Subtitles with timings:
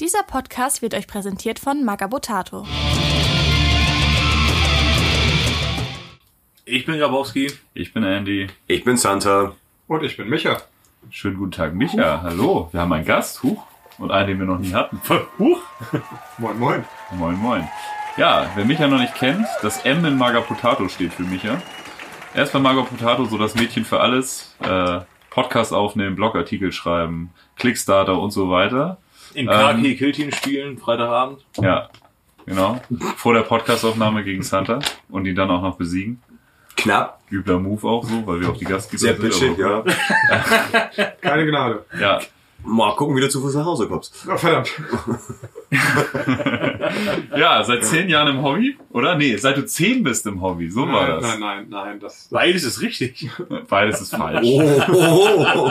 [0.00, 2.66] Dieser Podcast wird euch präsentiert von Magabotato.
[6.64, 7.52] Ich bin Grabowski.
[7.74, 8.46] Ich bin Andy.
[8.66, 9.54] Ich bin Santa.
[9.88, 10.62] Und ich bin Micha.
[11.10, 12.22] Schönen guten Tag, Micha.
[12.22, 12.70] Hallo.
[12.72, 13.42] Wir haben einen Gast.
[13.42, 13.62] Huch.
[13.98, 15.02] Und einen, den wir noch nie hatten.
[15.38, 15.60] Huch.
[16.38, 16.84] Moin, moin.
[17.12, 17.68] Moin, moin.
[18.16, 21.60] Ja, wer Micha noch nicht kennt, das M in Magapotato steht für Micha.
[22.32, 24.56] Er ist bei Magapotato so das Mädchen für alles.
[24.60, 28.96] Äh, Podcast aufnehmen, Blogartikel schreiben, Clickstarter und so weiter.
[29.34, 31.44] In Kaki Killteam spielen, Freitagabend.
[31.60, 31.88] Ja,
[32.46, 32.80] genau.
[33.16, 36.20] Vor der Podcastaufnahme gegen Santa und ihn dann auch noch besiegen.
[36.76, 37.20] Knapp.
[37.30, 39.22] Übler Move auch so, weil wir auf die Gastgeber Sehr sind.
[39.22, 39.84] bitchig, aber-
[40.30, 41.04] ja.
[41.20, 41.84] Keine Gnade.
[42.00, 42.20] Ja,
[42.62, 44.26] Mal gucken, wie du zu Fuß nach Hause kommst.
[44.30, 44.70] Oh, verdammt.
[47.36, 49.14] ja, seit zehn Jahren im Hobby, oder?
[49.16, 51.22] Nee, seit du zehn bist im Hobby, so war Nein, das.
[51.22, 52.00] nein, nein, nein.
[52.00, 53.30] Das, Beides ist richtig.
[53.68, 54.46] Beides ist falsch.
[54.46, 55.70] Oh.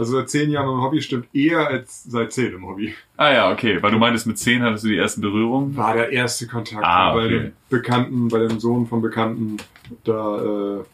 [0.00, 2.94] also seit zehn Jahren im Hobby stimmt eher als seit zehn im Hobby.
[3.16, 5.76] Ah ja, okay, weil du meintest, mit zehn hattest du die ersten Berührungen.
[5.76, 7.38] War der erste Kontakt Ah, bei okay.
[7.38, 9.58] dem Bekannten, bei dem Sohn von Bekannten.
[10.04, 10.84] Da äh,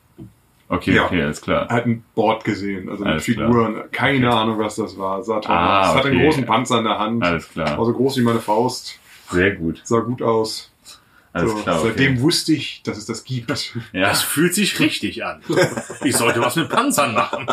[0.68, 1.04] Okay, Ja.
[1.04, 1.68] okay, alles klar.
[1.68, 3.46] hat ein Board gesehen, also mit Alles klar.
[3.46, 3.82] Figuren.
[3.92, 5.22] Keine Ahnung, was das war.
[5.22, 5.88] Sah toll Ah, aus.
[5.90, 6.26] Es hatte einen okay.
[6.26, 7.22] großen Panzer in der Hand.
[7.22, 7.78] Alles klar.
[7.78, 8.98] War so groß wie meine Faust.
[9.30, 9.80] Sehr gut.
[9.84, 10.72] Sah gut aus.
[11.36, 11.80] Alles so, klar.
[11.82, 12.22] Seitdem Okay.
[12.22, 13.50] wusste ich, dass es das gibt.
[13.92, 14.08] Ja.
[14.08, 15.40] Das fühlt sich richtig an.
[16.04, 17.46] Ich sollte was mit Panzern machen.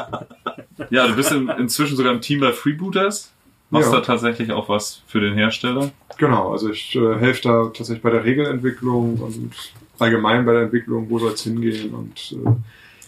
[0.90, 3.32] ja, du bist in, inzwischen sogar im Team bei Freebooters.
[3.70, 4.00] Machst Ja.
[4.00, 5.92] da tatsächlich auch was für den Hersteller?
[6.18, 9.52] Genau, also ich äh, helfe da tatsächlich bei der Regelentwicklung und
[10.00, 12.52] allgemein bei der Entwicklung, wo soll es hingehen und äh,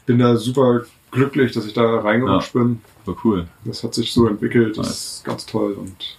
[0.07, 2.81] bin da super glücklich, dass ich da reingerutscht bin.
[3.05, 3.47] War cool.
[3.63, 4.95] Das hat sich so entwickelt, das Nice.
[5.17, 6.17] ist ganz toll und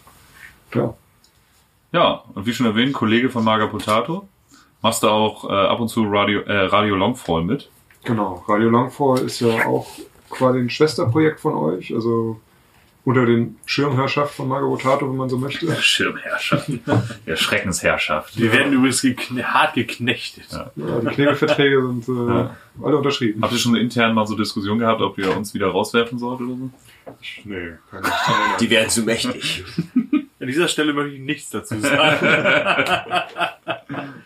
[0.74, 0.94] ja,
[1.92, 4.28] Ja, und wie schon erwähnt, Kollege von Marga Potato.
[4.82, 7.70] Machst du auch äh, ab und zu Radio, äh, Radio Longfall mit?
[8.05, 8.44] genau.
[8.46, 9.86] Radio Longfall ist ja auch
[10.30, 12.41] quasi ein Schwesterprojekt von euch, also
[13.04, 15.74] unter den Schirmherrschaft von Margot Rotato, wenn man so möchte.
[15.80, 16.69] Schirmherrschaft.
[17.27, 18.36] Der Schreckensherrschaft.
[18.38, 20.47] Wir werden übrigens gekne hart geknechtet.
[20.52, 20.70] Ja.
[20.77, 22.56] Ja, die Knebelverträge sind äh, Ja.
[22.82, 23.43] alle unterschrieben.
[23.43, 26.54] Habt ihr schon intern mal so Diskussion gehabt, ob ihr uns wieder rauswerfen sollt oder
[26.56, 26.70] so?
[27.44, 28.08] Nee, keine
[28.60, 29.64] Die werden zu mächtig.
[30.41, 32.26] An dieser Stelle möchte ich nichts dazu sagen.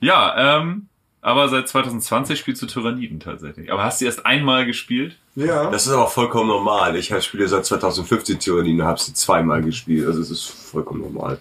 [0.00, 0.86] Ja, ähm,
[1.22, 3.70] aber seit 2020 spielst du Tyranniden tatsächlich.
[3.70, 5.16] Aber hast du erst einmal gespielt?
[5.36, 6.96] Ja, Das ist aber vollkommen normal.
[6.96, 10.06] Ich spiele seit 2015 Tyrannien und habe sie zweimal gespielt.
[10.06, 11.38] Also es ist vollkommen normal.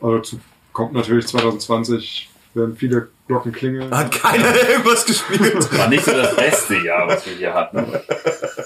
[0.00, 0.40] also zu,
[0.72, 3.94] kommt natürlich 2020, werden viele Glocken klingeln.
[3.94, 5.78] Hat keiner irgendwas gespielt.
[5.78, 7.78] War nicht so das beste Jahr, was wir hier hatten.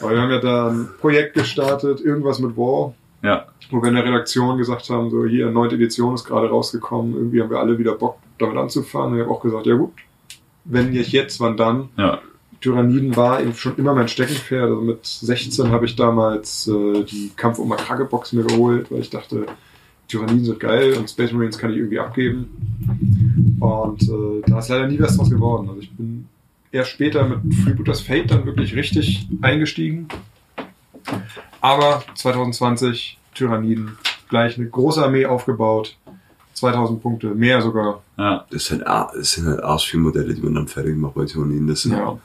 [0.00, 3.94] Aber wir haben ja da ein Projekt gestartet, irgendwas mit War, Ja, wo wir in
[3.94, 7.78] der Redaktion gesagt haben, so hier, neunte Edition ist gerade rausgekommen, irgendwie haben wir alle
[7.78, 9.12] wieder Bock, damit anzufangen.
[9.12, 9.92] Und ich habe auch gesagt, ja gut,
[10.64, 11.88] wenn nicht jetzt, wann dann?
[11.96, 12.20] ja.
[12.64, 14.62] Tyranniden war eben schon immer mein Steckenpferd.
[14.62, 19.10] Also mit 16 habe ich damals äh, die Kampf um Makrage-Box mir geholt, weil ich
[19.10, 19.44] dachte,
[20.08, 23.58] Tyranniden sind geil und Space Marines kann ich irgendwie abgeben.
[23.60, 25.68] Und äh, da ist leider nie was draus geworden.
[25.68, 26.26] Also ich bin
[26.72, 30.08] erst später mit Freebooters Fate dann wirklich richtig eingestiegen.
[31.64, 33.96] Aber 2020 Tyranniden,
[34.28, 35.96] gleich eine große Armee aufgebaut.
[36.52, 38.02] 2000 Punkte, mehr sogar.
[38.18, 38.44] ja.
[38.50, 41.66] Das sind, das sind halt Arschvieh-Modelle, die man dann fertig macht bei Tyrannien.
[41.66, 42.18] Das sind Ja.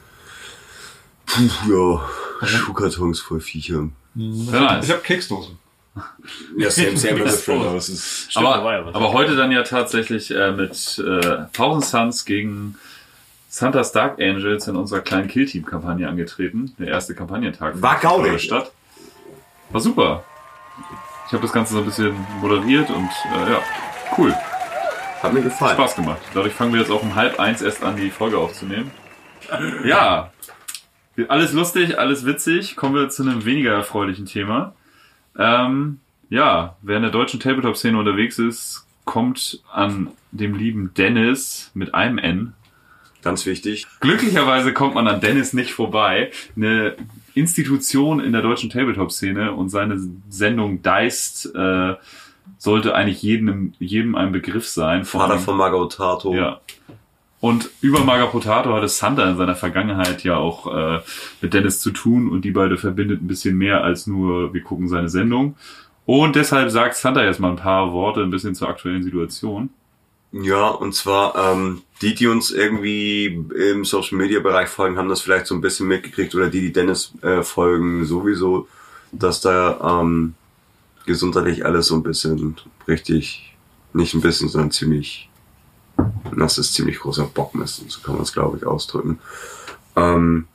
[1.25, 2.01] Puh,
[2.41, 3.87] ja, Schuhkartons voll Viecher.
[4.13, 4.85] Sehr nice.
[4.85, 5.57] Ich habe Keksdosen.
[6.57, 7.81] Ja, same, same Das different, ist aber.
[7.81, 12.75] Stimmt, Aber, ja aber heute dann ja tatsächlich äh, mit äh, Thousand Suns gegen
[13.47, 16.73] Santa's Dark Angels in unserer kleinen Killteam-Kampagne angetreten.
[16.77, 17.81] Der erste Kampagnentag.
[17.81, 18.43] War gaudig.
[18.43, 18.73] Stadt.
[19.69, 20.23] War super.
[21.27, 23.61] Ich habe das Ganze so ein bisschen moderiert und äh, ja,
[24.17, 24.33] cool.
[25.21, 25.75] Hat mir gefallen.
[25.75, 26.21] Spaß gemacht.
[26.33, 28.91] Dadurch fangen wir jetzt auch um halb eins erst an, die Folge aufzunehmen.
[29.83, 30.31] Ja,
[31.27, 32.75] alles lustig, alles witzig.
[32.75, 34.73] Kommen wir zu einem weniger erfreulichen Thema.
[35.37, 41.93] Ähm, ja, wer in der deutschen Tabletop-Szene unterwegs ist, kommt an dem lieben Dennis mit
[41.93, 42.53] einem N.
[43.21, 43.87] Ganz wichtig.
[43.99, 46.31] Glücklicherweise kommt man an Dennis nicht vorbei.
[46.55, 46.95] Eine
[47.39, 51.95] Institution in der deutschen Tabletop-Szene und seine Sendung Deist äh,
[52.57, 55.05] sollte eigentlich jedem, jedem ein Begriff sein.
[55.05, 56.33] Vor Vater von Margot Tato.
[56.33, 56.59] ja.
[57.41, 60.99] Und über Maga Potato hatte Sander in seiner Vergangenheit ja auch äh,
[61.41, 64.89] mit Dennis zu tun und die beide verbindet ein bisschen mehr als nur wir gucken
[64.89, 65.55] seine Sendung.
[66.05, 69.69] Und deshalb sagt Sander jetzt mal ein paar Worte ein bisschen zur aktuellen Situation.
[70.31, 73.25] Ja, und zwar, ähm, die, die uns irgendwie
[73.71, 76.71] im Social Media Bereich folgen, haben das vielleicht so ein bisschen mitgekriegt oder die, die
[76.73, 78.67] Dennis äh, folgen, sowieso,
[79.11, 80.35] dass da ähm,
[81.05, 83.55] gesundheitlich alles so ein bisschen richtig,
[83.93, 85.29] nicht ein bisschen, sondern ziemlich,
[86.37, 89.19] das ist ziemlich großer Bockmist, so kann man es glaube ich ausdrücken.
[89.95, 90.47] Ähm,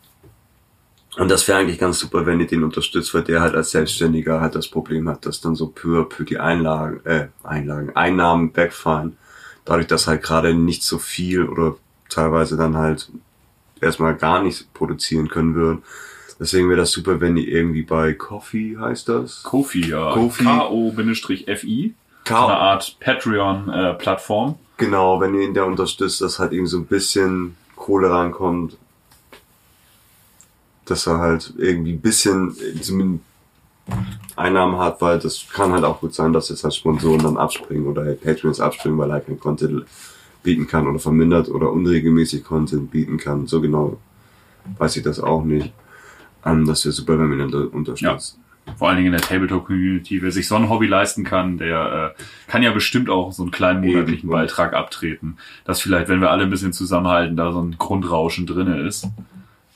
[1.17, 4.41] Und das wäre eigentlich ganz super, wenn ihr den unterstützt, weil der halt als Selbstständiger
[4.41, 9.17] halt das Problem hat, dass dann so peu à die Einlagen, äh, Einlagen, Einnahmen wegfallen.
[9.65, 11.77] Dadurch, dass halt gerade nicht so viel oder
[12.09, 13.11] teilweise dann halt
[13.81, 15.83] erstmal gar nicht produzieren können würden.
[16.39, 19.43] Deswegen wäre das super, wenn ihr irgendwie bei Coffee heißt das?
[19.45, 20.13] Kofi, ja.
[20.13, 20.45] Ko-fi.
[20.45, 21.95] K-O-Fi.
[22.27, 24.59] So eine Art Patreon-Plattform.
[24.77, 28.77] Genau, wenn ihr ihn da unterstützt, dass halt eben so ein bisschen Kohle reinkommt.
[30.87, 33.25] Dass er halt irgendwie ein bisschen äh, zumindest
[34.37, 37.87] Einnahmen hat, weil das kann halt auch gut sein, dass jetzt halt Sponsoren dann abspringen
[37.87, 39.85] oder halt Patreons abspringen, weil er kein Content
[40.43, 43.47] bieten kann oder vermindert oder unregelmäßig Content bieten kann.
[43.47, 43.99] So genau
[44.79, 45.73] weiß ich das auch nicht.
[46.45, 48.41] Ähm, das wäre super, wenn wir ihn unterstützen.
[48.79, 50.23] Vor allen Dingen in der Tabletop-Community.
[50.23, 53.53] Wer sich so ein Hobby leisten kann, der äh, kann ja bestimmt auch so einen
[53.53, 54.31] kleinen monatlichen.
[54.31, 55.37] Beitrag abtreten.
[55.65, 59.07] Dass vielleicht, wenn wir alle ein bisschen zusammenhalten, da so ein Grundrauschen drinne ist.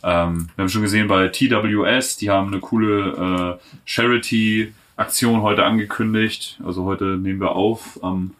[0.02, 6.58] Ähm, wir haben schon gesehen bei TWS, die haben eine coole äh, Charity-Aktion heute angekündigt.
[6.64, 8.02] Also heute nehmen wir auf.
[8.02, 8.32] Am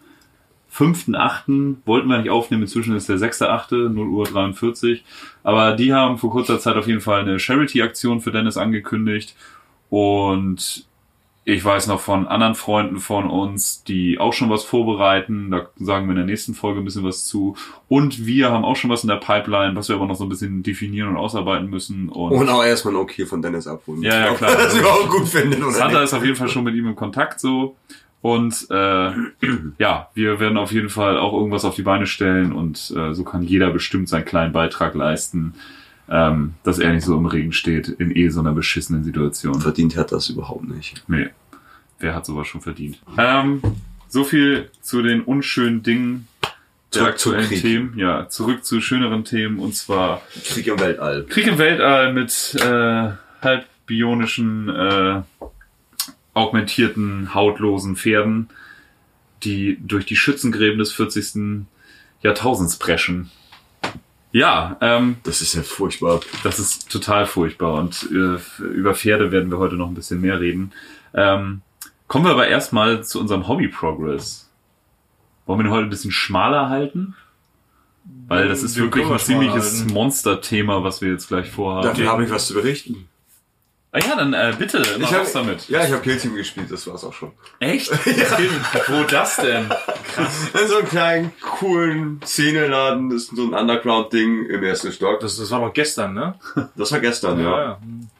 [0.73, 1.77] 5.8.
[1.85, 5.03] wollten wir nicht aufnehmen, inzwischen ist der 6.8., 0 Uhr 43.
[5.43, 9.35] Aber die haben vor kurzer Zeit auf jeden Fall eine Charity-Aktion für Dennis angekündigt.
[9.89, 10.85] Und
[11.53, 15.49] ich weiß noch von anderen Freunden von uns, die auch schon was vorbereiten.
[15.51, 17.55] Da sagen wir in der nächsten Folge ein bisschen was zu.
[17.87, 20.29] Und wir haben auch schon was in der Pipeline, was wir aber noch so ein
[20.29, 22.09] bisschen definieren und ausarbeiten müssen.
[22.09, 24.03] Und, Und auch erstmal ein Okay von Dennis abholen.
[24.03, 24.51] Ja, ja, klar.
[24.51, 26.95] glaub, Das überhaupt gut findet, oder Santa ist auf jeden Fall schon mit ihm im
[26.95, 27.75] Kontakt so.
[28.21, 29.11] Und äh,
[29.79, 33.23] ja, wir werden auf jeden Fall auch irgendwas auf die Beine stellen und äh, so
[33.23, 35.55] kann jeder bestimmt seinen kleinen Beitrag leisten,
[36.09, 39.61] ähm, dass er nicht so im Regen steht in eh so einer beschissenen Situation.
[39.61, 41.03] Verdient hat das überhaupt nicht.
[41.07, 41.29] Nee,
[41.99, 42.99] wer hat sowas schon verdient?
[43.17, 43.61] Ähm,
[44.07, 46.27] so viel zu den unschönen Dingen
[46.93, 47.61] der Zurück zu aktuellen Krieg.
[47.61, 47.93] Themen.
[47.97, 51.25] Ja, zurück zu schöneren Themen und zwar Krieg im Weltall.
[51.29, 55.21] Krieg im Weltall mit äh, halb bionischen, äh,
[56.33, 58.49] augmentierten, hautlosen Pferden,
[59.43, 61.65] die durch die Schützengräben des 40.
[62.21, 63.29] Jahrtausends preschen.
[64.31, 66.19] Ja, ähm, Das ist ja furchtbar.
[66.43, 70.39] das ist total furchtbar und äh, über Pferde werden wir heute noch ein bisschen mehr
[70.39, 70.71] reden.
[71.13, 71.61] Ähm,
[72.07, 74.49] kommen wir aber erstmal zu unserem Hobby-Progress.
[75.45, 77.15] Wollen wir den heute ein bisschen schmaler halten?
[78.27, 79.85] Weil das ist Den wirklich ein wir ziemliches.
[79.87, 81.87] Monster-Thema, was wir jetzt gleich vorhaben.
[81.87, 83.07] Dafür habe ich was zu berichten.
[83.91, 85.67] Ah ja, dann äh, bitte, mach Ich hab- was damit.
[85.67, 87.31] Ja, ich habe Killteam gespielt, das war's auch schon.
[87.59, 87.89] Echt?
[88.87, 89.67] Wo das denn?
[90.13, 90.49] Krass.
[90.61, 95.19] In so einem kleinen, coolen Szeneladen, das ist so ein Underground-Ding im ersten Stock.
[95.21, 96.35] Das, Das, war doch gestern, ne?
[96.75, 97.61] das war gestern, ja.
[97.63, 97.79] ja.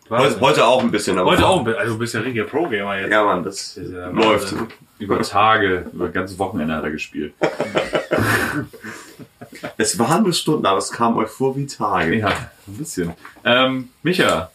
[0.10, 1.60] Heute, heute auch ein bisschen, aber Heute auch.
[1.60, 1.80] ein bisschen.
[1.82, 3.12] Also du bist ja richtiger Pro-Gamer jetzt.
[3.12, 4.52] Ja, Mann, das Das ja läuft.
[4.54, 4.68] Wahnsinn.
[4.98, 7.34] Über Tage, über ganze Wochenende hat er gespielt.
[9.78, 12.16] Es waren nur Stunden, aber es kam euch vor wie Tage.
[12.18, 13.14] Ja, ein bisschen.
[13.44, 14.52] Ähm, Micha,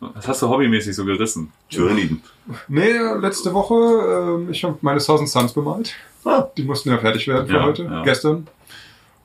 [0.00, 1.52] was hast du hobbymäßig so gerissen?
[1.70, 2.22] Tyranniden.
[2.68, 5.94] Nee, letzte Woche, ähm, ich habe meine Thousand Suns bemalt.
[6.24, 6.46] Ah.
[6.56, 8.02] Die mussten ja fertig werden für Ja, heute, ja.
[8.02, 8.46] gestern.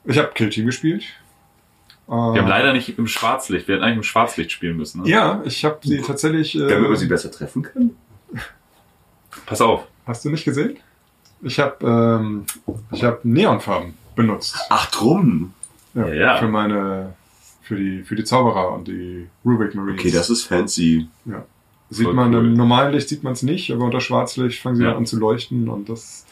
[0.05, 1.03] Ich habe Kill Team gespielt.
[2.07, 3.67] Wir haben leider nicht im Schwarzlicht.
[3.67, 5.03] Wir hätten eigentlich im Schwarzlicht spielen müssen.
[5.03, 5.09] Ne?
[5.09, 6.53] Ja, ich habe sie tatsächlich.
[6.55, 7.95] Äh, Damit wir sie besser treffen können.
[9.45, 9.87] Pass auf.
[10.05, 10.77] hast du nicht gesehen?
[11.41, 12.45] Ich habe ähm,
[12.91, 14.57] ich habe Neonfarben benutzt.
[14.69, 15.53] Ach, drum.
[15.93, 16.37] Ja, Ja, ja.
[16.37, 17.13] Für meine,
[17.75, 19.99] für die, für die Zauberer und die Rubik Marines.
[19.99, 21.07] Okay, das ist fancy.
[21.25, 21.45] Ja.
[21.89, 22.41] Sieht Voll man cool.
[22.45, 24.89] im normalen Licht sieht man es nicht, aber unter Schwarzlicht fangen sie Ja.
[24.89, 26.25] dann an zu leuchten und das.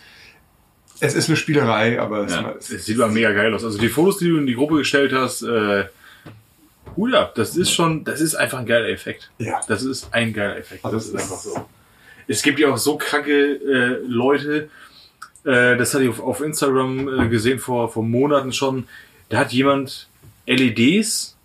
[1.00, 2.54] Es ist eine Spielerei, aber es, Ja.
[2.58, 3.64] es Es sieht aber mega geil aus.
[3.64, 5.86] Also die Fotos, die du in die Gruppe gestellt hast, äh,
[6.96, 9.32] Hut ab, das ist schon, das ist einfach ein geiler Effekt.
[9.38, 9.62] Ja.
[9.68, 10.84] Das ist ein geiler Effekt.
[10.84, 11.66] Also das ist es einfach so.
[12.28, 14.70] Es gibt ja auch so kranke äh, Leute,
[15.44, 18.86] äh, das hatte ich auf, auf Instagram äh, gesehen vor, vor Monaten schon.
[19.30, 20.08] Da hat jemand
[20.46, 21.38] LEDs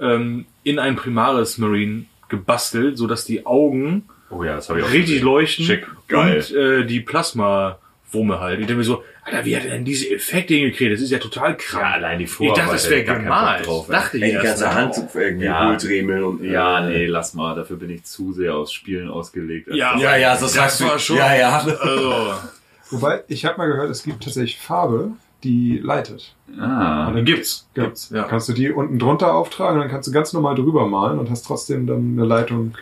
[0.00, 4.90] ähm, in einen Primaris Marine gebastelt, sodass die Augen Oh ja, das habe ich auch
[4.90, 5.24] richtig gesehen.
[5.24, 5.86] leuchten Schick.
[6.06, 6.36] Geil.
[6.36, 8.60] und äh, die Plasma-Wumme halt.
[8.60, 10.92] Ich denke mir so, Alter, wie hat er denn diese Effekte hingekriegt?
[10.92, 11.82] Das ist ja total krank.
[11.84, 12.58] Ja, allein die ich Vorarbeit.
[12.64, 13.66] dachte, das wäre gemalt.
[13.66, 14.74] drauf, dachte ich Ey, die ganze mal.
[14.74, 15.70] Hand irgendwie Ja.
[15.70, 16.44] Ultremeln und.
[16.44, 17.54] Ja, äh, nee, lass mal.
[17.54, 19.68] Dafür bin ich zu sehr aufs Spielen ausgelegt.
[19.72, 20.98] Ja, Ja, ja, das, Das sagst du.
[20.98, 21.58] schon- Ja, ja.
[21.58, 22.34] Also,
[22.90, 25.12] Wobei, ich habe mal gehört, es gibt tatsächlich Farbe,
[25.44, 26.34] die leitet.
[26.58, 27.68] Ah, dann gibt's.
[27.74, 27.84] Ja.
[27.84, 28.24] Gibt's, ja.
[28.24, 31.30] Kannst du die unten drunter auftragen und dann kannst du ganz normal drüber malen und
[31.30, 32.74] hast trotzdem dann eine Leitung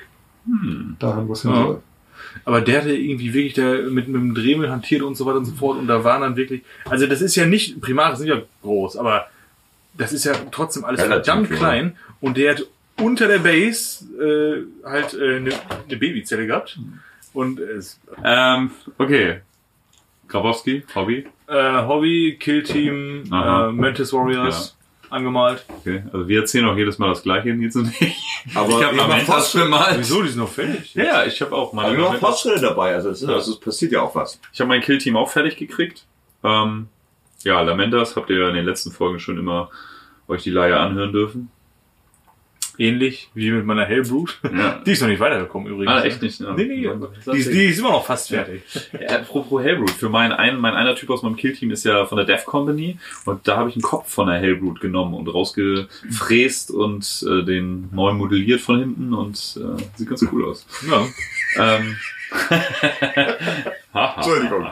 [0.46, 0.96] hm.
[0.98, 1.62] dahin, wo es hin Ja.
[1.62, 1.82] soll.
[2.44, 5.44] Aber der hatte irgendwie wirklich da mit, mit dem Dremel hantiert und so weiter und
[5.46, 5.78] so fort.
[5.78, 9.26] Und da waren dann wirklich, also das ist ja nicht, Primaris sind ja groß, aber
[9.94, 11.58] das ist ja trotzdem alles Relativ verdammt klein.
[11.58, 11.96] klein.
[12.20, 12.66] Und der hat
[13.00, 15.50] unter der Base äh, halt äh, eine,
[15.88, 16.78] eine Babyzelle gehabt.
[17.32, 19.40] Und es, Ähm, okay.
[20.40, 21.26] Grabowski, Hobby.
[21.48, 23.68] äh, Hobby, Killteam, Aha.
[23.68, 24.76] äh, Mantis Warriors,
[25.10, 25.64] angemalt.
[25.80, 26.02] Okay.
[26.12, 28.16] Also wir erzählen auch jedes Mal das Gleiche, Nils und ich.
[28.54, 29.64] Aber ich habe Lamentas Fortschritte.
[29.64, 29.98] bemalt.
[29.98, 30.94] Wieso, die sind noch fertig?
[30.94, 33.52] Ja, ja, ich habe auch Aber meine wir machen Fortschritte dabei, also es, ist, also
[33.52, 34.40] es passiert ja auch was.
[34.52, 36.04] Ich habe mein Killteam auch fertig gekriegt.
[36.44, 36.88] Ähm,
[37.42, 39.70] ja, Lamentas habt ihr ja in den letzten Folgen schon immer
[40.28, 41.50] euch die Leier anhören dürfen.
[42.78, 44.38] Ähnlich wie mit meiner Hellbrut.
[44.42, 44.82] Ja.
[44.86, 45.92] Die ist noch nicht weitergekommen übrigens.
[45.92, 46.40] Ah, echt nicht?
[46.40, 46.52] Ja.
[46.54, 46.88] Nee, nee,
[47.32, 48.62] die, ist, die ist immer noch fast fertig.
[49.00, 52.16] Ja, apropos Hellbrut, für mein, ein, mein einer Typ aus meinem Killteam ist ja von
[52.16, 56.70] der Death Company und da habe ich einen Kopf von der Hellbrut genommen und rausgefräst
[56.70, 60.66] und äh, den neu modelliert von hinten und äh, sieht ganz cool aus.
[60.88, 61.06] Ja.
[61.58, 61.96] Ähm.
[64.16, 64.66] Entschuldigung.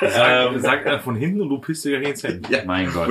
[0.00, 2.52] Sag, Ähm, sag er von hinten und du pisst dir gleich ins Handy.
[2.52, 2.60] Ja.
[2.66, 3.08] Mein Gott.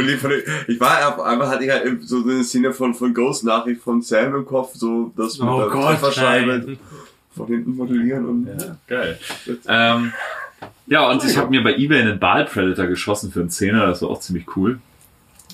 [0.68, 4.02] Ich war auf einmal hatte ich halt so eine Szene von, von Ghost Nachricht von
[4.02, 6.80] Sam im Kopf, so das mit Oh der Gott, Trefferscheibe nein.
[7.36, 9.20] von hinten modellieren und Ja, geil.
[9.68, 10.14] Ähm,
[10.88, 14.02] ja, und ich habe mir bei Ebay einen Ball Predator geschossen für einen Zehner, das
[14.02, 14.80] war auch ziemlich cool.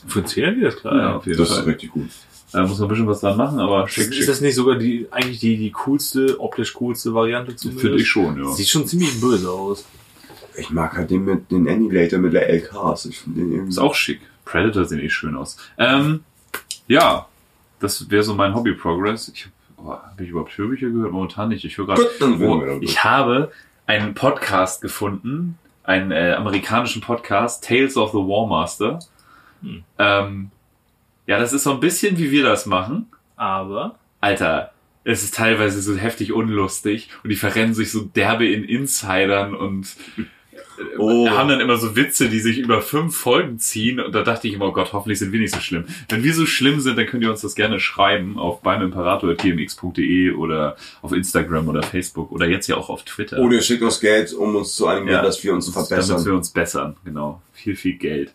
[0.07, 0.95] Für einen Zehner geht das klar.
[0.95, 1.15] Ja, Ja.
[1.15, 1.65] auf jeden das ist Fall.
[1.65, 2.09] richtig gut.
[2.51, 4.19] Da muss man ein bisschen was dran machen, aber schick, Ist, schick.
[4.21, 8.09] ist das nicht sogar die eigentlich die, die coolste, optisch coolste Variante zu Finde ich
[8.09, 8.51] schon, ja.
[8.51, 9.85] Sieht schon ziemlich böse aus.
[10.57, 13.05] Ich mag halt den mit den Annihilator mit der LKs.
[13.05, 14.19] Ich finde den irgendwie Ist auch schick.
[14.43, 15.55] Predator sehen eh schön aus.
[15.77, 16.25] Ähm,
[16.87, 17.27] ja,
[17.79, 19.31] das wäre so mein Hobby-Progress.
[19.33, 19.51] Ich hab,
[19.85, 21.13] oh, habe ich überhaupt Hörbücher gehört?
[21.13, 21.63] Momentan nicht.
[21.63, 22.05] Ich höre gerade.
[22.21, 23.51] Oh, ich habe
[23.87, 28.99] einen Podcast gefunden, einen äh, amerikanischen Podcast, Tales of the War Master.
[29.61, 29.83] Hm.
[29.97, 30.51] Ähm,
[31.31, 33.07] ja, das ist so ein bisschen wie wir das machen.
[33.37, 34.71] Aber Alter,
[35.05, 39.95] es ist teilweise so heftig unlustig und die verrennen sich so derbe in Insidern und
[40.17, 40.23] äh,
[40.97, 41.29] Oh.
[41.29, 44.55] haben dann immer so Witze, die sich über fünf Folgen ziehen und da dachte ich
[44.55, 45.85] immer, oh Gott, hoffentlich sind wir nicht so schlimm.
[46.09, 50.75] Wenn wir so schlimm sind, dann könnt ihr uns das gerne schreiben auf beimimperator.gmx.de oder
[51.01, 53.39] auf Instagram oder Facebook oder jetzt ja auch auf Twitter.
[53.39, 55.21] Oder ihr schickt uns Geld, um uns zu animieren, Ja.
[55.23, 56.25] dass wir uns Damit verbessern.
[56.25, 57.41] wir uns bessern, genau.
[57.53, 58.33] Viel, viel Geld.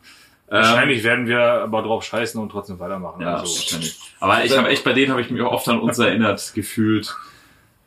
[0.48, 3.20] Ähm, wahrscheinlich werden wir aber drauf scheißen und trotzdem weitermachen.
[3.20, 3.98] Ja, also, wahrscheinlich.
[4.20, 7.14] Aber ich habe echt bei denen habe ich mich auch oft an uns erinnert gefühlt,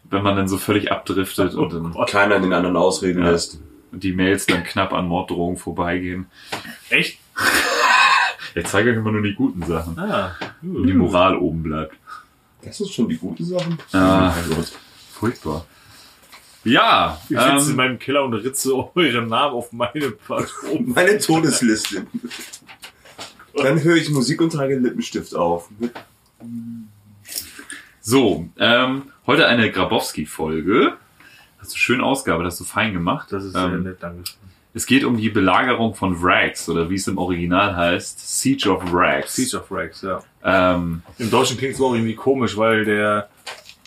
[0.06, 3.32] wenn man dann so völlig abdriftet und dann Keiner den anderen ausreden Ja.
[3.32, 3.60] lässt.
[3.92, 6.28] und die Mails dann knapp an Morddrohungen vorbeigehen.
[6.90, 7.20] Echt?
[8.56, 10.36] Ich zeige euch immer nur die guten Sachen, Ah.
[10.64, 11.96] wo die Moral oben bleibt.
[12.64, 13.78] Das sind schon die guten Sachen.
[13.94, 14.34] Ah.
[14.36, 14.72] Mein Gott.
[15.14, 15.66] Furchtbar.
[16.64, 20.90] Ja, Ich sitze in ähm, meinem Keller und ritze euren Namen auf meine Patronen.
[20.94, 22.06] Meine Todesliste.
[23.56, 25.70] Dann höre ich Musik und trage Lippenstift auf.
[28.02, 30.98] so, ähm, heute eine Grabowski-Folge.
[31.60, 33.32] Hast du schön Ausgabe, das hast du fein gemacht.
[33.32, 34.24] Das ist sehr ähm, nett, danke.
[34.74, 38.94] Es geht um die Belagerung von Wrax oder wie es im Original heißt, Siege of
[38.94, 39.36] Wrax.
[39.36, 40.22] Siege of Rex, ja.
[40.44, 43.30] Ähm, Im Deutschen klingt es auch irgendwie komisch, weil der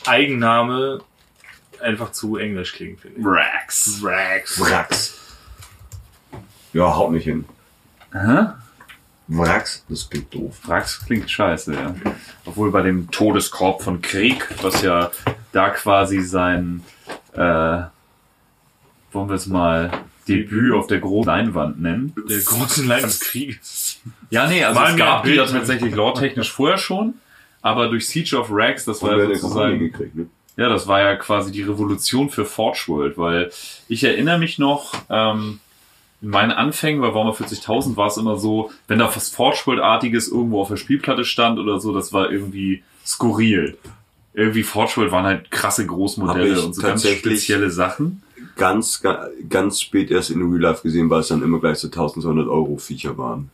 [0.07, 1.01] Eigenname
[1.83, 3.25] einfach zu englisch klingt, finde ich.
[3.25, 4.01] Wrax.
[4.03, 4.61] Rex.
[4.61, 5.19] Wracks.
[6.73, 7.45] Ja, haut nicht hin.
[8.13, 8.47] Hä?
[9.29, 10.59] Wracks, das klingt doof.
[10.67, 11.95] Wrax klingt scheiße, ja.
[12.45, 15.11] Obwohl bei dem Todeskorb von Krieg, was ja
[15.53, 16.83] da quasi sein,
[17.33, 17.39] äh,
[19.13, 19.91] wollen wir es mal
[20.29, 22.15] Debüt auf der großen Leinwand nennen.
[22.29, 24.01] Der große Leid des Krieges.
[24.31, 27.15] Ja, nee, also Mal es gab die ja tatsächlich lore-technisch vorher schon,
[27.61, 30.27] aber durch Siege of Wrax, das war ja sozusagen, gekriegt, ne?
[30.57, 33.51] Ja, das war ja quasi die Revolution für Forge World, weil
[33.89, 35.61] ich erinnere mich noch, ähm,
[36.21, 40.29] in meinen Anfängen bei Warhammer 40.000 war es immer so, wenn da was Forge World-artiges
[40.29, 43.77] irgendwo auf der Spielplatte stand oder so, das war irgendwie skurril.
[44.35, 48.23] Irgendwie Forge World waren halt krasse Großmodelle und so ganz spezielle Sachen.
[48.57, 51.89] Ganz, ga- ganz spät erst in Real Life gesehen, weil es dann immer gleich so
[51.89, 53.51] 1200 Euro Viecher waren.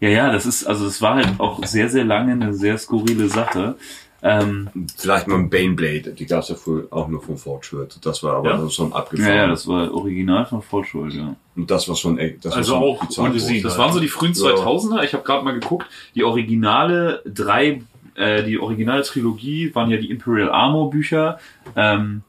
[0.00, 3.28] Ja, ja, das ist, also es war halt auch sehr, sehr lange eine sehr skurrile
[3.28, 3.76] Sache.
[4.20, 7.98] Ähm, Vielleicht mal ein Baneblade, die gab es ja früher auch nur von Forge World.
[8.04, 8.68] Das war aber Ja?
[8.70, 9.28] schon abgefahren.
[9.30, 11.36] ja, ja, das war original von Forge World, ja.
[11.54, 12.44] Und das war schon echt.
[12.44, 13.62] Das Also war schon auch ungesehen.
[13.62, 13.70] groß.
[13.72, 14.40] Das waren so die frühen Ja.
[14.54, 15.04] 2000er.
[15.04, 15.86] Ich habe gerade mal geguckt.
[16.16, 17.82] Die originale drei,
[18.16, 21.38] äh, die originale Trilogie waren ja die Imperial Armor Bücher.
[21.76, 22.22] Ähm,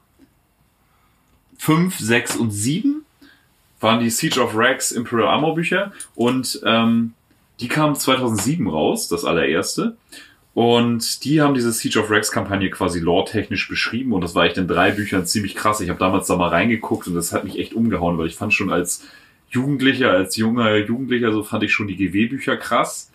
[1.58, 3.04] fünf, sechs und sieben
[3.80, 7.14] waren die Siege of Rex Imperial Armor Bücher und ähm,
[7.60, 9.98] die kamen 2007 raus, das allererste.
[10.54, 14.58] Und die haben diese Siege of Rex Kampagne quasi lore-technisch beschrieben und das war echt
[14.58, 15.80] in drei Büchern ziemlich krass.
[15.80, 18.54] Ich habe damals da mal reingeguckt und das hat mich echt umgehauen, weil ich fand
[18.54, 19.04] schon als
[19.52, 23.12] Jugendlicher, als junger Jugendlicher, so fand ich schon die GW-Bücher krass.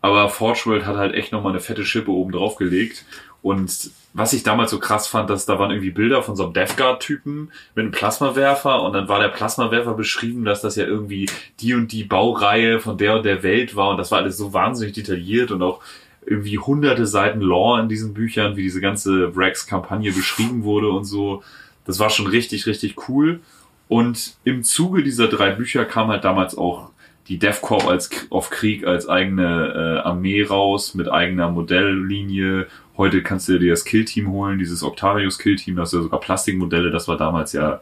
[0.00, 3.04] Aber Forge World hat halt echt nochmal eine fette Schippe oben drauf gelegt.
[3.42, 6.52] Und was ich damals so krass fand, dass da waren irgendwie Bilder von so einem
[6.52, 11.28] Death Guard-Typen mit einem Plasmawerfer und dann war der Plasmawerfer beschrieben, dass das ja irgendwie
[11.60, 14.52] die und die Baureihe von der und der Welt war und das war alles so
[14.52, 15.80] wahnsinnig detailliert und auch
[16.26, 21.42] irgendwie hunderte Seiten Lore in diesen Büchern, wie diese ganze Wrax-Kampagne beschrieben wurde und so.
[21.84, 23.40] Das war schon richtig, richtig cool.
[23.88, 26.90] Und im Zuge dieser drei Bücher kam halt damals auch
[27.28, 32.66] die DevCorp als auf Krieg als eigene äh, Armee raus mit eigener Modelllinie.
[32.96, 36.90] Heute kannst du dir das Killteam holen, dieses Octarius Killteam, das ist ja sogar Plastikmodelle,
[36.90, 37.80] das war damals ja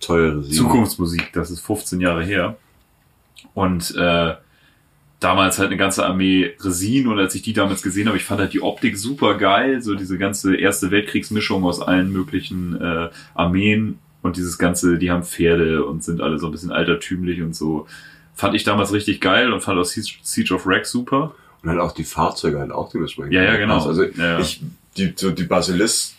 [0.00, 0.56] Teure Sieben.
[0.56, 2.56] Zukunftsmusik, das ist 15 Jahre her.
[3.54, 4.34] Und äh,
[5.22, 8.40] damals halt eine ganze Armee Resin und als ich die damals gesehen habe, ich fand
[8.40, 13.98] halt die Optik super geil, so diese ganze Erste Weltkriegsmischung aus allen möglichen äh, Armeen
[14.22, 17.86] und dieses ganze, die haben Pferde und sind alle so ein bisschen altertümlich und so.
[18.34, 21.34] Fand ich damals richtig geil und fand auch Siege of Rex super.
[21.62, 23.32] Und halt auch die Fahrzeuge halt auch dementsprechend.
[23.32, 23.84] Ja, ja, genau.
[23.86, 24.40] Also Ja, ja.
[24.40, 24.62] ich,
[24.96, 26.14] die, so die Basilisk,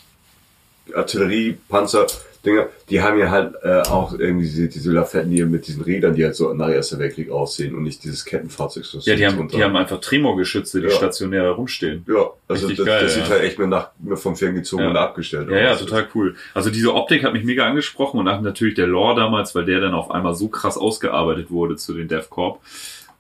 [0.94, 2.08] Artillerie, Panzer,
[2.46, 6.14] Dinger, die haben ja halt äh, auch irgendwie diese, diese Lafetten hier mit diesen Rädern,
[6.14, 8.84] die halt so nach Erster Weltkrieg aussehen und nicht dieses Kettenfahrzeug.
[8.84, 10.92] so Ja, die haben, drunter die haben einfach Tremorgeschütze, die Ja.
[10.92, 12.04] stationär rumstehen.
[12.08, 13.22] Ja, also Richtig das, geil, das ja.
[13.24, 14.90] sieht halt echt nur nach nur vom Fern gezogen Ja.
[14.90, 15.80] und abgestellt Ja, ja, aus.
[15.80, 16.36] total cool.
[16.54, 19.94] Also diese Optik hat mich mega angesprochen und natürlich der Lore damals, weil der dann
[19.94, 22.60] auf einmal so krass ausgearbeitet wurde zu den DevCorp.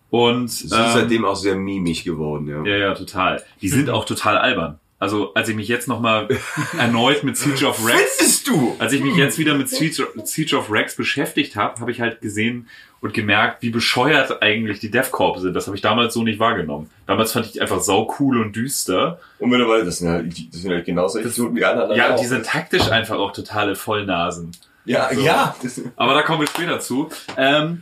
[0.10, 2.64] Und Sie ist ähm, seitdem auch sehr mimig geworden, ja.
[2.70, 3.42] ja, ja, total.
[3.62, 4.80] Die sind auch total albern.
[5.04, 6.30] Also als ich mich jetzt nochmal
[6.80, 8.74] erneut mit Siege of Rex, Findest du?
[8.80, 12.22] als ich mich jetzt wieder mit Siege, Siege of Rex beschäftigt habe, habe ich halt
[12.22, 12.70] gesehen
[13.02, 15.56] und gemerkt, wie bescheuert eigentlich die DevCorp sind.
[15.56, 16.90] Das habe ich damals so nicht wahrgenommen.
[17.06, 19.20] Damals fand ich die einfach sau cool und düster.
[19.40, 21.98] Und mittlerweile, das sind halt, das sind halt genauso Idioten wie andere.
[21.98, 22.20] Ja, auch.
[22.22, 24.52] die sind taktisch einfach auch totale Vollnasen.
[24.86, 25.20] ja, so.
[25.20, 25.54] ja.
[25.98, 27.10] Aber da kommen wir später zu.
[27.36, 27.82] Ähm,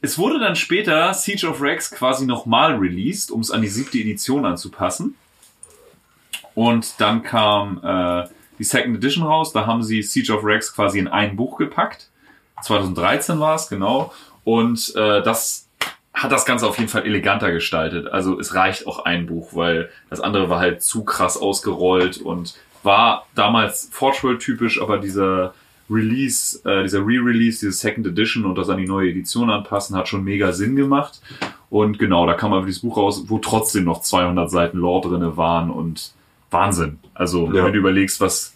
[0.00, 3.98] es wurde dann später Siege of Rex quasi nochmal released, um es an die siebte
[3.98, 5.14] Edition anzupassen.
[6.54, 9.52] Und dann kam äh, die Second Edition raus.
[9.52, 12.08] Da haben sie Siege of Rex quasi in ein Buch gepackt.
[12.62, 14.12] 2013 war es, genau.
[14.44, 15.68] Und äh, das
[16.12, 18.06] hat das Ganze auf jeden Fall eleganter gestaltet.
[18.06, 22.54] Also es reicht auch ein Buch, weil das andere war halt zu krass ausgerollt und
[22.84, 25.54] war damals Forge World typisch, aber dieser
[25.90, 30.08] Release, äh, dieser Re-Release, diese Second Edition und das an die neue Edition anpassen, hat
[30.08, 31.20] schon mega Sinn gemacht.
[31.68, 35.36] Und genau, da kam einfach dieses Buch raus, wo trotzdem noch 200 Seiten Lore drinne
[35.36, 36.12] waren und
[36.54, 36.98] Wahnsinn.
[37.12, 37.64] Also, Ja.
[37.66, 38.54] wenn du überlegst, was,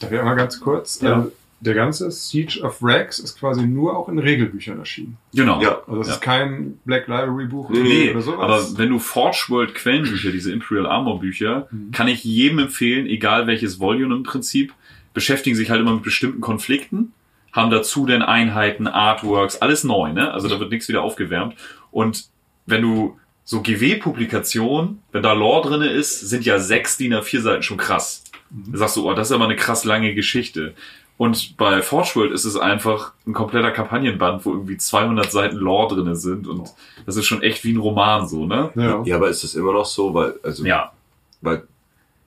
[0.00, 1.00] Darf ich einmal ganz kurz?
[1.00, 1.22] Ja.
[1.22, 1.26] Äh,
[1.60, 5.16] der ganze Siege of Rex ist quasi nur auch in Regelbüchern erschienen.
[5.32, 5.62] genau.
[5.62, 5.78] Ja.
[5.86, 6.14] Also das Ja.
[6.14, 8.40] ist kein Black Library Buch Nee, Nee, oder sowas.
[8.72, 13.46] aber wenn du Forge World Quellenbücher, diese Imperial Armor Bücher, kann ich jedem empfehlen, egal
[13.46, 14.74] welches Volume im Prinzip,
[15.14, 17.12] beschäftigen sich halt immer mit bestimmten Konflikten,
[17.52, 20.32] haben dazu dann Einheiten, Artworks, alles neu, ne?
[20.32, 21.54] Also da wird nichts wieder aufgewärmt.
[21.92, 22.24] Und
[22.66, 27.62] wenn du so GW-Publikationen, wenn da Lore drinne ist, sind ja sechs DIN A4 Seiten
[27.62, 28.24] schon krass.
[28.50, 30.74] Da sagst du, oh, das ist aber eine krass lange Geschichte.
[31.18, 35.94] Und bei Forge World ist es einfach ein kompletter Kampagnenband, wo irgendwie 200 Seiten Lore
[35.94, 36.70] drinne sind und
[37.06, 38.70] das ist schon echt wie ein Roman so, ne?
[38.74, 39.02] ja.
[39.04, 40.14] ja, aber ist das immer noch so?
[40.14, 40.92] Weil, also, Ja.
[41.40, 41.62] weil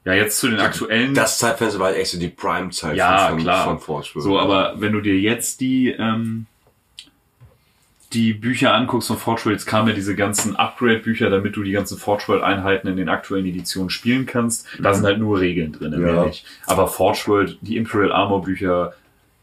[0.06, 1.14] Ja, jetzt zu den aktuellen.
[1.14, 3.64] das Zeitfenster war halt echt so die Prime-Zeit Ja, von, von, klar.
[3.66, 4.24] von Forge World.
[4.24, 6.46] so, aber wenn du dir jetzt die, ähm,
[8.16, 11.72] die Bücher anguckst von Forge World, jetzt kamen ja diese ganzen Upgrade-Bücher, damit du die
[11.72, 14.66] ganzen Forge World-Einheiten in den aktuellen Editionen spielen kannst.
[14.80, 16.32] Da sind halt nur Regeln drin, Ja.
[16.66, 18.94] Aber Forge World, die Imperial Armor-Bücher,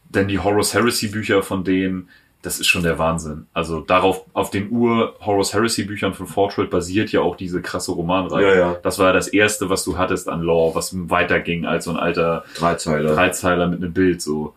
[0.09, 2.09] dann die Horus Heresy-Bücher von denen,
[2.41, 3.45] das ist schon der Wahnsinn.
[3.53, 8.47] Also darauf, auf den Ur-Horus Heresy-Büchern von Forge World basiert ja auch diese krasse Romanreihe.
[8.47, 8.77] Ja, ja.
[8.81, 12.43] Das war das erste, was du hattest an Lore, was weiterging als so ein alter
[12.57, 13.13] Dreizeiler.
[13.13, 14.55] Dreizeiler mit einem Bild so.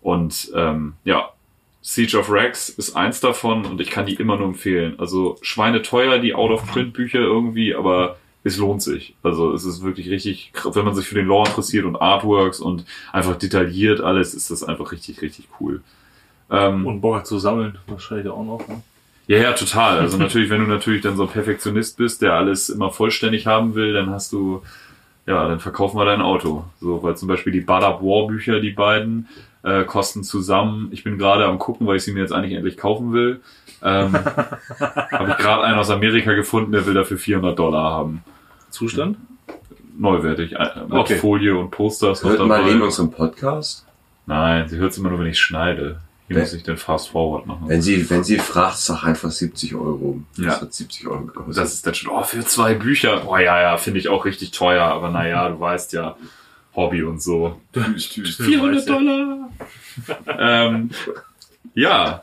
[0.00, 1.28] Und ähm, ja,
[1.80, 4.94] Siege of Rex ist eins davon und ich kann die immer nur empfehlen.
[4.98, 9.14] Also schweineteuer, die Out-of-Print-Bücher irgendwie, aber es lohnt sich.
[9.22, 12.84] Also es ist wirklich richtig, wenn man sich für den Lore interessiert und Artworks und
[13.12, 15.82] einfach detailliert alles, ist das einfach richtig, richtig cool.
[16.50, 18.66] Ähm, Und Bock zu sammeln, wahrscheinlich auch noch.
[18.68, 18.82] Ne?
[19.26, 19.98] ja, ja, total.
[19.98, 23.74] Also natürlich, wenn du natürlich dann so ein Perfektionist bist, der alles immer vollständig haben
[23.74, 24.62] will, dann hast du,
[25.26, 26.64] ja, dann verkauf mal dein Auto.
[26.80, 29.28] So, weil zum Beispiel die Bad Up War Bücher, die beiden,
[29.62, 30.88] äh, kosten zusammen.
[30.92, 33.40] Ich bin gerade am gucken, weil ich sie mir jetzt eigentlich endlich kaufen will.
[33.82, 34.12] Ähm,
[34.80, 38.22] Habe ich gerade einen aus Amerika gefunden, der will dafür 400 Dollar haben.
[38.70, 39.16] Zustand?
[39.98, 40.52] Neuwertig.
[40.54, 41.16] Äh, mit Okay.
[41.16, 43.84] Folie und Posters noch Hört mal in unserem Podcast.
[44.26, 46.00] Nein, sie hört es immer nur, wenn ich schneide.
[46.28, 47.64] Hier Wer- muss ich den Fast Forward machen.
[47.66, 50.20] Wenn sie, wenn sie fragt, sag einfach 70 Euro.
[50.36, 50.60] Das Ja.
[50.60, 51.56] hat 70 Euro gekostet.
[51.56, 53.22] Das ist dann schon, oh, für zwei Bücher.
[53.26, 56.16] Oh ja, ja, finde ich auch richtig teuer, aber naja, du weißt ja,
[56.74, 57.60] Hobby und so.
[57.72, 58.36] Tschüss, tschüss.
[58.36, 59.50] 400 Dollar.
[60.38, 60.90] ähm,
[61.74, 62.20] ja,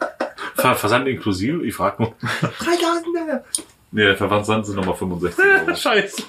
[0.56, 1.66] Ver Versand inklusive?
[1.66, 2.16] Ich frage nur.
[2.42, 3.44] 3000
[3.92, 5.76] nee, der Versand sind nochmal 65 Euro.
[5.76, 6.24] Scheiße.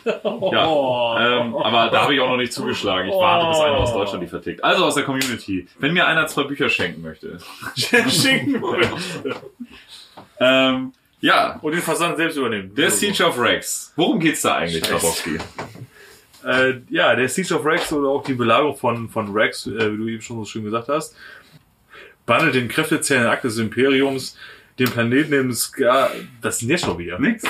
[0.53, 3.09] Ja, ähm, aber da habe ich auch noch nicht zugeschlagen.
[3.09, 4.63] Ich warte, bis einer aus Deutschland die vertickt.
[4.65, 5.67] Also aus der Community.
[5.79, 7.39] Wenn mir einer zwei Bücher schenken möchte.
[7.77, 8.63] Schenken
[10.41, 12.75] Ähm, ja, Und den Versand selbst übernehmen.
[12.75, 13.93] der Siege of Rex.
[13.97, 15.39] Worum geht's da eigentlich, Grabowski?
[16.47, 19.97] Äh, ja, der Siege of Rex oder auch die Belagerung von, von Rex, äh, wie
[19.97, 21.17] du eben schon so schön gesagt hast,
[22.25, 24.39] behandelt den kräftezählen Akt des Imperiums
[24.79, 26.11] den Planeten im Scar...
[26.43, 27.19] Das sind jetzt schon wieder.
[27.19, 27.43] Nix.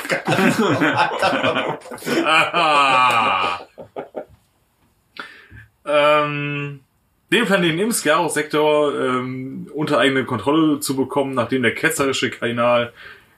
[2.25, 3.67] Ah.
[5.85, 6.81] ähm,
[7.33, 12.93] den Planeten im Scarus-Sektor ähm, unter eigene Kontrolle zu bekommen, nachdem der ketzerische Kardinal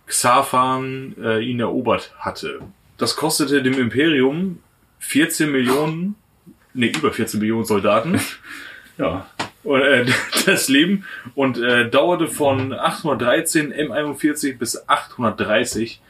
[0.07, 2.61] Xafan äh, ihn erobert hatte.
[2.99, 4.61] Das kostete dem Imperium
[5.01, 6.15] 14 Millionen,
[6.75, 8.21] nee, über 14 Millionen Soldaten
[8.99, 9.27] Ja.
[9.65, 10.07] und, äh,
[10.47, 16.01] das Leben und äh, dauerte von 813 M41 bis 830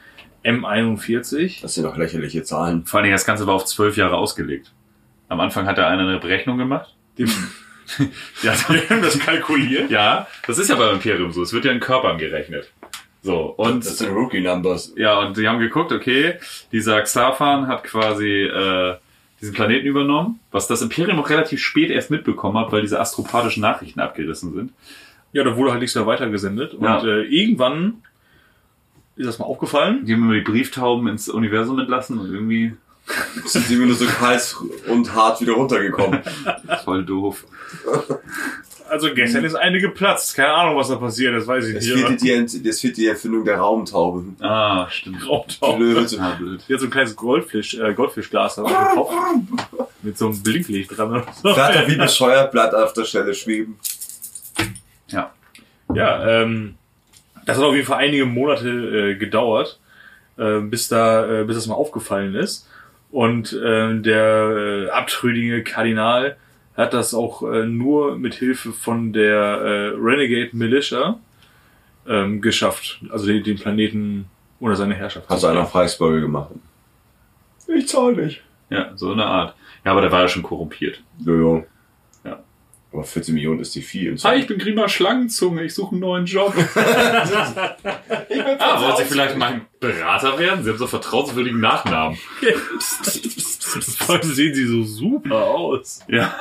[0.43, 1.61] M41.
[1.61, 2.85] Das sind doch lächerliche Zahlen.
[2.85, 4.71] Vor allem das Ganze war auf zwölf Jahre ausgelegt.
[5.27, 6.95] Am Anfang hat er einer eine Berechnung gemacht.
[7.17, 7.25] Die,
[8.43, 9.89] Ja, die haben das kalkuliert.
[9.89, 11.41] ja, das ist ja beim Imperium so.
[11.41, 12.71] Es wird ja in Körpern gerechnet.
[13.21, 14.93] So, und Das sind Rookie-Numbers.
[14.95, 16.35] Ja, und die haben geguckt, okay,
[16.71, 18.95] dieser Xafan hat quasi äh,
[19.41, 23.61] diesen Planeten übernommen, was das Imperium auch relativ spät erst mitbekommen hat, weil diese astropathischen
[23.61, 24.71] Nachrichten abgerissen sind.
[25.33, 26.73] Ja, da wurde halt nichts mehr weitergesendet.
[26.73, 27.03] Und Ja.
[27.05, 28.03] äh, irgendwann
[29.15, 30.05] ist das mal aufgefallen.
[30.05, 32.73] Die haben immer die Brieftauben ins Universum entlassen und irgendwie
[33.45, 34.55] Sind sie mir nur so kalt
[34.87, 36.21] und hart wieder runtergekommen.
[36.85, 37.43] voll doof.
[38.89, 40.35] Also gestern ist eine geplatzt.
[40.35, 42.05] Keine Ahnung, was da passiert, das weiß ich Es nicht.
[42.05, 44.35] fehlte die, es fehlte die Erfindung der Raumtauben.
[44.41, 45.27] Ah, stimmt.
[45.27, 45.77] Raumtauben.
[45.93, 46.19] Blöd.
[46.19, 46.61] Ah, blöd.
[46.67, 49.91] Die hat so ein kleines Goldfisch, äh, Goldfischglas da auf dem Kopf.
[50.01, 51.11] Mit so einem Blinklicht dran.
[51.11, 51.53] oder so.
[51.53, 53.77] Bleibt doch wie bescheuert, bleibt auf der Stelle schweben.
[55.07, 55.31] Ja.
[55.93, 56.75] Ja, ähm,
[57.45, 59.79] das hat auf jeden Fall einige Monate äh, gedauert,
[60.37, 62.67] äh, bis da, äh, bis das mal aufgefallen ist.
[63.11, 66.37] Und äh, der äh, abtrünnigen Kardinal
[66.79, 71.19] hat das auch äh, nur mit Hilfe von der äh, Renegade Militia
[72.07, 74.25] ähm, geschafft, also den, den Planeten
[74.59, 75.29] unter seine Herrschaft.
[75.29, 75.65] Hast zu du einer.
[75.65, 76.51] Freispurge gemacht?
[77.67, 78.41] Ich zahle nicht.
[78.69, 79.55] Ja, so eine Art.
[79.83, 81.01] Ja, aber der war ja schon korrumpiert.
[81.23, 81.65] Jojo.
[82.23, 82.39] Ja.
[82.91, 84.17] Aber 14 Millionen ist die viel.
[84.23, 86.53] Hi, ich bin Grima Schlangenzunge, ich suche einen neuen Job.
[86.75, 90.63] ah, wollen Sie vielleicht mein Berater werden?
[90.63, 92.17] Sie haben so vertrauenswürdigen Nachnamen.
[93.97, 96.01] Vor allem sehen sie so super aus.
[96.07, 96.35] Ja.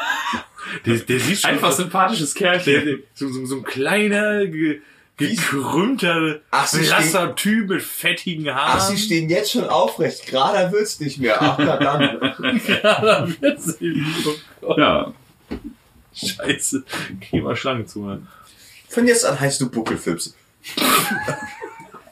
[0.84, 2.84] Der, der sieht schon Einfach so, sympathisches Kerlchen.
[2.84, 4.80] der, so, so, so ein kleiner, ge,
[5.16, 8.74] gekrümmter, Ach, sie blasser Typ mit fettigen Haaren.
[8.76, 10.26] Ach, sie stehen jetzt schon aufrecht.
[10.26, 11.40] Gerade wird's nicht mehr.
[11.40, 12.60] Ach, na dann.
[12.66, 14.04] ja, da wird sie.
[14.62, 15.12] Oh Ja.
[16.14, 16.84] Scheiße.
[17.30, 18.22] Geh mal Schlangenzunge.
[18.88, 20.34] Von jetzt an heißt du Buckelfips.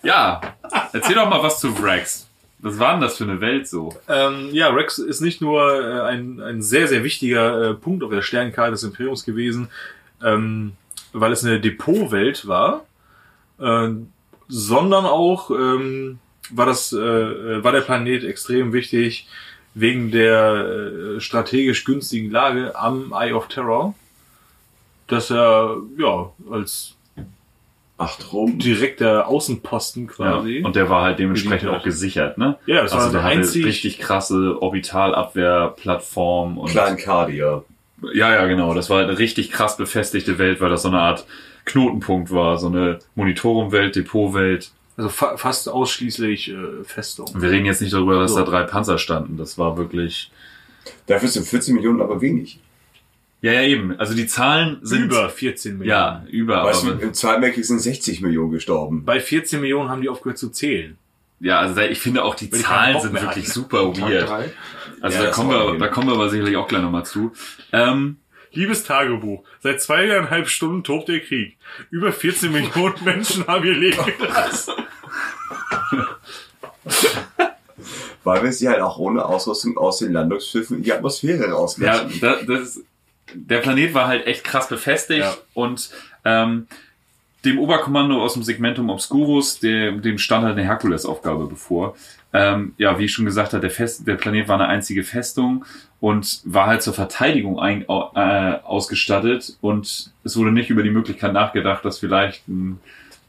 [0.02, 0.40] Ja.
[0.92, 2.25] Erzähl doch mal was zu Vrax.
[2.58, 3.94] Was war denn das für eine Welt so?
[4.08, 8.10] Ähm, ja, Rex ist nicht nur äh, ein, ein sehr, sehr wichtiger äh, Punkt auf
[8.10, 9.68] der Sternkarte des Imperiums gewesen,
[10.22, 10.72] ähm,
[11.12, 12.86] weil es eine Depotwelt war,
[13.58, 13.90] äh,
[14.48, 16.18] sondern auch ähm,
[16.50, 19.28] war das äh, äh, war der Planet extrem wichtig
[19.74, 23.94] wegen der äh, strategisch günstigen Lage am Eye of Terror,
[25.06, 26.95] dass er ja als
[27.98, 28.58] Ach drum.
[28.58, 30.58] direkter Außenposten quasi.
[30.58, 30.66] Ja.
[30.66, 32.56] Und der war halt dementsprechend auch gesichert, ne?
[32.66, 34.60] Ja, das war also der der hatte einzig- richtig krasse
[35.46, 37.62] Orbitalabwehrplattform und Klein Cardia.
[38.14, 38.74] ja, ja, genau.
[38.74, 41.26] Das war eine richtig krass befestigte Welt, weil das so eine Art
[41.64, 44.70] Knotenpunkt war, so eine Monitorumwelt, Depotwelt.
[44.96, 47.26] Also fa fast ausschließlich äh, Festung.
[47.34, 48.38] Und wir reden jetzt nicht darüber, dass So.
[48.38, 49.36] da drei Panzer standen.
[49.36, 50.30] Das war wirklich.
[51.06, 52.60] Dafür sind 14 Millionen aber wenig.
[53.46, 53.98] Ja, ja, eben.
[53.98, 55.88] Also die Zahlen sind über 14 Millionen.
[55.88, 56.64] Ja, über.
[56.64, 59.04] Weißt du, aber, im Zweiten Weltkrieg sind 60 Millionen gestorben.
[59.04, 60.98] Bei 14 Millionen haben die aufgehört zu zählen.
[61.38, 63.52] ja, also da- ich finde auch die Weil Zahlen sind wirklich hatten.
[63.52, 64.28] super Tag weird.
[64.28, 64.50] drei.
[65.00, 67.32] Also Ja, da das kommen wir, da kommen wir aber sicherlich auch gleich nochmal zu.
[67.72, 68.16] Ähm,
[68.52, 71.58] Liebes Tagebuch, seit zweieinhalb Stunden tobt der Krieg.
[71.90, 74.72] Über 14 Millionen Menschen haben ihr Leben gelassen.
[78.24, 82.18] Weil wir sie halt auch ohne Ausrüstung aus den Landungsschiffen in die Atmosphäre Ja, rauslassen.
[82.20, 82.80] da, das ist,
[83.34, 85.36] der Planet war halt echt krass befestigt Ja.
[85.54, 85.90] und
[86.24, 86.66] ähm,
[87.44, 91.96] dem Oberkommando aus dem Segmentum Obscurus, dem, dem stand halt eine Herkulesaufgabe bevor.
[92.32, 95.64] Ähm, ja, wie ich schon gesagt habe, der, Fest, der Planet war eine einzige Festung
[96.00, 101.32] und war halt zur Verteidigung ein, äh, ausgestattet und es wurde nicht über die Möglichkeit
[101.32, 102.80] nachgedacht, dass vielleicht ein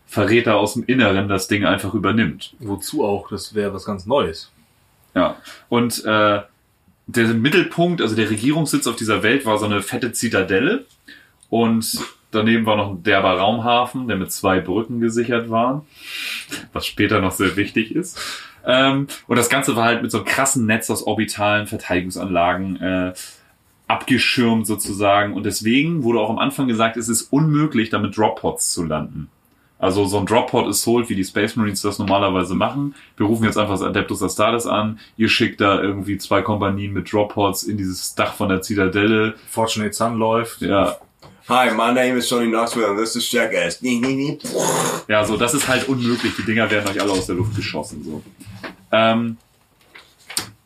[0.08, 2.56] Verräter aus dem Inneren das Ding einfach übernimmt.
[2.60, 3.30] Wozu auch?
[3.30, 4.52] Das wäre was ganz Neues.
[5.14, 5.36] Ja,
[5.70, 6.42] und äh,
[7.08, 10.86] der Mittelpunkt, also der Regierungssitz auf dieser Welt war so eine fette Zitadelle
[11.50, 12.00] und
[12.32, 15.86] daneben war noch ein derber Raumhafen, der mit zwei Brücken gesichert war,
[16.74, 18.20] was später noch sehr wichtig ist.
[18.66, 23.14] Ähm, und das Ganze war halt mit so einem krassen Netz aus orbitalen Verteidigungsanlagen äh,
[23.88, 28.84] abgeschirmt sozusagen und deswegen wurde auch am Anfang gesagt, es ist unmöglich, damit Droppods zu
[28.84, 29.30] landen.
[29.80, 32.96] Also so ein Droppod ist sold, wie die Space Marines das normalerweise machen.
[33.16, 35.00] Wir rufen jetzt einfach das Adeptus Astartes an.
[35.18, 39.36] Ihr schickt da irgendwie zwei Kompanien mit Droppods in dieses Dach von der Zitadelle.
[39.50, 40.62] Fortunate Sun läuft.
[40.62, 40.98] Ja,
[41.50, 43.82] Hi, my name is Sonny Knoxville and this is Jackass.
[43.82, 44.38] Nee, nee, nee.
[45.08, 46.34] Ja, so, das ist halt unmöglich.
[46.36, 48.22] Die Dinger werden euch alle aus der Luft geschossen, so.
[48.92, 49.38] Ähm,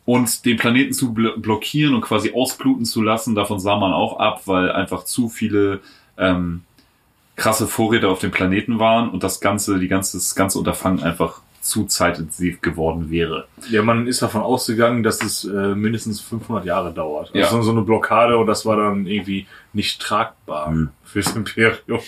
[0.04, 4.18] und den Planeten zu blo blockieren und quasi ausbluten zu lassen, davon sah man auch
[4.18, 5.82] ab, weil einfach zu viele
[6.18, 6.62] ähm,
[7.42, 11.40] krasse Vorräte auf dem Planeten waren und das ganze, die ganze, das ganze Unterfangen einfach
[11.60, 13.46] zu zeitintensiv geworden wäre.
[13.70, 17.28] Ja, man ist davon ausgegangen, dass es äh, mindestens 500 Jahre dauert.
[17.34, 17.48] Also Ja.
[17.50, 20.88] so- so eine Blockade und das war dann irgendwie nicht tragbar Hm.
[21.04, 22.00] fürs Imperium.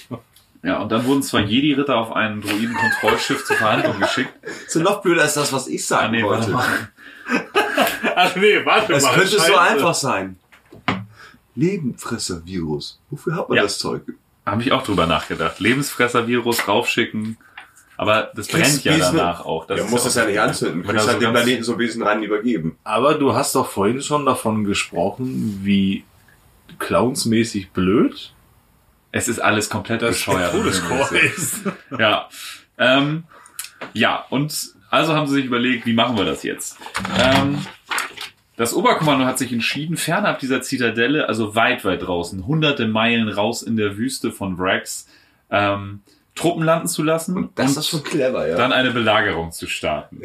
[0.62, 4.32] Ja, und dann wurden zwei Jedi-Ritter auf ein Droiden-Kontrollschiff zur Verhandlung geschickt.
[4.68, 6.52] So noch blöder ist das, was ich Ah, sagen nee, warte wollte.
[6.52, 6.88] mal.
[8.16, 9.12] Ach nee, warte Es mal.
[9.14, 9.60] könnte so Scheiße.
[9.60, 10.36] einfach sein.
[11.54, 12.98] Lebenfresser-Virus.
[13.10, 13.62] Wofür hat man Ja.
[13.64, 14.02] das Zeug?
[14.46, 15.58] Habe ich auch drüber nachgedacht.
[15.60, 17.36] Lebensfresser-Virus raufschicken.
[17.96, 19.66] Aber das Kriegst brennt ja Biesen- danach auch.
[19.66, 20.82] Das Ja, muss auch- das ja nicht anzünden.
[20.82, 22.76] Du kannst halt so den Planeten so ein bisschen rein übergeben.
[22.84, 26.04] Aber du hast doch vorhin schon davon gesprochen, wie
[26.78, 28.32] clownsmäßig blöd
[29.12, 30.50] Es ist alles komplett das bescheuert.
[30.52, 31.60] Todescore ist.
[31.98, 32.28] Ja.
[32.78, 33.22] Ähm,
[33.92, 34.52] ja, und
[34.90, 36.76] also haben sie sich überlegt, wie machen wir das jetzt?
[37.16, 37.64] Ähm,
[38.56, 43.62] das Oberkommando hat sich entschieden, fernab dieser Zitadelle, also weit, weit draußen, hunderte Meilen raus
[43.62, 45.08] in der Wüste von Vrax,
[45.50, 46.00] ähm,
[46.34, 48.56] Truppen landen zu lassen Und das ist schon clever, ja.
[48.56, 50.20] dann eine Belagerung zu starten.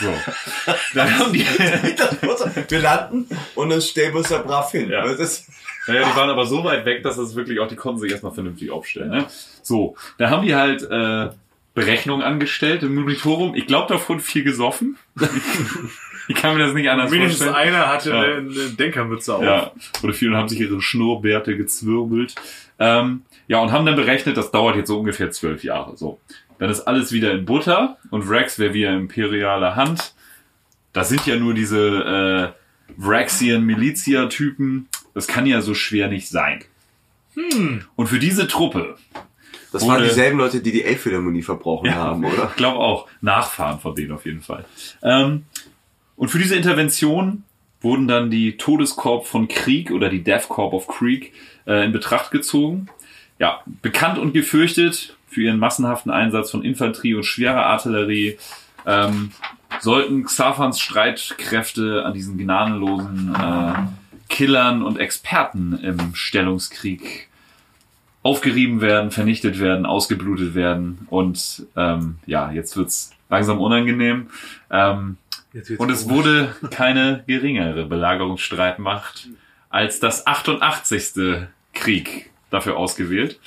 [0.00, 0.12] So.
[0.94, 1.44] Dann haben die,
[2.68, 4.90] wir landen und dann stellen wir uns da brav hin.
[4.90, 5.04] Ja.
[5.04, 8.32] Naja, die waren aber so weit weg, dass das wirklich auch, die konnten sich erstmal
[8.32, 9.10] vernünftig aufstellen.
[9.10, 9.26] Ne?
[9.62, 11.28] So, da haben die halt äh,
[11.74, 13.54] Berechnungen angestellt im Monitorum.
[13.54, 14.98] Ich glaube, davon viel gesoffen.
[16.28, 17.74] ich kann mir das nicht anders Mindestens vorstellen.
[17.74, 18.20] einer hatte Ja.
[18.22, 19.42] eine, Denkermütze auf.
[19.42, 22.34] Ja, oder viele haben sich ihre Schnurrbärte gezwirbelt.
[22.78, 25.96] Ähm, ja, und haben dann berechnet, das dauert jetzt so ungefähr zwölf Jahre.
[25.96, 26.20] So,
[26.58, 30.14] dann ist alles wieder in Butter und Rex wäre wieder imperiale Hand.
[30.92, 32.54] Das sind ja nur diese
[32.98, 34.88] äh, Vraxian Milizia-Typen.
[35.14, 36.64] Das kann ja so schwer nicht sein.
[37.96, 38.96] Und für diese Truppe,
[39.72, 41.94] das waren dieselben Leute, die die Elbphilharmonie verbrochen Ja.
[41.94, 42.48] haben, oder?
[42.50, 44.66] ich glaube auch, Nachfahren von denen auf jeden Fall.
[45.02, 45.44] Ähm,
[46.22, 47.42] und für diese Intervention
[47.80, 51.32] wurden dann die Todeskorb von Krieg oder die Death Corp of Krieg
[51.66, 52.86] äh, in Betracht gezogen.
[53.40, 58.38] Ja, bekannt und gefürchtet für ihren massenhaften Einsatz von Infanterie und schwerer Artillerie,
[58.86, 59.32] ähm,
[59.80, 63.72] sollten Xaphans Streitkräfte an diesen gnadenlosen äh,
[64.28, 67.30] Killern und Experten im Stellungskrieg
[68.22, 74.28] aufgerieben werden, vernichtet werden, ausgeblutet werden und ähm, ja, jetzt wird's langsam unangenehm.
[74.70, 75.16] Ähm,
[75.54, 76.06] und es komisch.
[76.06, 79.28] wurde keine geringere Belagerungsstreitmacht
[79.70, 81.46] als das 88.
[81.72, 83.38] Krieg dafür ausgewählt.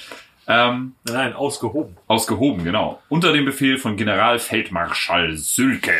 [0.47, 1.97] Ähm, Nein, ausgehoben.
[2.07, 3.01] ausgehoben, genau.
[3.09, 5.93] Unter dem Befehl von Generalfeldmarschall Sülke.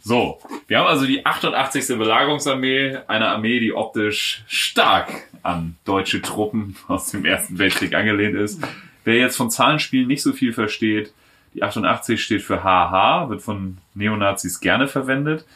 [0.00, 1.88] So, wir haben also die 88.
[1.98, 5.10] Belagerungsarmee, eine Armee, die optisch stark
[5.42, 8.60] an deutsche Truppen aus dem Ersten Weltkrieg angelehnt ist.
[9.04, 11.12] Wer jetzt von Zahlenspielen nicht so viel versteht,
[11.56, 15.46] die 88 steht für HH, wird von Neonazis gerne verwendet.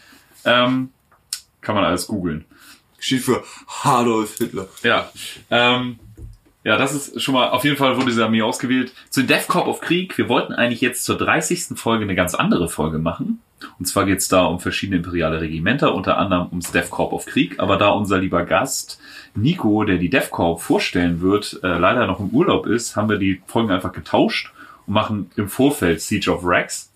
[0.44, 0.88] Ähm,
[1.60, 2.46] kann man alles googeln.
[2.98, 3.44] Steht für
[3.82, 4.68] Adolf Hitler.
[4.82, 5.10] Ja,
[5.50, 5.98] ähm,
[6.64, 8.92] ja, das ist schon mal, auf jeden Fall wurde diese Armee ausgewählt.
[9.10, 11.78] Zu Death Corp of Krieg, wir wollten eigentlich jetzt zur 30.
[11.78, 13.40] Folge eine ganz andere Folge machen.
[13.78, 17.60] Und zwar geht's da um verschiedene imperiale Regimenter, unter anderem ums Death Corp of Krieg.
[17.60, 19.00] Aber da unser lieber Gast
[19.34, 23.18] Nico, der die Death Corp vorstellen wird, äh, leider noch im Urlaub ist, haben wir
[23.18, 24.52] die Folgen einfach getauscht
[24.90, 26.90] machen im Vorfeld Siege of Rex.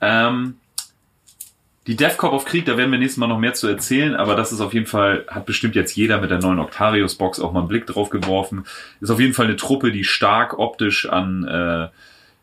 [0.00, 0.56] Ähm,
[1.86, 4.34] die Death Corp of Krieg, da werden wir nächstes Mal noch mehr zu erzählen, aber
[4.34, 7.60] das ist auf jeden Fall, hat bestimmt jetzt jeder mit der neuen Octarius-Box auch mal
[7.60, 8.64] einen Blick drauf geworfen.
[9.00, 11.88] Ist auf jeden Fall eine Truppe, die stark optisch an äh,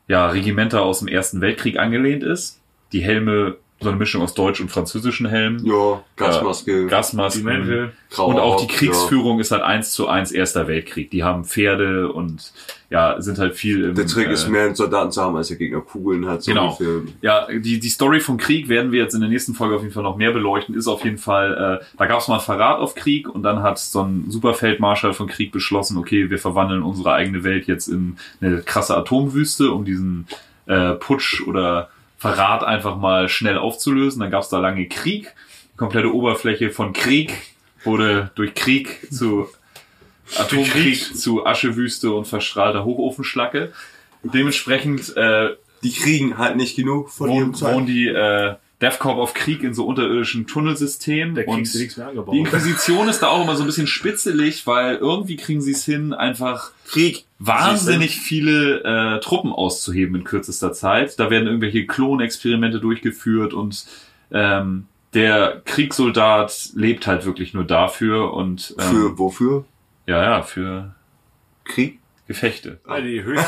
[0.08, 2.62] ja, Regimenter aus dem Ersten Weltkrieg angelehnt ist.
[2.94, 5.66] Die Helme, so eine Mischung aus deutsch und französischen Helmen.
[5.66, 6.88] Ja, Gasmaske.
[6.88, 7.42] Gasmasken.
[7.42, 7.94] Die Mäntel.
[8.10, 11.12] grauer Und auch die Kriegsführung ist halt eins zu eins Erster Weltkrieg.
[11.12, 12.54] Die haben Pferde und
[12.90, 13.94] ja, sind halt viel im, Ja.
[13.94, 16.44] Der Trick äh, ist mehr Soldaten zu haben, als der Gegner Kugeln hat.
[16.44, 16.78] So Genau.
[17.22, 19.94] Ja, die, die Story vom Krieg werden wir jetzt in der nächsten Folge auf jeden
[19.94, 20.76] Fall noch mehr beleuchten.
[20.76, 23.64] Ist auf jeden Fall, äh, da gab es mal einen Verrat auf Krieg und dann
[23.64, 28.18] hat so ein Superfeldmarschall von Krieg beschlossen, okay, wir verwandeln unsere eigene Welt jetzt in
[28.42, 30.28] eine krasse Atomwüste, um diesen
[30.68, 31.90] äh, Putsch oder
[32.24, 34.22] Verrat einfach mal schnell aufzulösen.
[34.22, 35.34] Dann gab es da lange Krieg.
[35.74, 37.34] Die komplette Oberfläche von Krieg
[37.84, 39.50] wurde durch Krieg zu
[40.38, 43.74] Atomkrieg zu Aschewüste und verstrahlter Hochofenschlacke.
[44.24, 45.50] Dementsprechend äh,
[45.84, 47.76] Die kriegen halt nicht genug von ihrem wohnen, Zeit.
[47.76, 51.36] wohnen die äh, Death Corp auf Krieg in so unterirdischen Tunnelsystemen.
[51.36, 52.36] Da und nichts mehr angebaut.
[52.36, 55.86] die Inquisition ist da auch immer so ein bisschen spitzelig, weil irgendwie kriegen sie es
[55.86, 57.24] hin, einfach Krieg.
[57.40, 61.18] wahnsinnig viele äh, Truppen auszuheben in kürzester Zeit.
[61.18, 63.86] Da werden irgendwelche Klonexperimente durchgeführt und
[64.32, 69.66] ähm, der Kriegssoldat lebt halt wirklich nur dafür und ähm, Für wofür?
[70.08, 70.94] ja, ja, für
[71.64, 72.00] Krieg?
[72.34, 72.80] Gefechte.
[72.88, 73.48] Ja, die höchste.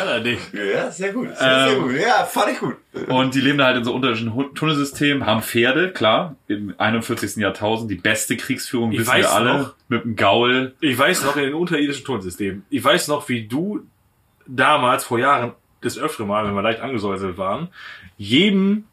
[0.00, 0.40] Allerdings.
[0.52, 1.28] Ja, sehr gut.
[1.36, 1.92] Sehr, sehr Ähm, gut.
[2.00, 2.76] Ja, fand ich gut.
[3.08, 7.36] Und die leben da halt in so unterirdischen Hu- Tunnelsystemen, haben Pferde, klar, im 41.
[7.36, 9.74] Jahrtausend, die beste Kriegsführung Ich wissen weiß wir alle, noch.
[9.88, 10.74] mit dem Gaul.
[10.80, 12.64] Ich weiß noch in den unterirdischen Tunnelsystemen.
[12.70, 13.80] Ich weiß noch, wie du
[14.46, 15.52] damals vor Jahren
[15.84, 17.68] des Öfteren mal, wenn wir leicht angesäuselt waren,
[18.16, 18.84] jedem,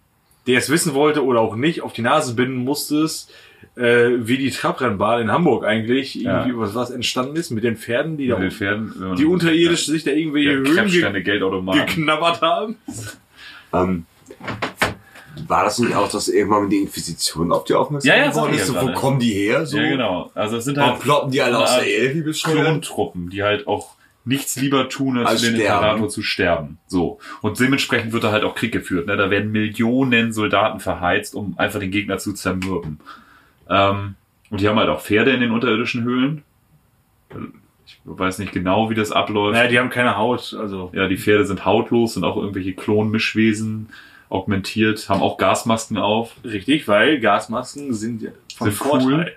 [0.48, 3.34] der es wissen wollte oder auch nicht, auf die Nase binden musstest,
[3.76, 6.40] äh, wie die Trabrennbahn in Hamburg eigentlich Ja.
[6.46, 9.16] irgendwie was, was entstanden ist mit den Pferden, die Mit da den Pferden.
[9.18, 10.88] die unterirdisch sich da irgendwelche ja, Höhlen
[11.24, 12.76] ge geknabbert haben.
[13.74, 14.06] Ähm,
[15.48, 18.62] war das nicht auch, dass irgendwann mit die Inquisition auf die aufmerksam Ja, ja, ich
[18.62, 18.74] ist?
[18.74, 19.66] ja So, wo kommen die her?
[19.66, 19.78] So?
[19.78, 20.32] Ja, genau.
[20.34, 22.66] Also es sind Warum halt ploppen die alle aus der bescheuert?
[22.66, 25.62] Klontruppen, die halt auch nichts lieber tun, als, Als für den.
[25.62, 26.78] Imperator zu sterben.
[26.88, 27.20] So.
[27.42, 29.08] Und dementsprechend wird da halt auch Krieg geführt.
[29.08, 29.18] Ne?
[29.18, 33.00] Da werden Millionen Soldaten verheizt, um einfach den Gegner zu zermürben.
[33.70, 34.16] Ähm,
[34.50, 36.44] und die haben halt auch Pferde in den unterirdischen Höhlen.
[37.86, 39.54] Ich weiß nicht genau, wie das abläuft.
[39.54, 40.92] Naja, die haben keine Haut, also.
[40.94, 43.90] Ja, die Pferde sind hautlos, sind auch irgendwelche Klonmischwesen,
[44.30, 46.36] augmentiert, haben auch Gasmasken auf.
[46.44, 49.08] Richtig, weil Gasmasken sind von Sind Vorteil.
[49.08, 49.32] cool.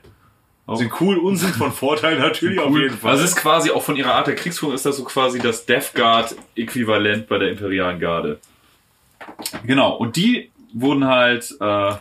[0.67, 3.13] Auch Sind cool und sind von Vorteil natürlich auf jeden Fall.
[3.13, 5.95] Das ist quasi auch von ihrer Art der Kriegsführung ist das so quasi das Death
[5.95, 8.39] Guard Äquivalent bei der imperialen Garde.
[9.67, 9.95] Genau.
[9.97, 11.93] Und die wurden halt äh,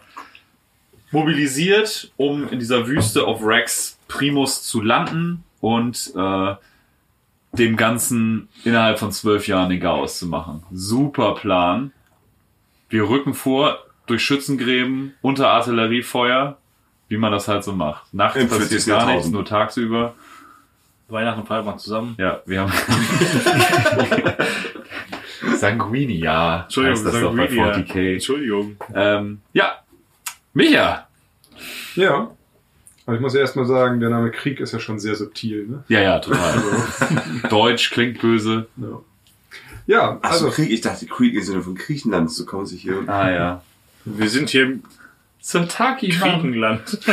[1.11, 6.55] mobilisiert, um in dieser Wüste auf Rex Primus zu landen und äh,
[7.53, 10.63] dem Ganzen innerhalb von zwölf Jahren den Chaos zu machen.
[10.71, 11.91] Super Plan.
[12.89, 16.57] Wir rücken vor durch Schützengräben unter Artilleriefeuer,
[17.09, 18.13] wie man das halt so macht.
[18.13, 18.87] Nachts Im passiert 40.
[18.87, 20.13] gar nichts, nur tagsüber.
[21.09, 22.15] Weihnachten feiert man zusammen.
[22.17, 22.73] Ja, wir haben.
[25.55, 26.63] Sanguini, ja.
[26.63, 27.73] Entschuldigung, heißt das doch bei Sanguini, ja.
[27.73, 28.13] 40k.
[28.13, 28.75] Entschuldigung.
[28.93, 29.77] Ähm, ja.
[30.57, 31.07] Micha.
[31.95, 32.31] Ja.
[33.05, 35.67] Aber ich muss ja erstmal sagen, der Name Krieg ist ja schon sehr subtil.
[35.67, 35.83] Ne?
[35.87, 36.61] Ja, ja, total.
[37.49, 38.67] Deutsch klingt böse.
[38.75, 39.01] Ja,
[39.85, 40.71] ja Ach so, also Krieg.
[40.71, 42.31] Ich dachte, Krieg im Sinne von Griechenland.
[42.31, 43.07] So kommen sich hier.
[43.07, 43.61] Ah, ja.
[44.03, 44.83] Wir sind hier im
[45.39, 46.99] Santaki, Griechenland.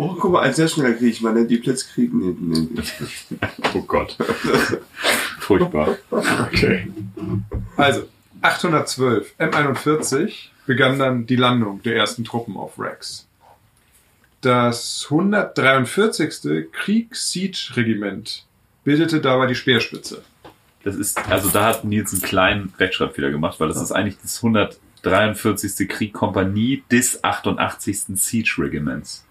[0.00, 1.20] Oh, guck mal, ein sehr schneller Krieg.
[1.22, 2.14] Man nennt die Blitzkrieg.
[2.14, 3.38] Nee, nee, nee.
[3.74, 4.16] Oh Gott.
[5.40, 5.96] Furchtbar.
[6.10, 6.86] Okay.
[7.76, 8.04] Also,
[8.42, 10.32] 812, M41,
[10.66, 13.26] begann dann die Landung der ersten Truppen auf Rex.
[14.40, 16.70] Das 143.
[16.72, 18.44] Krieg-Siege-Regiment
[18.84, 20.22] bildete dabei die Speerspitze.
[20.84, 24.36] Das ist, also da hat Nils einen kleinen Rechtschreibfehler gemacht, weil das ist eigentlich das
[24.36, 25.88] 143.
[25.88, 28.04] Krieg Kompanie des 88.
[28.14, 29.24] Siege Regiments.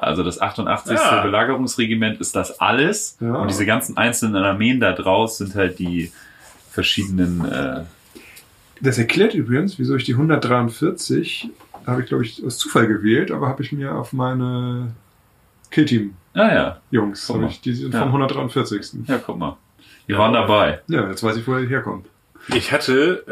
[0.00, 0.98] Also das 88.
[0.98, 1.22] Ah.
[1.22, 3.34] Belagerungsregiment ist das alles Ja.
[3.34, 6.12] und diese ganzen einzelnen Armeen da draus sind halt die
[6.70, 7.84] verschiedenen äh,
[8.80, 11.50] Das erklärt übrigens, wieso ich die 143,
[11.86, 14.94] habe ich glaube ich aus Zufall gewählt, aber habe ich mir auf meine
[15.70, 16.54] Killteam-Jungs, Ah
[17.34, 18.00] ja, habe ich, die sind Ja.
[18.00, 19.06] vom 143.
[19.06, 19.56] ja, guck mal.
[20.06, 20.80] Wir waren dabei.
[20.88, 22.04] Ja, jetzt weiß ich, woher die herkommen.
[22.54, 23.24] Ich hatte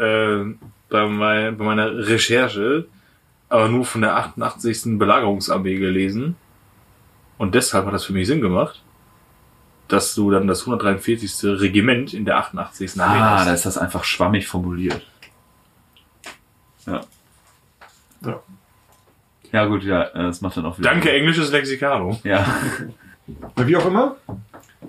[0.59, 2.85] äh, bei, mein, bei meiner Recherche
[3.49, 4.99] aber nur von der 88.
[4.99, 6.35] Belagerungsarmee gelesen.
[7.37, 8.83] Und deshalb hat das für mich Sinn gemacht,
[9.87, 11.49] dass du dann das 143.
[11.61, 12.99] Regiment in der 88.
[12.99, 13.47] Armee Ah, hast.
[13.47, 15.01] da ist das einfach schwammig formuliert.
[16.87, 17.01] Ja.
[18.25, 18.39] Ja.
[19.51, 20.89] Ja gut, ja, das macht dann auch wieder.
[20.89, 22.19] Danke, englisches Lexikano.
[22.23, 22.45] Ja.
[23.55, 24.15] Wie auch immer,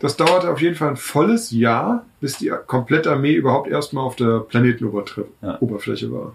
[0.01, 4.17] das dauerte auf jeden Fall ein volles Jahr, bis die komplette Armee überhaupt erstmal auf
[4.17, 6.13] der Planetenoberfläche Ja.
[6.13, 6.35] War.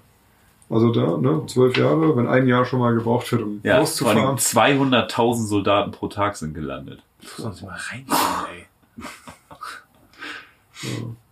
[0.69, 4.37] Also da, ne, zwölf Jahre, wenn ein Jahr schon mal gebraucht wird, um Ja, loszufahren.
[4.37, 7.03] 200.000 Soldaten pro Tag sind gelandet.
[7.37, 8.05] Sonst mal rein,
[8.55, 8.65] ey.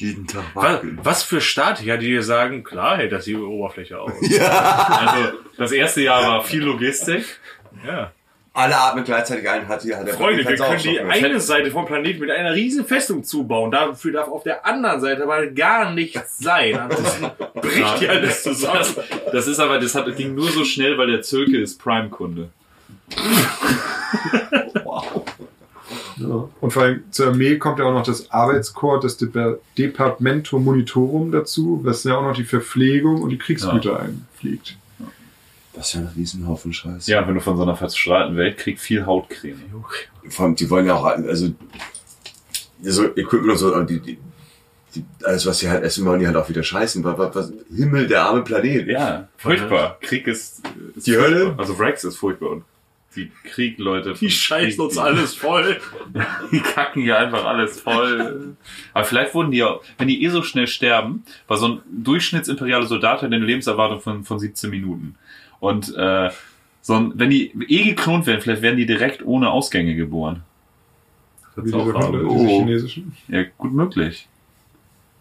[0.00, 0.98] Jeden Tag Was, wackeln.
[1.02, 4.12] was für Statiker, die dir sagen, klar hält das die Oberfläche aus.
[4.38, 7.24] Also das erste Jahr war viel Logistik.
[7.86, 8.12] Ja.
[8.54, 12.20] Alle atmen gleichzeitig ein, hat, hat der Freunde, wir können die eine Seite vom Planeten
[12.20, 13.70] mit einer riesen Festung zubauen.
[13.70, 16.76] Dafür darf auf der anderen Seite aber gar nichts sein.
[16.76, 18.78] Ansonsten bricht die alles zusammen.
[18.78, 18.96] Das,
[19.32, 22.48] das ist aber, das hat, ging nur so schnell, weil der Zirkel ist Prime-Kunde.
[26.20, 26.48] Ja.
[26.60, 31.32] Und vor allem zur Armee kommt ja auch noch das Arbeitskorps, das Depa- Departamento Monitorum
[31.32, 34.76] dazu, was ja auch noch die Verpflegung und die Kriegsgüter einfliegt.
[35.74, 37.06] Das ist ja ein Riesenhaufen Scheiß.
[37.06, 39.60] Ja, wenn du von so einer verstrahlten Weltkrieg viel Hautcreme.
[40.28, 41.52] Vor allem, die wollen ja auch, also,
[42.82, 44.18] so Equipment und so, aber die, die,
[44.94, 47.04] die, alles, was sie halt essen, wollen die halt auch wieder scheißen.
[47.04, 48.88] Was, was, was, Himmel, der arme Planet.
[48.88, 49.98] Ja, furchtbar.
[50.00, 50.62] Krieg ist,
[50.96, 51.30] ist Die furchtbar.
[51.30, 51.54] Hölle?
[51.58, 52.64] Also Rex ist furchtbar und
[53.18, 54.14] die Krieg, Leute.
[54.14, 55.78] Die scheißen uns alles voll.
[56.52, 58.56] Die kacken hier einfach alles voll.
[58.94, 62.86] Aber vielleicht wurden die ja, wenn die eh so schnell sterben, war so ein durchschnittsimperialer
[62.86, 65.16] Soldat hat eine Lebenserwartung von, von 17 Minuten.
[65.60, 66.30] Und äh,
[66.80, 70.42] Sondern wenn die eh geklont werden, vielleicht werden die direkt ohne Ausgänge geboren.
[71.54, 72.46] Wird's diese auch Hunde, Oh.
[72.60, 73.12] chinesischen.
[73.28, 74.28] Ja, gut möglich.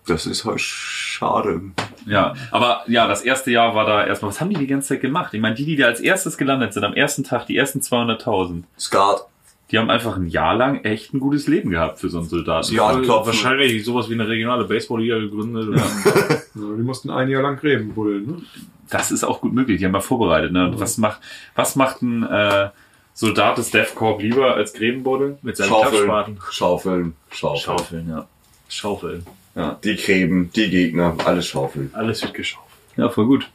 [0.08, 1.62] Das ist halt schade.
[2.06, 5.02] Ja, aber ja, das erste Jahr war da erstmal, was haben die die ganze Zeit
[5.02, 5.34] gemacht?
[5.34, 8.64] Ich meine, die, die da als erstes gelandet sind, am ersten Tag, die ersten 200.000,
[8.80, 9.28] Skat.
[9.70, 12.74] die haben einfach ein Jahr lang echt ein gutes Leben gehabt für so einen Soldaten.
[12.74, 13.28] Ja, haben klopfen.
[13.28, 15.68] wahrscheinlich sowas wie eine regionale Baseballliga gegründet.
[15.76, 18.26] Ja, die mussten ein Jahr lang Gräben buddeln.
[18.26, 18.42] Ne?
[18.90, 20.54] Das ist auch gut möglich, die haben wir vorbereitet.
[20.54, 20.70] Ne?
[20.70, 21.20] Und was macht,
[21.56, 22.70] was macht ein äh,
[23.14, 25.38] Soldat des Death Corps lieber als Gräbenbuddel?
[25.42, 26.06] Mit seinen Schaufeln.
[26.06, 26.40] Klappspaten.
[26.52, 27.16] Schaufeln.
[27.32, 27.62] Schaufeln.
[27.62, 28.28] Schaufeln, ja.
[28.70, 29.26] Schaufeln.
[29.58, 31.90] Ja, die Gräben, die Gegner, alles schaufeln.
[31.94, 32.72] Alles wird geschaufelt.
[32.96, 33.50] Ja, voll gut.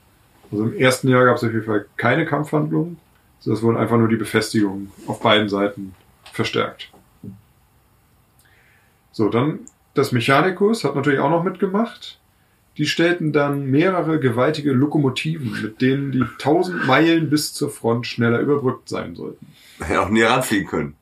[0.50, 2.98] Also im ersten Jahr gab es auf jeden Fall keine Kampfhandlungen.
[3.38, 5.94] Also es wurden einfach nur die Befestigungen auf beiden Seiten
[6.32, 6.90] verstärkt.
[9.12, 9.61] So, dann
[9.94, 12.18] das Mechanicus hat natürlich auch noch mitgemacht.
[12.78, 18.40] Die stellten dann mehrere gewaltige Lokomotiven, mit denen die 1000 Meilen bis zur Front schneller
[18.40, 19.46] überbrückt sein sollten.
[19.78, 20.96] Hätte auch näher ranfliegen können.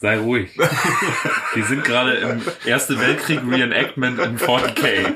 [0.00, 0.50] Sei ruhig.
[1.54, 5.12] Die sind gerade im Erste Weltkrieg Reenactment in 40k.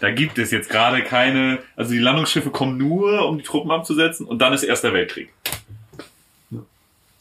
[0.00, 4.26] Da gibt es jetzt gerade keine, also die Landungsschiffe kommen nur, um die Truppen abzusetzen
[4.26, 5.28] und dann ist Erster Weltkrieg.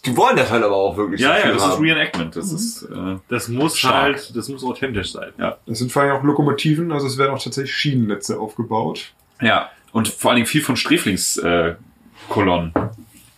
[0.06, 1.82] Die wollen das halt aber auch wirklich Ja, so ja, viel das ist haben.
[1.84, 2.36] Reenactment.
[2.36, 3.94] Das ist, äh, Das muss Stark.
[4.02, 5.30] halt, das muss authentisch sein.
[5.38, 5.58] ja.
[5.66, 9.14] Das sind vor allem auch Lokomotiven, also es werden auch tatsächlich Schienennetze aufgebaut.
[9.42, 12.74] Ja, und vor allen Dingen viel von Sträflingskolonnen.
[12.76, 12.90] Äh,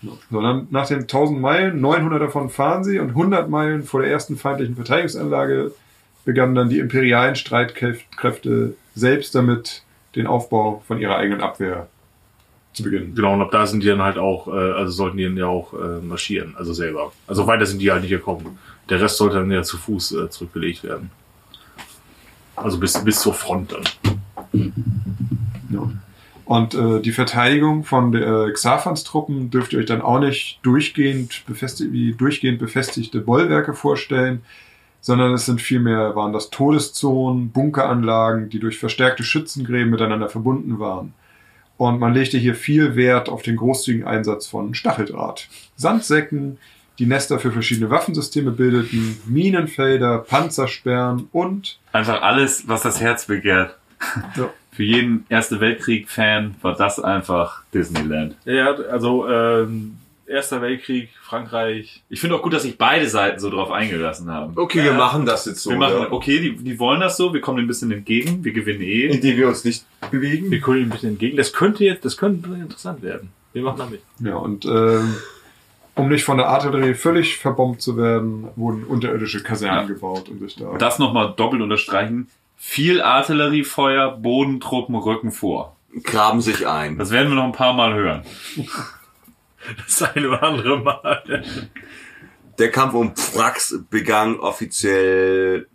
[0.06, 0.24] Kolonnen.
[0.30, 4.12] So, dann nach den 1000 Meilen, 900 davon fahren sie und 100 Meilen vor der
[4.12, 5.72] ersten feindlichen Verteidigungsanlage
[6.26, 9.84] begannen dann die imperialen Streitkräfte selbst damit,
[10.16, 11.88] den Aufbau von ihrer eigenen Abwehr
[12.74, 13.16] zu beginnen.
[13.16, 15.48] Genau, und ab da sind die dann halt auch, äh, also sollten die dann ja
[15.48, 17.12] auch äh, marschieren, also selber.
[17.28, 18.58] Also weiter sind die halt nicht gekommen.
[18.90, 21.12] Der Rest sollte dann ja zu Fuß äh, zurückgelegt werden.
[22.56, 23.84] Also bis, bis zur Front dann.
[25.70, 25.92] Ja.
[26.46, 31.44] Und äh, die Verteidigung von äh, Xaphans Truppen dürft ihr euch dann auch nicht durchgehend,
[31.48, 34.44] befesti wie durchgehend befestigte Bollwerke vorstellen,
[35.02, 41.14] sondern es sind vielmehr, waren das Todeszonen, Bunkeranlagen, die durch verstärkte Schützengräben miteinander verbunden waren.
[41.78, 46.58] Und man legte hier viel Wert auf den großzügigen Einsatz von Stacheldraht, Sandsäcken,
[47.00, 53.78] die Nester für verschiedene Waffensysteme bildeten, Minenfelder, Panzersperren und Einfach alles, was das Herz begehrt.
[54.36, 54.50] Ja.
[54.76, 58.36] Für jeden Erste Weltkrieg-Fan war das einfach Disneyland.
[58.46, 59.98] Ja, also ähm,
[60.28, 62.02] Erster Weltkrieg, Frankreich.
[62.10, 64.54] Ich finde auch gut, dass sich beide Seiten so drauf eingelassen haben.
[64.56, 65.70] Okay, wir machen das jetzt so.
[65.70, 66.12] wir machen, ja.
[66.12, 69.06] okay, die, die wollen das so, wir kommen dem ein bisschen entgegen, wir gewinnen eh.
[69.06, 70.50] Indem wir uns nicht bewegen.
[70.50, 71.38] Wir kommen ein bisschen entgegen.
[71.38, 73.30] Das könnte jetzt, das könnte interessant werden.
[73.54, 74.02] Wir machen damit.
[74.20, 75.16] Ja, und ähm,
[75.94, 79.94] um nicht von der Artillerie völlig verbombt zu werden, wurden unterirdische Kasernen Ja.
[79.94, 80.76] gebaut, um sich da.
[80.80, 82.30] Das nochmal doppelt unterstreichen.
[82.58, 85.76] Viel Artilleriefeuer, Bodentruppen rücken vor.
[86.04, 86.98] Graben sich ein.
[86.98, 88.24] Das werden wir noch ein paar Mal hören.
[89.88, 91.44] Das eine oder andere Mal.
[92.60, 95.68] Der Kampf um Prax begann offiziell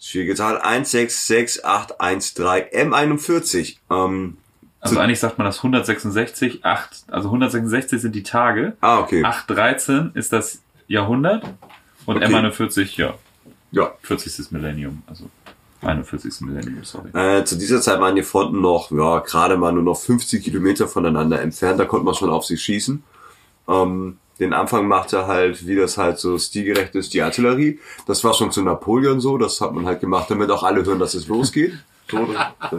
[0.00, 3.76] schwierige Zahl 166813 M41.
[3.90, 4.38] Ähm,
[4.80, 9.22] Also eigentlich sagt man das 166, 8, also 166 sind die Tage, ah, okay.
[9.22, 11.44] 813 ist das Jahrhundert
[12.06, 12.32] und Okay.
[12.32, 13.12] M41, ja,
[13.72, 13.92] Ja.
[14.02, 14.52] 40.
[14.52, 15.28] Millennium, also
[15.82, 16.40] 41.
[16.40, 17.10] Millennium, sorry.
[17.12, 20.88] Äh, zu dieser Zeit waren die Fronten noch, ja, gerade mal nur noch 50 Kilometer
[20.88, 21.78] voneinander entfernt.
[21.78, 23.02] Da konnte man schon auf sie schießen.
[23.68, 27.80] Ähm, den Anfang machte halt, wie das halt so stilgerecht ist, die Artillerie.
[28.06, 29.38] Das war schon zu Napoleon so.
[29.38, 31.72] Das hat man halt gemacht, damit auch alle hören, dass es losgeht.
[32.08, 32.24] So,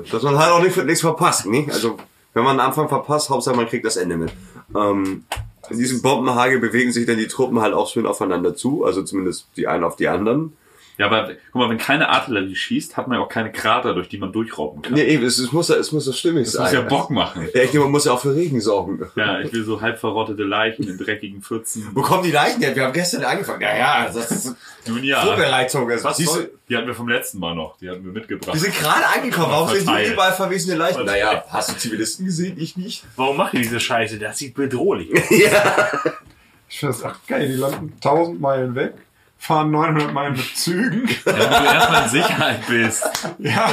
[0.09, 1.47] dass man halt auch nicht, nichts verpasst.
[1.47, 1.67] Ne?
[1.69, 1.97] Also,
[2.33, 4.31] wenn man den Anfang verpasst, Hauptsache man kriegt das Ende mit.
[4.73, 5.25] Ähm,
[5.69, 8.85] in diesem Bombenhagel bewegen sich dann die Truppen halt auch schön aufeinander zu.
[8.85, 10.53] Also zumindest die einen auf die anderen.
[10.97, 14.09] Ja, aber guck mal, wenn keine Artillerie schießt, hat man ja auch keine Krater, durch
[14.09, 14.93] die man durchrauben kann.
[14.93, 16.63] Nee, eben, es, es muss ja, es muss ja stimmig das sein.
[16.63, 17.43] muss ja Bock machen.
[17.43, 18.99] Ja, ich denke, man muss ja auch für Regen sorgen.
[19.15, 21.91] Ja, ich will so halb verrottete Leichen in dreckigen Pfützen.
[21.93, 22.75] Wo kommen die Leichen her?
[22.75, 23.61] Wir haben gestern angefangen.
[23.61, 24.55] Naja, das ist
[24.87, 25.89] Nun ja, Vorbereitung.
[25.89, 28.11] Also, was siehst du, soll, die hatten wir vom letzten Mal noch, die hatten wir
[28.11, 28.55] mitgebracht.
[28.55, 29.51] wir sind gerade angekommen.
[29.51, 30.13] Warum sind hier Verteilt.
[30.13, 30.95] überall verwesene Leichen?
[30.95, 31.23] Verteilt.
[31.23, 32.55] Naja, hast du Zivilisten gesehen?
[32.59, 33.03] Ich nicht.
[33.15, 34.17] Warum macht ihr diese Scheiße?
[34.17, 35.21] Das sieht bedrohlich aus.
[36.69, 38.95] Ich finde das ach geil, die landen 1000 Meilen weg,
[39.39, 41.07] fahren 900 Meilen mit Zügen.
[41.25, 43.03] Ja, wenn du erstmal in Sicherheit bist.
[43.39, 43.69] ja,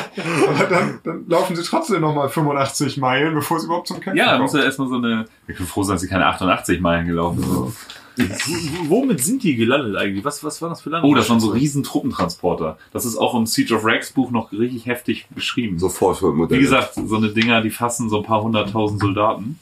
[0.49, 4.27] aber dann, dann laufen sie trotzdem nochmal 85 Meilen, bevor sie überhaupt zum Kämpfen Ja,
[4.27, 4.43] da kommen.
[4.43, 5.25] muss ja erstmal so eine.
[5.49, 7.75] Ich bin froh, dass sie keine 88 Meilen gelaufen sind.
[8.17, 10.25] W- Womit sind die gelandet eigentlich?
[10.25, 11.09] Was, was waren das für Lande?
[11.09, 12.79] Oh, das waren so riesen Truppentransporter.
[12.93, 15.81] Das ist auch im Siege of Rex Buch noch richtig heftig beschrieben.
[15.81, 16.61] So Forschungsmodelle.
[16.61, 19.59] Wie gesagt, so eine Dinger, die fassen so ein paar hunderttausend Soldaten.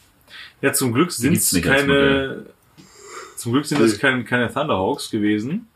[0.60, 2.44] Ja, zum Glück sind es keine.
[3.36, 5.66] Zum Glück sind es keine, keine Thunderhawks gewesen.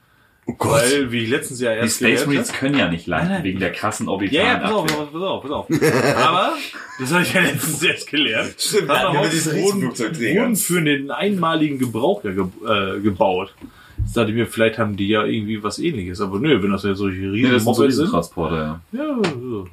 [0.49, 0.83] Oh Gott.
[0.83, 3.35] Weil, wie ich letztens ja Die erst Space gelernt Marines können ja nicht landen, Nein,
[3.39, 3.45] nein.
[3.45, 5.07] wegen der krassen Ja, orbitalen ja, pass auf, Abwehr.
[5.13, 6.17] pass auf, pass auf, pass auf.
[6.29, 6.53] Aber,
[7.01, 8.55] das habe ich ja letztens erst gelernt.
[8.59, 10.43] Stimmt, Hat wir auch Riesenflugzeugträgern.
[10.45, 13.55] wurden für den einmaligen Gebrauch ja ge äh, gebaut.
[13.99, 16.21] Jetzt dachte ich mir, vielleicht haben die ja irgendwie was ähnliches.
[16.21, 18.03] Aber nö, wenn das ja solche Nee, riesen das sind so Mopeds sind.
[18.05, 19.01] Riesentransporter, ja.
[19.05, 19.67] Ja, so.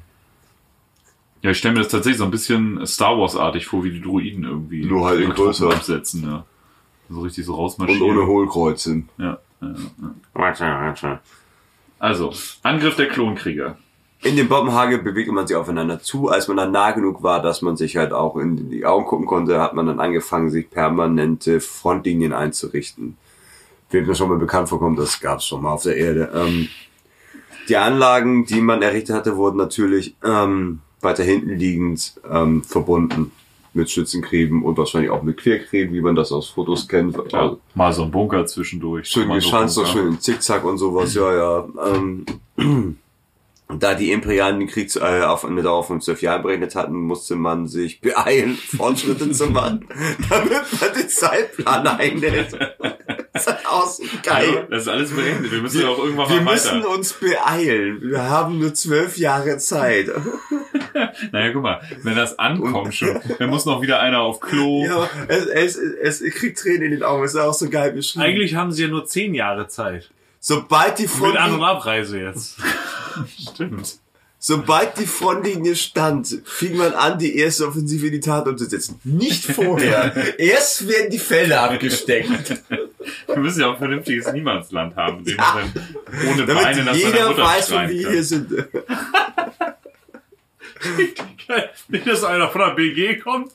[1.42, 4.44] Ja, ich stelle mir das tatsächlich so ein bisschen Star Wars-artig vor, wie die Druiden
[4.44, 4.84] irgendwie.
[4.86, 5.70] Nur halt in größer.
[5.70, 6.44] absetzen, ja.
[7.10, 8.02] So richtig so Und rausmarschieren.
[8.02, 9.02] ohne Hohlkreuze.
[9.18, 9.38] Ja, ja,
[11.02, 11.20] ja.
[11.98, 13.78] Also, Angriff der Klonkrieger.
[14.22, 16.28] In dem Bombenhagel bewegte man sich aufeinander zu.
[16.28, 19.26] Als man dann nah genug war, dass man sich halt auch in die Augen gucken
[19.26, 23.16] konnte, hat man dann angefangen, sich permanente Frontlinien einzurichten.
[23.90, 26.30] Wem das schon mal bekannt vorkommt, das gab es schon mal auf der Erde.
[26.34, 26.68] Ähm,
[27.68, 33.30] die Anlagen, die man errichtet hatte, wurden natürlich ähm, weiter hinten liegend ähm, verbunden
[33.74, 37.16] mit Schützengräben und wahrscheinlich auch mit Quergräben, wie man das aus Fotos kennt.
[37.32, 39.08] Ja, Also, mal so ein Bunker zwischendurch.
[39.08, 41.68] Schön geschanzt, so schön in Zickzack und sowas, ja, ja.
[41.86, 42.24] Ähm,
[43.78, 47.34] da die Imperialen den Krieg äh, auf eine Dauer von zwölf Jahren berechnet hatten, musste
[47.34, 49.86] man sich beeilen, Fortschritte zu machen,
[50.30, 52.56] damit man den Zeitplan einhält.
[53.34, 54.66] Das so Hallo, geil.
[54.70, 55.50] das ist alles berechnet.
[55.50, 56.90] Wir müssen ja auch irgendwann Wir mal müssen weiter.
[56.90, 58.00] uns beeilen.
[58.00, 60.08] Wir haben nur zwölf Jahre Zeit.
[61.32, 64.84] Naja, guck mal, wenn das ankommt schon, dann muss noch wieder einer auf Klo.
[64.94, 67.24] Ja, es, es, es, es kriegt Tränen in den Augen.
[67.24, 68.24] Es ist auch so geil beschrieben.
[68.24, 70.10] Eigentlich haben sie ja nur zehn Jahre Zeit.
[70.40, 72.56] sobald die Mit An- und Frontlinie, Abreise jetzt.
[73.52, 73.98] Stimmt.
[74.38, 79.00] sobald die Frontlinie stand, fing man an, die erste Offensive in die Tat umzusetzen.
[79.04, 80.38] Nicht vorher.
[80.38, 82.62] Erst werden die Felder abgesteckt.
[83.26, 85.86] Wir müssen ja auch ein vernünftiges Niemandsland haben, in dem man dann
[86.32, 88.50] ohne Beine Damit nach seiner jeder weiß, wo schreien wir hier sind.
[91.88, 93.52] Nicht, dass einer von der BG kommt.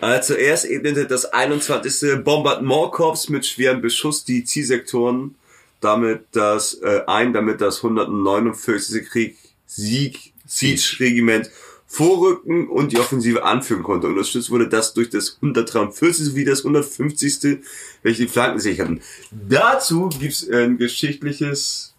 [0.00, 2.24] Äh, zuerst ebnete das 21.
[2.24, 5.36] Bombardement-Korps mit schwerem Beschuss die Zielsektoren
[5.80, 9.08] damit das äh, ein, damit das 149.
[9.08, 9.36] Krieg
[9.66, 11.50] Sieg Siege Regiment
[11.86, 14.06] vorrücken und die Offensive anführen konnte.
[14.06, 16.26] Unterstützt wurde das durch das 143.
[16.26, 17.58] sowie das 150.
[18.02, 19.00] welche die Flanken sicherten.
[19.30, 21.94] Dazu gibt's ein geschichtliches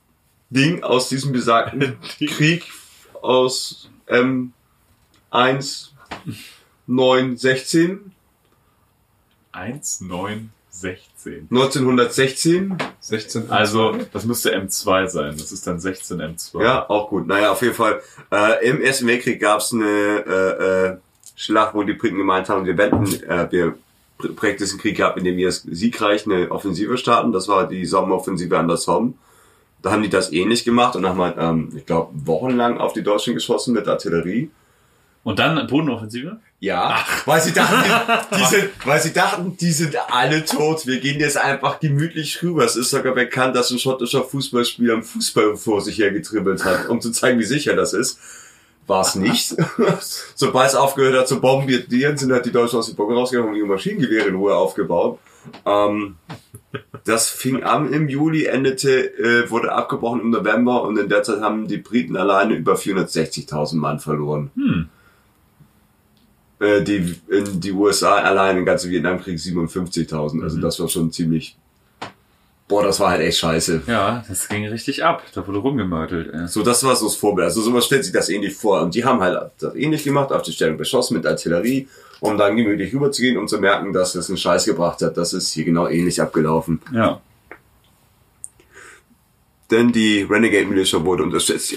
[0.49, 2.63] Ding aus diesem besagten Krieg
[3.23, 4.53] aus ähm,
[5.31, 5.93] 1
[6.87, 8.11] 9 16
[9.51, 11.47] 1, 9, 16.
[11.49, 12.77] 1916.
[12.99, 13.49] 16.
[13.49, 15.35] Also, das müsste M2 sein.
[15.37, 16.63] Das ist dann 16 M2.
[16.63, 17.25] Ja, auch gut.
[17.25, 18.01] Naja, auf jeden Fall.
[18.31, 19.85] Äh, Im Ersten Weltkrieg gab es eine
[20.27, 20.97] äh, äh,
[21.35, 23.75] Schlacht, wo die Briten gemeint haben, wir wenden, äh, wir
[24.19, 27.31] pr- praktisch Krieg gehabt, in dem wir siegreich eine Offensive starten.
[27.31, 29.13] Das war die Sommeroffensive an der Somme.
[29.81, 33.03] Da haben die das ähnlich gemacht und haben halt, ähm, ich glaube, wochenlang auf die
[33.03, 34.49] Deutschen geschossen mit Artillerie.
[35.23, 36.39] Und dann Bodenoffensive?
[36.59, 37.75] Ja, weil sie dachten,
[38.37, 40.87] die, sind, weil sie dachten, die sind alle tot.
[40.87, 42.63] Wir gehen jetzt einfach gemütlich rüber.
[42.63, 47.01] Es ist sogar bekannt, dass ein schottischer Fußballspieler einen Fußball vor sich hergetribbelt hat, um
[47.01, 48.19] zu zeigen, wie sicher das ist.
[48.87, 49.53] War es nicht.
[50.35, 53.57] Sobald es aufgehört hat zu bombardieren, sind halt die Deutschen aus den Bogen rausgegangen und
[53.57, 55.19] ihre Maschinengewehre in Ruhe aufgebaut.
[55.65, 56.15] Ähm,
[57.05, 61.41] das fing an im Juli, endete, äh, wurde abgebrochen im November und in der Zeit
[61.41, 64.89] haben die Briten alleine über 460.000 Mann verloren Hm.
[66.59, 70.35] äh, die, in die USA allein im ganzen Vietnamkrieg 57.000.
[70.35, 70.43] Mhm.
[70.43, 71.57] Also das war schon ziemlich.
[72.67, 73.83] Boah, das war halt echt scheiße.
[73.87, 75.23] Ja, das ging richtig ab.
[75.33, 76.33] Da wurde rumgemörtelt.
[76.33, 76.47] Ey.
[76.47, 77.45] So, das war so das Vorbild.
[77.45, 78.81] Also sowas stellt sich das ähnlich vor.
[78.81, 81.87] Und die haben halt das ähnlich gemacht, auf die Stellung beschossen mit Artillerie,
[82.19, 85.15] um dann gemütlich rüberzugehen und zu merken, dass das einen Scheiß gebracht hat.
[85.15, 86.81] Das ist hier genau ähnlich abgelaufen.
[86.91, 87.21] Ja.
[89.71, 91.23] Denn die Renegade Militia wurde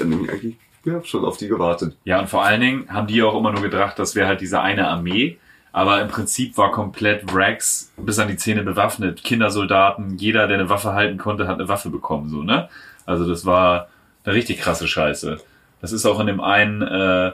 [0.00, 1.96] haben nämlich eigentlich ja, schon auf die gewartet.
[2.04, 4.60] Ja, und vor allen Dingen haben die auch immer nur gedacht, das wäre halt diese
[4.60, 5.38] eine Armee.
[5.72, 9.22] Aber im Prinzip war komplett Wrax bis an die Zähne bewaffnet.
[9.22, 12.68] Kindersoldaten, jeder, der eine Waffe halten konnte, hat eine Waffe bekommen, so, ne?
[13.06, 13.88] Also das war
[14.24, 15.40] eine richtig krasse Scheiße.
[15.80, 17.32] Das ist auch in dem einen, äh,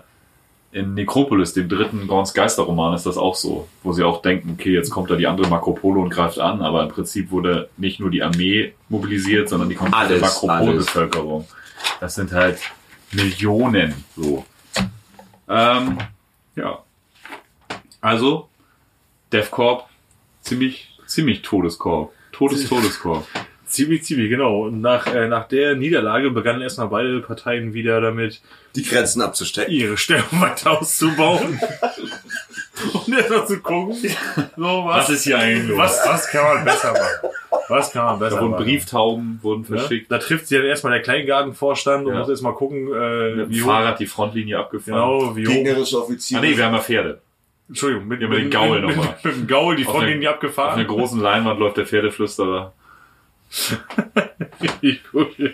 [0.72, 3.66] in Necropolis, dem dritten Gorns Geisterroman, ist das auch so.
[3.82, 6.60] Wo sie auch denken, okay, jetzt kommt da die andere Marco Polo und greift an,
[6.60, 11.46] aber im Prinzip wurde nicht nur die Armee mobilisiert, sondern die komplette Makropol-Bevölkerung.
[12.00, 12.58] Das sind halt
[13.12, 14.44] Millionen, so.
[15.48, 15.98] Ähm,
[16.56, 16.78] ja.
[18.00, 18.48] Also,
[19.32, 19.84] DevCorp,
[20.42, 22.12] ziemlich, ziemlich Todeskorb.
[22.32, 23.26] Todes-Todeskorb.
[23.68, 24.60] Ziemlich, ziemlich, genau.
[24.66, 28.40] Und nach, äh, nach der Niederlage begannen erstmal beide Parteien wieder damit,
[28.76, 29.74] Die Grenzen abzustecken.
[29.74, 31.58] ihre Stellung weiter auszubauen.
[33.06, 33.94] Und erstmal zu gucken,
[34.56, 35.78] so, was, Was ist hier eigentlich los?
[35.78, 37.30] was, was kann man besser machen?
[37.68, 38.64] Was kann man besser Da wurden machen?
[38.64, 39.78] Brieftauben wurden Ja?
[39.80, 40.12] verschickt.
[40.12, 42.20] Da trifft sich dann erstmal der Kleingartenvorstand und Ja.
[42.20, 44.94] muss erstmal gucken, äh, wie hoch, Fahrrad die Frontlinie abgefahren.
[45.20, 46.40] genau, wie hoch, Gegnerische Ah Offiziere.
[46.42, 47.20] nee, wir haben ja Pferde.
[47.68, 49.14] Entschuldigung, mit, Ja, mit mit, dem Gaul mit, nochmal.
[49.16, 50.74] mit, mit dem Gaul die Auf Frontlinie eine- Auf abgefahren.
[50.78, 52.72] einer großen Leinwand läuft der Pferdeflüsterer.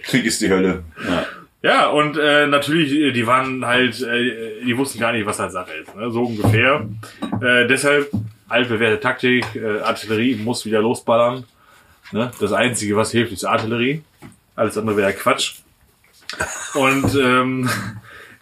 [0.03, 0.85] Krieg ist die Hölle.
[1.63, 5.73] Ja, und äh, natürlich, die waren halt, äh, die wussten gar nicht, was halt Sache
[5.75, 5.95] ist.
[5.95, 6.11] Ne?
[6.11, 6.89] So ungefähr.
[7.41, 8.11] Äh, deshalb
[8.49, 11.45] altbewährte Taktik, äh, Artillerie muss wieder losballern.
[12.11, 12.31] Ne?
[12.41, 14.03] Das Einzige, was hilft, ist Artillerie.
[14.57, 15.55] Alles andere wäre Quatsch.
[16.75, 17.71] Und ähm,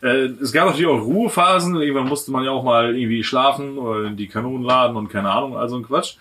[0.03, 1.77] äh, es gab natürlich auch Ruhephasen.
[1.77, 5.57] Irgendwann musste man ja auch mal irgendwie schlafen oder die Kanonen laden und keine Ahnung,
[5.57, 6.17] also ein Quatsch.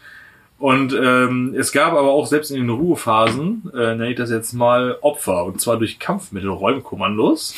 [0.59, 4.51] Und ähm, es gab aber auch selbst in den Ruhephasen, äh, nenne ich das jetzt
[4.51, 5.45] mal, Opfer.
[5.45, 7.55] Und zwar durch Kampfmittel, Räumkommandos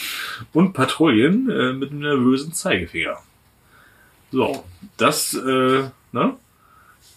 [0.54, 3.18] und Patrouillen äh, mit einem nervösen Zeigefinger.
[4.32, 4.64] So,
[4.98, 6.36] das, äh, ne?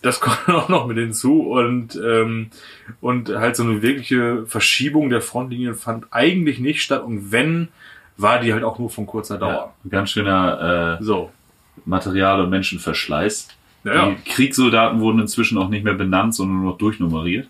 [0.01, 2.49] Das kommt auch noch mit hinzu und, ähm,
[3.03, 7.69] und halt so eine wirkliche Verschiebung der Frontlinien fand eigentlich nicht statt und wenn,
[8.17, 9.75] war die halt auch nur von kurzer Dauer.
[9.85, 11.31] Ja, ganz schöner äh, So.
[11.85, 13.49] Material- und Menschenverschleiß.
[13.85, 14.11] Ja, ja.
[14.11, 17.49] Die Kriegssoldaten wurden inzwischen auch nicht mehr benannt, sondern nur noch durchnummeriert.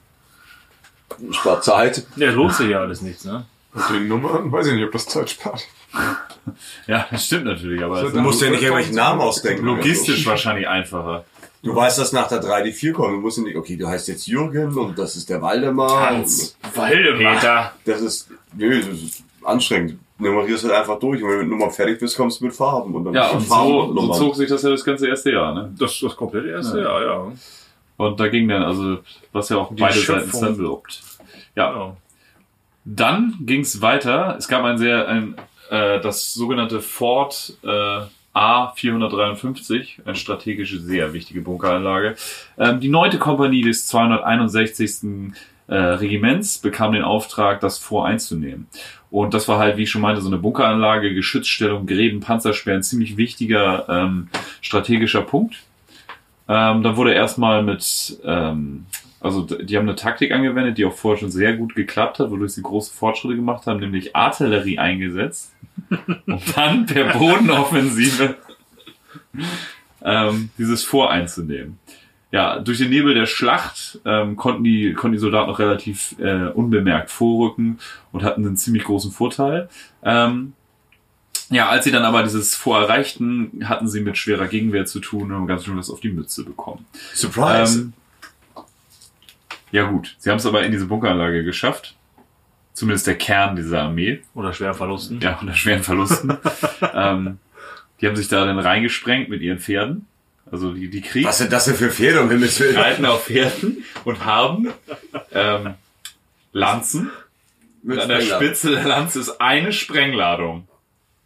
[1.30, 2.06] Spart Zeit.
[2.16, 3.44] ja, lohnt sich ja alles nichts, ne?
[3.92, 5.62] Den Nummern, weiß ich nicht, ob das Zeit spart.
[6.86, 9.64] Ja, das stimmt natürlich, aber So, es Du musst ja nicht irgendwelche Namen ausdenken.
[9.64, 11.24] logistisch wahrscheinlich einfacher.
[11.62, 13.14] Du weißt, dass nach der 3 die 4 kommt.
[13.14, 16.10] Du musst ja nicht, okay, du heißt jetzt Jürgen und das ist der Waldemar.
[16.10, 17.72] Hans, Waldemar.
[17.86, 19.98] Das ist, nö, das ist anstrengend.
[20.18, 22.54] Du nummerierst halt einfach durch und wenn du mit Nummer fertig bist, kommst du mit
[22.54, 22.94] Farben.
[22.94, 25.52] Und dann Ja, und Farben so, so zog sich das ja das ganze erste Jahr.
[25.54, 25.74] Ne?
[25.78, 26.84] Das das komplette erste Ja.
[27.00, 27.32] Jahr, ja.
[27.96, 28.98] Und da ging dann, also,
[29.32, 30.40] was ja auch Die beide Seiten Schöpfung.
[30.42, 31.02] dann lobt.
[31.56, 31.96] Ja, ja.
[32.84, 34.36] Dann ging es weiter.
[34.38, 35.36] Es gab ein sehr, ein,
[35.70, 38.00] äh, das sogenannte Fort äh,
[38.34, 42.16] A453, eine strategische, sehr wichtige Bunkeranlage.
[42.58, 45.32] Ähm, die neunte Kompanie des 261.
[45.66, 48.66] Äh, Regiments bekam den Auftrag, das Fort einzunehmen.
[49.10, 53.16] Und das war halt, wie ich schon meinte, so eine Bunkeranlage, Geschützstellung, Gräben, Panzersperren, ziemlich
[53.16, 54.28] wichtiger ähm,
[54.60, 55.62] strategischer Punkt.
[56.48, 58.84] Ähm, dann wurde erstmal mit, ähm,
[59.20, 62.52] also die haben eine Taktik angewendet, die auch vorher schon sehr gut geklappt hat, wodurch
[62.52, 65.54] sie große Fortschritte gemacht haben, nämlich Artillerie eingesetzt
[66.26, 68.36] und dann per Bodenoffensive
[70.02, 71.78] ähm, dieses Vor einzunehmen.
[72.34, 76.46] Ja, durch den Nebel der Schlacht ähm, konnten, die, konnten die Soldaten noch relativ äh,
[76.46, 77.78] unbemerkt vorrücken
[78.10, 79.68] und hatten einen ziemlich großen Vorteil.
[80.02, 80.54] Ähm,
[81.48, 85.30] ja, als sie dann aber dieses Vor erreichten, hatten sie mit schwerer Gegenwehr zu tun
[85.30, 86.84] und haben ganz schön was auf die Mütze bekommen.
[87.14, 87.82] Surprise.
[87.82, 87.92] Ähm,
[89.70, 91.94] ja gut, sie haben es aber in diese Bunkeranlage geschafft.
[92.72, 94.22] Zumindest der Kern dieser Armee.
[94.34, 95.20] Oder schweren Verlusten.
[95.20, 96.36] Ja, unter schweren Verlusten.
[96.94, 97.38] ähm,
[98.00, 100.08] die haben sich da dann reingesprengt mit ihren Pferden.
[100.54, 102.76] Also die, die Krieg Was sind das denn für Pferde, um Himmels Willen?
[102.76, 104.68] reiten auf Pferden und haben
[105.32, 105.74] ähm,
[106.52, 107.10] Lanzen.
[107.82, 108.20] Mit An der.
[108.20, 110.68] Spitze der Lanze ist eine Sprengladung.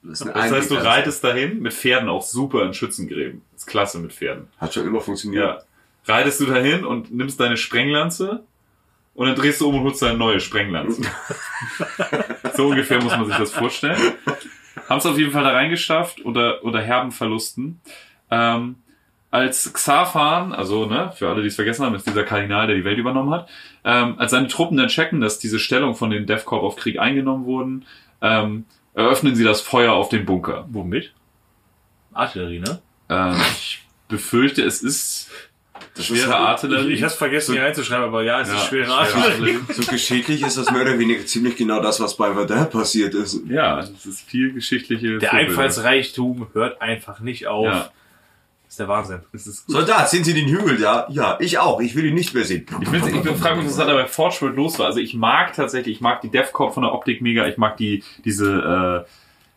[0.03, 3.43] Das, Das heißt, du reitest dahin mit Pferden auch super in Schützengräben.
[3.53, 4.49] Das ist klasse mit Pferden.
[4.57, 5.45] Hat schon immer funktioniert.
[5.45, 6.14] Ja.
[6.14, 8.45] Reitest du dahin und nimmst deine Sprenglanze
[9.12, 11.03] und dann drehst du um und holst deine neue Sprenglanze.
[12.57, 14.01] so ungefähr muss man sich das vorstellen.
[14.89, 17.83] Haben es auf jeden Fall da reingeschafft unter, unter herben Verlusten.
[18.31, 18.76] Ähm,
[19.31, 22.85] als Xarfan, also ne, für alle, die es vergessen haben, ist dieser Kardinal, der die
[22.85, 23.49] Welt übernommen hat,
[23.85, 26.99] ähm, als seine Truppen dann checken, dass diese Stellung von den Death Corps auf Krieg
[26.99, 27.85] eingenommen wurden,
[28.22, 28.64] ähm,
[28.95, 30.66] eröffnen sie das Feuer auf den Bunker.
[30.70, 31.12] Womit?
[32.12, 32.81] Artillerie, ne?
[33.11, 35.29] Ähm, ich befürchte, es ist
[35.95, 36.93] Das schwere ist Ich, Artillerie.
[36.95, 39.59] ich hab's vergessen, hier reinzuschreiben, aber ja, es Ja, ist schwere schwere Artillerie.
[39.72, 43.41] So geschichtlich ist das mehr oder weniger ziemlich genau das, was bei Verdun passiert ist.
[43.47, 45.18] Ja, es ist viel geschichtliche.
[45.18, 45.51] Der Vorbilder.
[45.51, 47.66] Einfallsreichtum hört einfach nicht auf.
[47.66, 47.91] Ja,
[48.69, 49.21] Das ist der Wahnsinn.
[49.33, 49.77] es ist gut.
[49.77, 51.07] Soldat, sehen Sie den Hügel da?
[51.09, 51.81] Ja, ich auch.
[51.81, 52.66] Ich will ihn nicht mehr sehen.
[52.83, 54.87] Ich, bin, ich bin frage mich, was da bei Forge World los war.
[54.87, 58.05] Also ich mag tatsächlich, ich mag die Deathcorp von der Optik mega, ich mag die,
[58.27, 59.07] diese,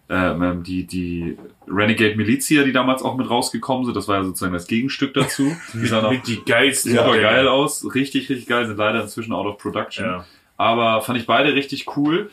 [0.09, 1.37] äh, ähm, die, die
[1.67, 3.97] Renegade Militia, die damals auch mit rausgekommen sind.
[3.97, 5.55] Das war ja sozusagen das Gegenstück dazu.
[5.73, 6.93] Die sahen auch die geilsten.
[6.93, 7.21] super Dinge.
[7.23, 7.85] geil aus.
[7.93, 8.65] Richtig, richtig geil.
[8.65, 10.05] Sind leider inzwischen out of production.
[10.05, 10.25] Ja.
[10.55, 12.29] Aber fand ich beide richtig cool.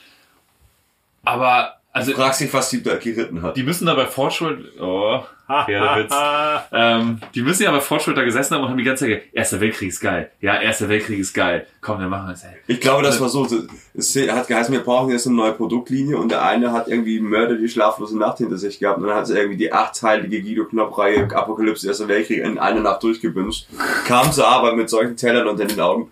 [1.25, 3.57] Aber, also, Du fragst dich, was die da geritten hat.
[3.57, 5.21] die müssen da bei Forge World, oh,
[5.65, 6.15] Pferdewitz.
[6.71, 9.35] Ähm, die müssen ja bei Fortschritt da gesessen haben und haben die ganze Zeit gesagt,
[9.35, 10.31] Erster Weltkrieg ist geil.
[10.41, 11.67] Ja, Erster Weltkrieg ist geil.
[11.81, 12.57] Komm, dann machen wir es halt.
[12.67, 13.49] Ich glaube, das war so.
[13.95, 17.57] Es hat geheißen, wir brauchen jetzt eine neue Produktlinie und der eine hat irgendwie Mörder
[17.57, 21.29] die schlaflose Nacht hinter sich gehabt und dann hat sie irgendwie die achtteilige Guido Knopp-Reihe
[21.35, 23.67] Apokalypse Erster Weltkrieg in einer Nacht durchgewünscht.
[24.07, 26.11] Kam zur Arbeit mit solchen Tellern unter den Augen.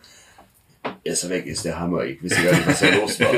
[1.05, 2.05] Erster Weg ist der Hammer.
[2.05, 3.32] Ich wusste gar nicht, was da los war.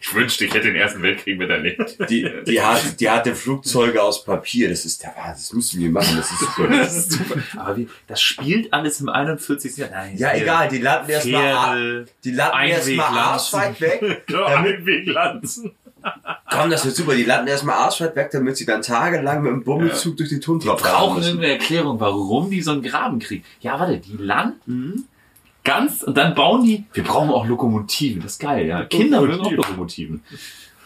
[0.00, 1.96] Ich wünschte, ich hätte den Ersten Weltkrieg miterlebt.
[2.10, 4.68] Die, die, hat, die hatte Flugzeuge aus Papier.
[4.68, 5.32] Das ist der Wahnsinn.
[5.34, 6.16] Das müssen wir machen.
[6.16, 6.68] Das ist super.
[6.68, 7.40] Das ist super.
[7.56, 9.76] Aber wie, das spielt alles im 41.
[9.78, 9.90] Jahr.
[9.90, 10.68] Nein, Ja, egal.
[10.68, 14.24] Die landen erstmal die landen erstmal arschweit weg.
[14.30, 15.72] Ja, Einweglanzen.
[16.50, 17.14] komm, das wird super.
[17.14, 20.72] Die landen erstmal arschweit weg, damit sie dann tagelang mit dem Bummelzug durch die Tundra
[20.72, 23.44] Wir brauchen irgendeine Erklärung, warum die so einen Graben kriegen.
[23.60, 25.08] Ja, warte, die landen
[25.64, 28.84] Ganz, und dann bauen die, wir brauchen auch Lokomotiven, das ist geil, ja.
[28.84, 30.22] Kinder mögen auch Lokomotiven.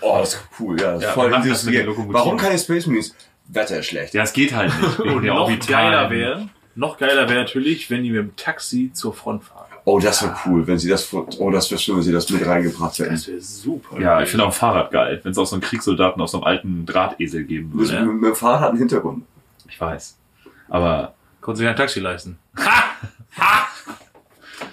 [0.03, 0.99] Oh, das ist cool, ja.
[0.99, 2.13] Ja, voll Lokomotiven.
[2.13, 3.15] Warum keine Space Marines?
[3.49, 4.13] Wetter ist schlecht.
[4.13, 4.99] Ja, es geht halt nicht.
[5.01, 5.93] Und der noch Orbitalen.
[5.93, 9.67] geiler wäre, noch geiler wäre natürlich, wenn die mit dem Taxi zur Front fahren.
[9.85, 12.45] Oh, das wäre cool, wenn sie das, oh, das wäre schön, wenn sie das mit
[12.45, 13.13] reingebracht hätten.
[13.13, 14.01] Das wäre super.
[14.01, 16.39] Ja, ich finde auch ein Fahrrad geil, wenn es auch so einen Kriegssoldaten auf so
[16.39, 18.05] einem alten Drahtesel geben würde.
[18.05, 19.25] mit, mit dem Fahrrad hat einen Hintergrund.
[19.69, 20.19] Ich weiß.
[20.69, 22.39] Aber Konnte sich ein Taxi leisten.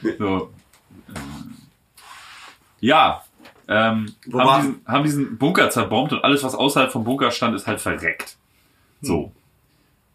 [0.20, 0.52] so.
[1.10, 1.20] äh,
[2.80, 3.24] Ja.
[3.68, 7.66] Ähm, haben, diesen, haben diesen Bunker zerbombt und alles, was außerhalb vom Bunker stand, ist
[7.66, 8.36] halt verreckt.
[9.02, 9.32] So.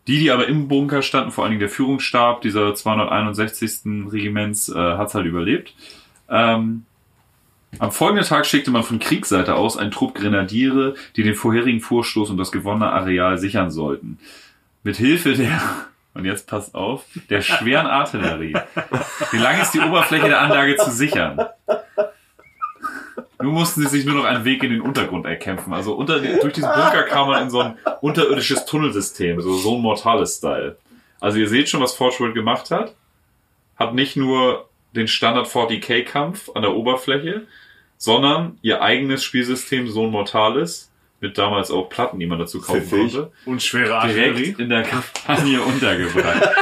[0.07, 4.11] Die, die aber im Bunker standen, vor allen Dingen der Führungsstab dieser 261.
[4.11, 5.74] Regiments, äh, hat's halt überlebt.
[6.28, 6.84] Ähm,
[7.78, 12.30] am folgenden Tag schickte man von Kriegsseite aus einen Trupp Grenadiere, die den vorherigen Vorstoß
[12.30, 14.18] und das gewonnene Areal sichern sollten.
[14.82, 15.61] Mit Hilfe der,
[16.18, 18.56] und jetzt passt auf, der schweren Artillerie
[19.30, 21.38] gelang es, die Oberfläche der Anlage zu sichern.
[23.40, 25.72] Nun mussten sie sich nur noch einen Weg in den Untergrund erkämpfen.
[25.72, 29.80] Also unter, durch diesen Bunker kam man in so ein unterirdisches Tunnelsystem, so so ein
[29.80, 30.76] Mortales-Style.
[31.20, 32.94] Also ihr seht schon, was Forge World gemacht hat.
[33.76, 37.46] Hat nicht nur den Standard 40k-Kampf an der Oberfläche,
[37.96, 40.88] sondern ihr eigenes Spielsystem Sohn Mortalis,
[41.20, 43.12] mit damals auch Platten, die man dazu kaufen Pfiffig.
[43.14, 44.34] konnte, Und schwere Artillerie.
[44.42, 46.42] direkt in der Kampagne untergebracht.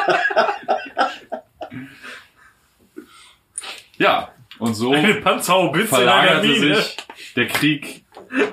[3.99, 4.29] Ja,
[4.59, 6.97] und so verlagerte sich
[7.35, 8.05] der Krieg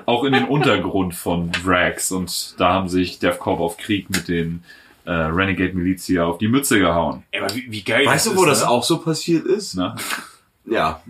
[0.05, 4.63] auch in den Untergrund von Vrax und da haben sich DevCorp auf Krieg mit den
[5.05, 7.23] äh, Renegade Militia auf die Mütze gehauen.
[7.31, 8.69] Ey, aber wie, wie geil Weißt du, ist, wo das ne?
[8.69, 9.75] auch so passiert ist?
[9.75, 9.95] Ne?
[10.65, 11.01] Ja.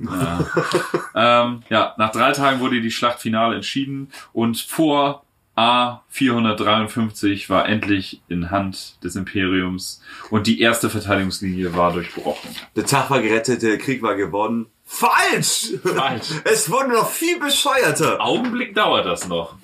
[1.15, 5.23] Ähm, ja, nach drei Tagen wurde die Schlacht final entschieden und vor
[5.55, 10.01] A453 war endlich in Hand des Imperiums
[10.31, 12.49] und die erste Verteidigungslinie war durchbrochen.
[12.75, 14.65] Der Tag war gerettet, der Krieg war gewonnen.
[14.85, 15.73] Falsch!
[15.83, 16.29] Falsch.
[16.45, 18.19] Es wurde noch viel bescheuerter.
[18.21, 19.55] Augenblick dauert das noch.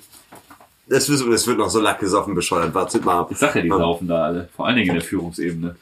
[0.88, 2.74] Es wird, noch so lackgesoffen bescheuert.
[2.74, 3.28] Wartet mal ab.
[3.30, 3.76] Ich sag ja, die Ja.
[3.76, 4.48] laufen da alle.
[4.56, 5.76] Vor allen Dingen in der Führungsebene.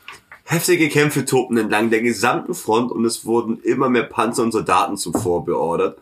[0.51, 4.97] Heftige Kämpfe tobten entlang der gesamten Front und es wurden immer mehr Panzer und Soldaten
[4.97, 5.99] zuvor beordert,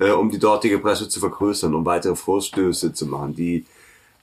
[0.00, 3.36] äh, um die dortige Presse zu vergrößern, um weitere Vorstöße zu machen.
[3.36, 3.64] Die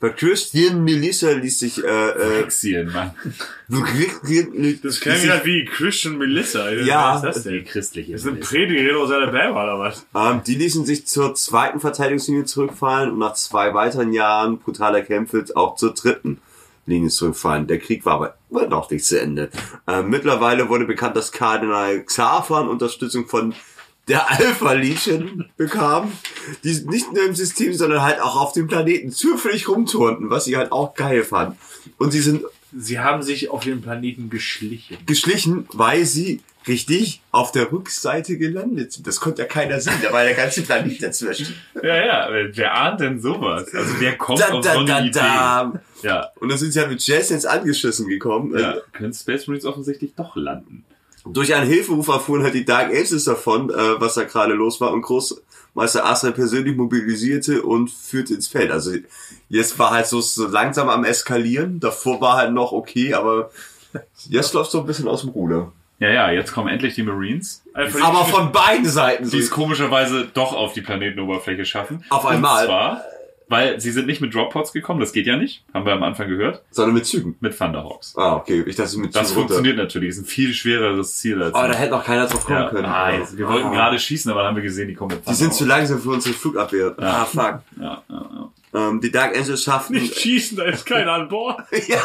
[0.02, 3.12] Christian Melissa ließ sich, äh, äh, Exien, Mann.
[3.70, 6.64] Das klingt halt wie Christian Melissa.
[6.64, 6.84] Alter.
[6.84, 7.14] Ja.
[7.14, 7.66] Was ist das Die denn?
[7.66, 8.12] christliche.
[8.12, 10.06] Das sind Prediger aus Alabama oder was?
[10.14, 15.46] Ähm, die ließen sich zur zweiten Verteidigungslinie zurückfallen und nach zwei weiteren Jahren brutaler Kämpfe
[15.56, 16.42] auch zur dritten
[16.86, 17.68] Linie zurückfallen.
[17.68, 19.50] Der Krieg war aber immer noch nicht zu Ende.
[19.88, 23.54] Ähm, mittlerweile wurde bekannt, dass Kardinal Xafan Unterstützung von
[24.08, 26.12] der Alpha Legion bekam,
[26.64, 30.58] die nicht nur im System, sondern halt auch auf dem Planeten zufällig rumturnten, was sie
[30.58, 31.58] halt auch geil fanden.
[31.98, 32.44] Und sie sind
[32.78, 34.98] Sie haben sich auf den Planeten geschlichen.
[35.06, 39.08] geschlichen, weil sie richtig auf der Rückseite gelandet sind.
[39.08, 41.56] Das konnte ja keiner sehen, da war der ganze Planet dazwischen.
[41.82, 43.74] Ja, ja, wer ahnt denn sowas?
[43.74, 45.12] Also wer kommt Da, auf da, so eine da, Idee?
[45.20, 45.74] da.
[46.04, 48.58] Ja, Und dann sind sie halt mit Jazzdance angeschissen gekommen.
[48.58, 50.86] ja, können Space Marines offensichtlich doch landen.
[51.26, 54.92] Durch einen Hilferuf erfuhren halt die Dark Ages davon, äh, was da gerade los war
[54.94, 55.02] und
[55.74, 58.72] Großmeister Asra persönlich mobilisierte und führte ins Feld.
[58.72, 58.92] Also
[59.50, 61.80] jetzt war halt so, so langsam am Eskalieren.
[61.80, 63.52] Davor war halt noch okay, aber
[64.30, 65.72] jetzt läuft so ein bisschen aus dem Ruder.
[66.00, 69.30] Ja, ja, jetzt kommen endlich die Marines, Einfach Aber von beiden Seiten.
[69.30, 72.04] die es komischerweise doch auf die Planetenoberfläche schaffen.
[72.10, 72.62] Auf einmal.
[72.62, 73.04] Und zwar,
[73.52, 76.28] weil sie sind nicht mit Droppods gekommen, das geht ja nicht, haben wir am Anfang
[76.30, 77.36] gehört, Sondern mit Zügen.
[77.42, 78.16] mit Thunderhawks.
[78.18, 78.64] Ah, okay.
[78.66, 79.54] Ich dachte mit Das Zügen runter.
[79.56, 82.60] funktioniert natürlich, ist ein viel schwereres Ziel als Oh, da hätte noch keiner drauf kommen
[82.62, 82.86] ja, können.
[82.86, 83.72] ah, jetzt, wir wollten Ah.
[83.74, 85.90] gerade schießen, aber dann haben wir gesehen, die kommen mit Die sind zu Thunderhawks.
[85.90, 86.96] langsam für unsere Flugabwehr.
[86.98, 87.60] Ah, fuck.
[87.80, 88.50] Ja, ja, ja.
[88.74, 89.96] Ähm, die Dark Angels schafften...
[89.96, 91.60] nicht schießen, da ist keiner an Bord.
[91.88, 92.00] ja.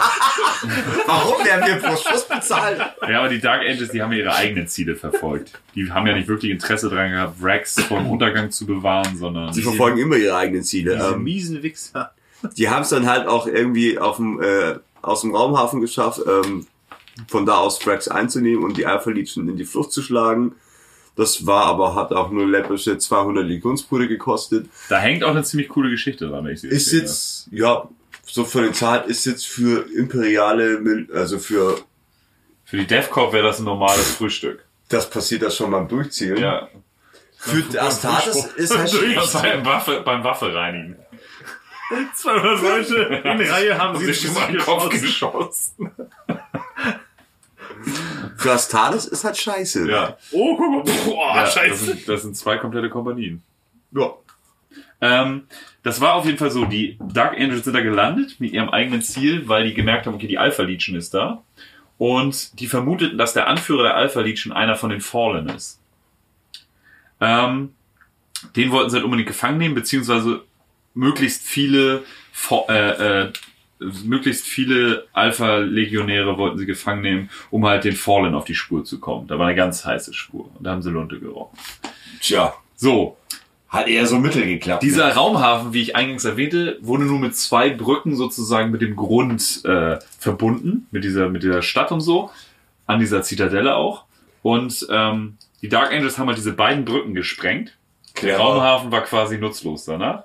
[1.07, 2.81] Warum werden wir pro Schuss bezahlt?
[3.09, 5.53] Ja, aber die Dark Angels, die haben ja ihre eigenen Ziele verfolgt.
[5.75, 9.53] Die haben ja nicht wirklich Interesse daran gehabt, Vrax vor dem Untergang zu bewahren, sondern
[9.53, 10.97] Sie verfolgen immer ihre eigenen Ziele.
[10.97, 12.13] Diese Ähm, miesen Wichser.
[12.57, 16.67] die haben es dann halt auch irgendwie auf dem, äh, aus dem Raumhafen geschafft, ähm,
[17.29, 20.55] von da aus Frax einzunehmen und die Alpha Legion in die Flucht zu schlagen.
[21.17, 24.67] Das war aber, hat auch nur läppische 200 Legionspunkte gekostet.
[24.89, 27.03] da hängt auch eine ziemlich coole Geschichte dran, wenn ich sie Ist erzähle.
[27.03, 27.89] jetzt, ja,
[28.25, 31.79] so von den Zahlen, ist jetzt für imperiale, also für,
[32.65, 34.65] Für die DevCorp wäre das ein normales Frühstück.
[34.89, 36.37] das passiert das schon beim Durchzählen.
[36.39, 36.69] Ja.
[37.39, 38.93] Für Astartes ist halt
[39.43, 40.97] beim Waffe, beim Waffe reinigen.
[42.17, 45.91] 200 Leute in Reihe haben sie sich sich schon mal den Kopf geschossen.
[48.53, 49.91] Astartes ist halt scheiße.
[49.91, 50.17] Ja.
[50.33, 50.95] Oh, guck mal.
[51.05, 51.85] Boah, ja das, scheiße.
[51.85, 53.43] sind, das sind zwei komplette Kompanien.
[53.93, 54.15] ja.
[55.01, 55.47] Ähm,
[55.83, 56.65] das war auf jeden Fall so.
[56.65, 60.27] Die Dark Angels sind da gelandet mit ihrem eigenen Ziel, weil die gemerkt haben, okay,
[60.27, 61.43] die Alpha Legion ist da.
[61.99, 65.81] Und die vermuteten, dass der Anführer der Alpha Legion einer von den Fallen ist.
[67.21, 67.75] Ähm,
[68.55, 70.43] den wollten sie halt unbedingt gefangen nehmen, beziehungsweise
[70.95, 72.05] möglichst viele,
[72.69, 72.73] äh,
[73.25, 73.33] äh,
[73.79, 78.99] möglichst viele Alpha-Legionäre wollten sie gefangen nehmen, um halt den Fallen auf die Spur zu
[79.01, 79.27] kommen.
[79.27, 80.51] Da war eine ganz heiße Spur.
[80.57, 81.57] Und da haben sie Lunte gerochen.
[82.21, 83.17] Tja, So,
[83.69, 84.83] hat eher so mittel geklappt.
[84.83, 84.89] ne?
[84.89, 89.65] dieser Raumhafen, wie ich eingangs erwähnte, wurde nur mit zwei Brücken sozusagen mit dem Grund
[89.65, 92.31] äh, verbunden, mit dieser, mit dieser Stadt und so,
[92.87, 94.05] an dieser Zitadelle auch.
[94.43, 97.77] Und ähm, die Dark Angels haben halt diese beiden Brücken gesprengt.
[98.15, 98.39] Der Clever.
[98.39, 100.25] Raumhafen war quasi nutzlos danach.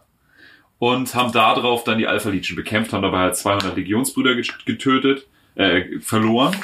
[0.82, 5.28] Und haben darauf dann die Alpha Legion bekämpft, haben dabei halt 200 Legionsbrüder get- getötet,
[5.54, 6.56] äh, verloren.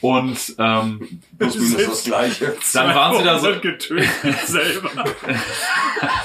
[0.00, 2.56] Und ähm, Plus minus das Gleiche.
[2.72, 4.08] dann waren sie da so, getötet
[4.46, 4.90] selber.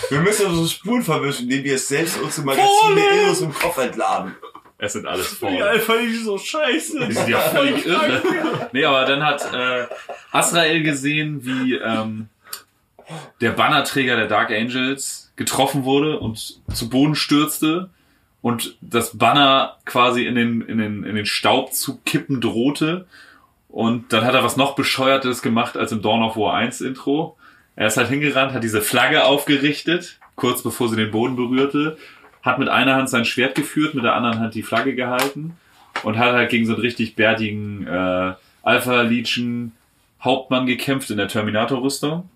[0.10, 4.34] Wir müssen unsere Spuren verwischen, indem wir es selbst unsere Magazine in unserem Kopf entladen.
[4.78, 5.62] es sind alles Die Fallen.
[5.62, 7.06] Alpha ist so scheiße.
[7.06, 8.70] Die sind ja völlig irre.
[8.72, 9.88] Nee, aber dann hat äh,
[10.32, 12.30] Azrael gesehen, wie ähm,
[13.42, 17.90] der Bannerträger der Dark Angels getroffen wurde und zu Boden stürzte
[18.42, 23.06] und das Banner quasi in den, in den, in den Staub zu kippen drohte.
[23.70, 27.38] Und dann hat er was noch bescheuertes gemacht als im Dawn of War 1 Intro.
[27.76, 31.98] Er ist halt hingerannt, hat diese Flagge aufgerichtet, kurz bevor sie den Boden berührte,
[32.42, 35.58] hat mit einer Hand sein Schwert geführt, mit der anderen Hand die Flagge gehalten
[36.04, 38.34] und hat halt gegen so einen richtig bärtigen äh,
[38.64, 39.74] Alpha Legion
[40.22, 42.30] Hauptmann gekämpft in der Terminator-Rüstung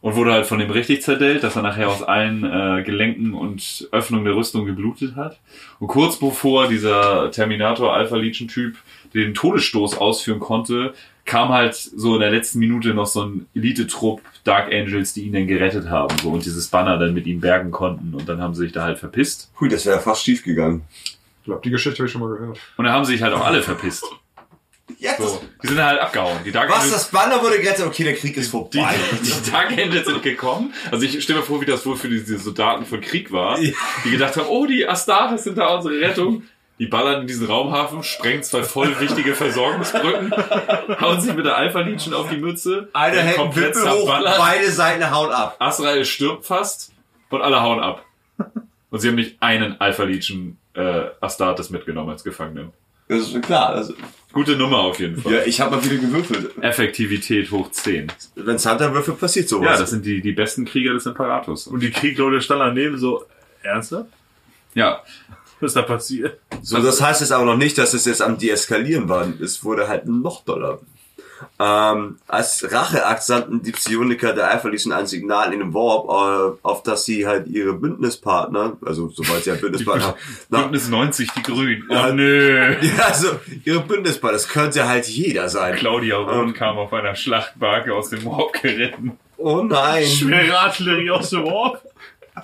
[0.00, 3.88] und wurde halt von dem richtig zerdellt, dass er nachher aus allen äh, Gelenken und
[3.92, 5.38] Öffnungen der Rüstung geblutet hat.
[5.80, 8.76] Und kurz bevor dieser Terminator Alpha Legion Typ
[9.14, 10.94] den Todesstoß ausführen konnte,
[11.24, 15.32] kam halt so in der letzten Minute noch so ein Elite-Trupp Dark Angels, die ihn
[15.32, 18.54] dann gerettet haben so und dieses Banner dann mit ihm bergen konnten und dann haben
[18.54, 19.50] sie sich da halt verpisst.
[19.58, 20.82] Hui, das wäre fast schief gegangen.
[21.40, 22.58] Ich glaube, die Geschichte habe ich schon mal gehört.
[22.76, 24.04] Und dann haben sie sich halt auch alle verpisst.
[24.98, 25.18] Jetzt?
[25.18, 25.42] So.
[25.62, 26.38] Die sind halt abgehauen.
[26.44, 27.86] Die Dark Was, Angels, das Banner wurde gerettet?
[27.86, 28.94] Okay, der Krieg ist die, vorbei.
[29.22, 30.72] die Dark Angels sind gekommen.
[30.90, 33.72] Also ich stelle mir vor, wie das wohl für diese Soldaten von Krieg war, Ja.
[34.04, 36.44] die gedacht haben, oh, die Astartes sind da unsere Rettung.
[36.78, 40.30] Die ballern in diesen Raumhafen, sprengen zwei voll wichtige Versorgungsbrücken,
[41.00, 44.08] hauen sich mit der Alpha Legion auf die Mütze, Einer komplett Wippel hoch,
[44.38, 45.56] beide Seiten hauen ab.
[45.58, 46.92] Azrael stirbt fast
[47.30, 48.04] und alle hauen ab.
[48.90, 52.72] Und sie haben nicht einen Alpha Legion äh, Astartes mitgenommen als Gefangenen.
[53.08, 53.70] Das ist schon klar.
[53.70, 53.94] Also,
[54.32, 55.32] Gute Nummer auf jeden Fall.
[55.32, 56.62] ja, ich habe mal wieder gewürfelt.
[56.62, 58.08] Effektivität hoch 10.
[58.34, 59.64] Wenn Santa würfelt, passiert sowas.
[59.66, 61.66] Ja, das sind die, die besten Krieger des Imperators.
[61.68, 63.24] Und die Kriegleute standen daneben so,
[63.62, 64.10] ernsthaft?
[64.74, 65.02] Ja,
[65.60, 66.38] Was ist da passiert?
[66.60, 69.26] so, das heißt jetzt aber noch nicht, dass es jetzt am Deeskalieren war.
[69.40, 70.80] Es wurde halt noch doller.
[71.58, 76.82] Ähm, als Racheakt sandten die Psioniker der Legion ein Signal in den Warp, äh, auf
[76.82, 80.16] das sie halt ihre Bündnispartner, also soweit sie ja Bündnispartner,
[80.48, 81.84] na, Bündnis 90, die Grünen.
[81.90, 82.08] Ja.
[82.08, 82.76] Oh nö.
[82.80, 85.76] ja, also ihre Bündnispartner, das könnte halt jeder sein.
[85.76, 86.54] Claudia Roth Ähm.
[86.54, 89.18] kam auf einer Schlachtbarke aus dem Warp geritten.
[89.38, 90.06] Oh nein.
[90.06, 91.82] Schwere Artillerie aus dem Warp.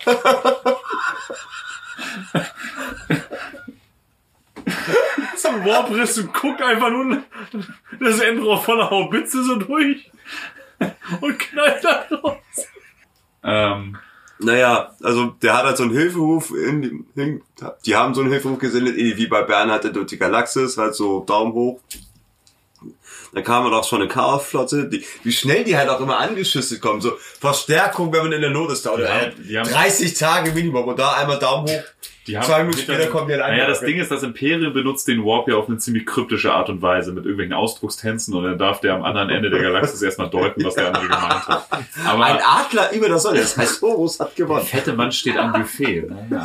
[5.43, 7.19] Zum Warpriss und guckt einfach nur
[8.01, 10.11] das Endrohr von der Haubitze so durch
[11.21, 12.37] und knallt da raus.
[13.45, 13.97] Ähm,
[14.39, 17.43] Naja, also der hat halt so einen Hilferuf in die, hin,
[17.87, 21.53] die haben so einen Hilferuf gesendet, wie bei Bernhard durch die Galaxis, halt so Daumen
[21.53, 21.81] hoch.
[23.33, 26.81] Dann kam halt auch schon eine Chaosflotte, die, wie schnell die halt auch immer angeschüsselt
[26.83, 30.15] kommen, so Verstärkung, wenn man in der Not ist, dauert Ja, halt die haben- 30
[30.15, 31.83] Tage Minimum und da einmal Daumen hoch.
[32.27, 35.09] Die haben Zwei Minuten später kommt die dann Naja, das Ding ist, das Imperium benutzt
[35.09, 38.59] den Warp ja auf eine ziemlich kryptische Art und Weise mit irgendwelchen Ausdruckstänzen und dann
[38.59, 41.67] darf der am anderen Ende der Galaxis erstmal deuten, was der andere gemeint hat.
[41.73, 44.65] Ein Aber Adler über der Sonne, das heißt Horus hat gewonnen.
[44.65, 46.07] fette Mann steht am Buffet.
[46.31, 46.45] Naja.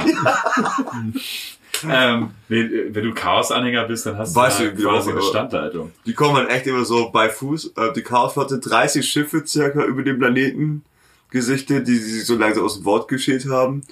[1.90, 5.28] ähm, nee, wenn du Chaos-Anhänger bist, dann hast Weißt du du, ja quasi eine aber-
[5.30, 5.92] Standleitung.
[6.06, 7.74] Die kommen halt echt immer so bei Fuß.
[7.78, 10.84] Äh, die Chaosflotte, 30 Schiffe circa über den Planeten
[11.30, 13.84] gesichtet, die sich so langsam aus dem Wort geschält haben.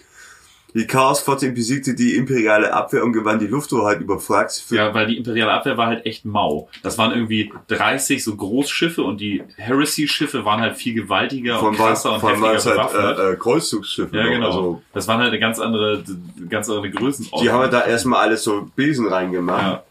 [0.75, 4.69] Die Chaosflotte besiegte die imperiale Abwehr und gewann die Lufthoheit über Frax.
[4.71, 6.67] Ja, weil die imperiale Abwehr war halt echt mau.
[6.83, 11.77] Das waren irgendwie 30 so Großschiffe und die Heresy-Schiffe waren halt viel gewaltiger von und
[11.77, 14.17] krasser und von heftiger waren es halt äh, äh, Kreuzzugsschiffe.
[14.17, 14.47] ja, genau.
[14.47, 16.03] Also, das waren halt eine ganz andere,
[16.49, 17.41] ganz andere Größenordnung.
[17.41, 19.61] die haben halt da erstmal alles so Besen reingemacht.
[19.61, 19.83] ja.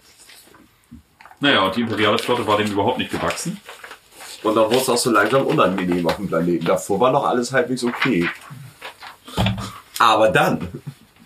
[1.40, 3.58] Naja, und die imperiale Flotte war dem überhaupt nicht gewachsen.
[4.42, 6.66] Und dann wurde es auch so langsam unangenehm auf dem Planeten.
[6.66, 8.28] Davor war noch alles halbwegs okay.
[9.98, 10.68] Aber dann.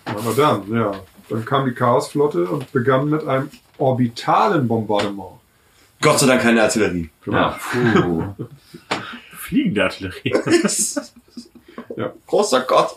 [0.04, 0.92] Aber dann, ja.
[1.28, 5.32] Dann kam die Chaosflotte und begann mit einem orbitalen Bombardement.
[6.00, 7.10] Gott sei Dank keine Artillerie.
[7.26, 8.34] Ja, puh.
[9.32, 10.34] Fliegende Artillerie.
[12.26, 12.96] Großer Gott.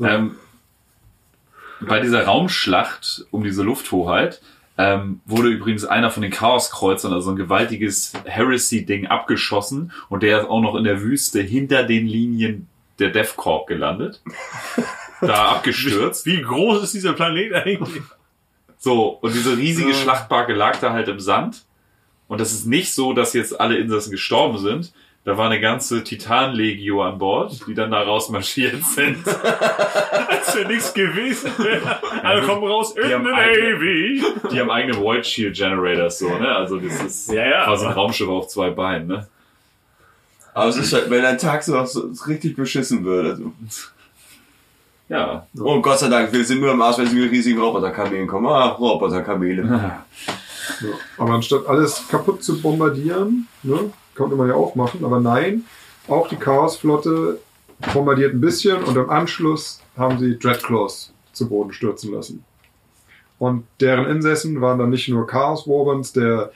[0.00, 0.36] ähm,
[1.80, 4.42] bei dieser Raumschlacht um diese Lufthoheit
[4.76, 10.48] ähm, wurde übrigens einer von den Chaoskreuzern, also ein gewaltiges Heresy-Ding, abgeschossen und der ist
[10.48, 12.68] auch noch in der Wüste hinter den Linien
[13.00, 14.20] der Death Corp gelandet.
[15.20, 16.26] da abgestürzt.
[16.26, 18.02] Wie groß ist dieser Planet eigentlich?
[18.78, 21.64] So, und diese riesige Schlachtbarke lag da halt im Sand.
[22.28, 24.92] Und das ist nicht so, dass jetzt alle Insassen gestorben sind.
[25.24, 29.18] Da war eine ganze Titanlegio an Bord, die dann da rausmarschiert sind.
[30.28, 32.00] Als wäre nichts gewesen wäre.
[32.24, 33.30] Alle kommen raus in eigene-
[33.74, 34.22] Navy.
[34.50, 36.48] Die haben eigene Void Shield Generators, so, ne?
[36.48, 37.64] Also das ist Ja, ja.
[37.64, 39.28] quasi ein Raumschiff auf zwei Beinen, ne?
[40.54, 43.26] Aber es ist halt, wenn ein Tag so, so richtig beschissen wird.
[43.26, 43.52] Also.
[45.08, 45.46] Ja.
[45.54, 48.46] Und Gott sei Dank, wir sind nur im Arsch, wenn sie mit riesigen Roboterkamelen kommen.
[48.46, 49.66] Ah, Roboterkamele.
[49.66, 50.06] Ja.
[51.18, 55.64] Aber anstatt alles kaputt zu bombardieren, ne, konnte man ja auch machen, aber nein,
[56.08, 57.38] auch die Chaosflotte
[57.92, 62.44] bombardiert ein bisschen und im Anschluss haben sie Dreadclaws zu Boden stürzen lassen.
[63.38, 66.52] Und deren Insassen waren dann nicht nur Chaos Warbans der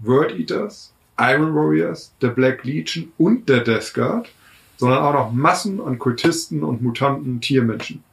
[0.00, 4.28] World Eaters, Iron Warriors, der Black Legion und der Death Guard,
[4.76, 8.04] sondern auch noch Massen an Kultisten und mutanten Tiermenschen.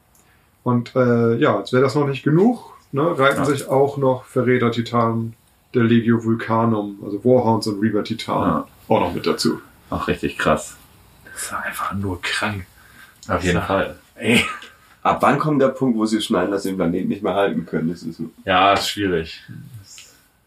[0.62, 3.44] Und äh, ja, als wäre das noch nicht genug, ne, reiten Ja.
[3.44, 5.34] sich auch noch Verräter-Titanen
[5.74, 8.68] der Legio Vulcanum, also Warhounds und Reaver Titanen, Ja.
[8.88, 9.60] auch noch mit dazu.
[9.90, 10.76] Ach, richtig krass.
[11.32, 12.64] Das ist einfach nur krank.
[13.28, 13.62] Auf jeden Ja.
[13.62, 13.98] Fall.
[14.14, 14.42] Ey.
[15.02, 17.66] Ab wann kommt der Punkt, wo sie schneiden, dass sie den Planeten nicht mehr halten
[17.66, 17.90] können?
[17.90, 18.30] Das ist so.
[18.46, 19.42] Ja, ist schwierig.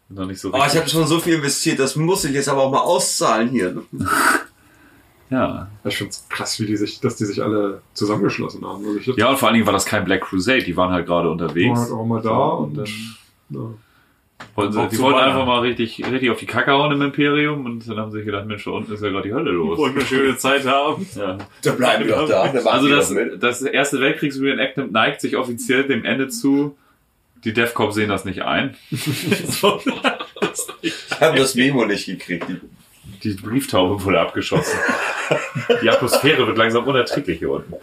[0.08, 2.48] Ist noch nicht so Oh, ich habe schon so viel investiert, das muss ich jetzt
[2.48, 3.82] aber auch mal auszahlen hier.
[5.30, 5.68] Ja.
[5.84, 8.84] Ich finde es krass, wie die sich, dass die sich alle zusammengeschlossen haben.
[8.84, 11.06] Also ich Ja, und vor allen Dingen war das kein Black Crusade, die waren halt
[11.06, 11.78] gerade unterwegs.
[11.78, 12.94] halt auch mal da und und, dann
[13.50, 13.60] ja.
[14.54, 17.88] wollten sie, die wollten einfach mal richtig, richtig auf die Kacke hauen im Imperium und
[17.88, 19.78] dann haben sie sich gedacht, Mensch, da unten ist ja gerade die Hölle los.
[19.78, 21.06] Wollen eine schöne Zeit haben.
[21.16, 21.38] Ja.
[21.62, 22.42] Da bleiben wir doch da.
[22.42, 26.76] Also das, das erste Weltkriegs-Reenactment neigt sich offiziell dem Ende zu.
[27.44, 28.76] Die DEFCOP sehen das nicht ein.
[30.82, 32.46] Ich habe das Memo nicht gekriegt.
[32.48, 32.60] Die-
[33.20, 34.78] Die Brieftaube wurde abgeschossen.
[35.82, 37.74] Die Atmosphäre wird langsam unerträglich hier unten.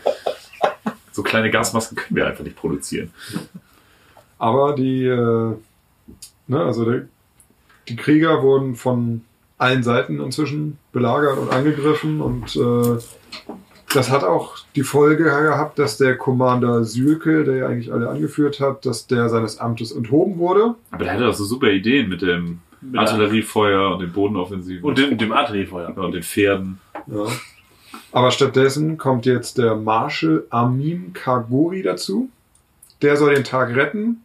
[1.11, 3.11] So kleine Gasmasken können wir einfach nicht produzieren.
[4.37, 5.53] Aber die, äh,
[6.47, 7.07] ne, also der,
[7.89, 9.21] die Krieger wurden von
[9.57, 12.99] allen Seiten inzwischen belagert und angegriffen und äh,
[13.95, 18.59] das hat auch die Folge gehabt, dass der Commander Sülke, der ja eigentlich alle angeführt
[18.59, 20.75] hat, dass der seines Amtes enthoben wurde.
[20.91, 24.97] Aber der hatte doch so super Ideen mit dem Mit Artilleriefeuer und den Bodenoffensiven Und
[24.97, 25.93] dem, dem Artilleriefeuer.
[25.95, 26.79] Ja, und den Pferden.
[27.07, 27.25] Ja.
[28.11, 32.29] Aber stattdessen kommt jetzt der Marshal Amin Kagori dazu.
[33.01, 34.21] Der soll den Tag retten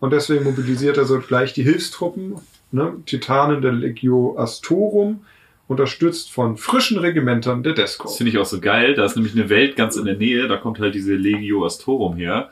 [0.00, 2.36] und deswegen mobilisiert er so gleich die Hilfstruppen,
[2.72, 2.94] ne?
[3.06, 5.24] Titanen der Legio Astorum,
[5.66, 8.08] unterstützt von frischen Regimentern der Das Desco.
[8.08, 8.94] finde ich auch so geil.
[8.94, 10.46] Da ist nämlich eine Welt ganz in der Nähe.
[10.48, 12.50] Da kommt halt diese Legio Astorum her.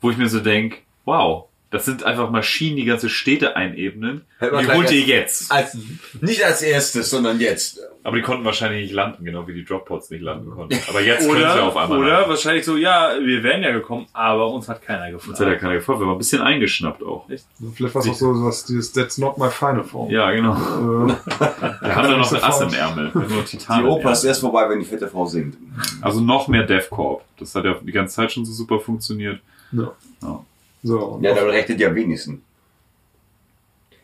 [0.00, 4.22] Wo ich mir so denk, wow, das sind einfach Maschinen, die ganze Städte einebnen.
[4.40, 5.50] Die holt ihr jetzt.
[5.50, 5.76] Als,
[6.20, 7.80] nicht als erstes, sondern jetzt.
[8.04, 10.76] Aber die konnten wahrscheinlich nicht landen, genau wie die Droppods nicht landen konnten.
[10.88, 11.98] Aber jetzt können sie Oder, auf einmal.
[11.98, 15.44] oder wahrscheinlich so, ja, wir wären ja gekommen, aber uns hat keiner Uns hat ja
[15.44, 15.60] gefragt.
[15.60, 16.00] keiner gefolgt.
[16.00, 17.26] Wir waren ein bisschen eingeschnappt auch.
[17.74, 20.10] Vielleicht war es auch so was, dieses That's not my final form.
[20.10, 20.52] Ja, genau.
[20.54, 21.14] Äh,
[21.80, 23.12] Wir haben da noch ein Ass im Ärmel.
[23.14, 25.56] Nur Titan Die Oper ist erst vorbei, wenn die fette Frau singt.
[26.02, 27.22] Also noch mehr DevCorp.
[27.38, 29.40] Das hat ja die ganze Zeit schon so super funktioniert.
[29.72, 29.92] ja.
[30.22, 30.44] Ja.
[30.82, 32.42] So, Ja, damit rechnet die am wenigsten.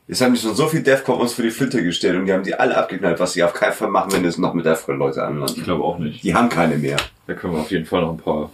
[0.06, 2.42] Jetzt haben die schon so viel Defcon uns für die Flinte gestellt und die haben
[2.42, 5.26] die alle abgeknallt, was sie auf keinen Fall machen, wenn es noch mit Defcon-Leute Ich
[5.26, 5.62] anlanden.
[5.64, 6.22] glaube auch nicht.
[6.22, 6.96] Die haben keine mehr.
[7.26, 8.50] Da können wir auf jeden Fall noch ein paar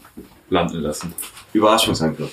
[0.51, 1.15] landen lassen.
[1.53, 2.33] Überraschungsangriff.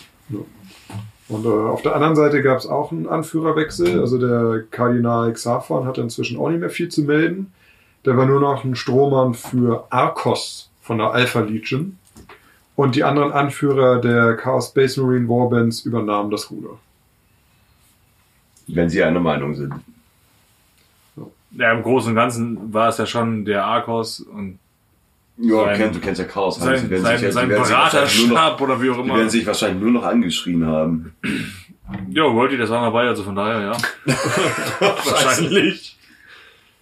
[1.29, 3.99] Und äh, auf der anderen Seite gab es auch einen Anführerwechsel.
[4.01, 7.53] Also der Kardinal Xaphon hatte inzwischen auch nicht mehr viel zu melden.
[8.05, 11.97] Der war nur noch ein Strohmann für Arcos von der Alpha Legion.
[12.75, 16.79] Und die anderen Anführer der Chaos Space Marine Warbands übernahmen das Ruder.
[18.67, 19.73] Wenn sie einer Meinung sind.
[21.51, 24.57] Ja, im Großen und Ganzen war es ja schon der Arkos und
[25.37, 26.59] Ja, Sein- kenn, du kennst ja Chaos.
[26.59, 29.17] sein, die werden sein, sich- die sein Beraterstab oder wie auch Die immer.
[29.17, 31.13] werden sich wahrscheinlich nur noch angeschrien haben.
[32.09, 33.77] Ja, wollte das war dabei, also von daher, ja.
[34.79, 35.97] Wahrscheinlich.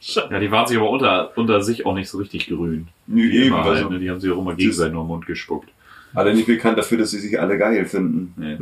[0.01, 2.87] Ja, die waren sich aber unter, unter sich auch nicht so richtig grün.
[3.07, 3.47] Nö, Wie eben.
[3.47, 3.99] immer halt, Also, ne?
[3.99, 5.69] Die haben sich auch immer gegenseitig nur im Mund gespuckt.
[6.13, 8.33] Alle nicht bekannt dafür, dass sie sich alle geil finden.
[8.37, 8.57] Nee.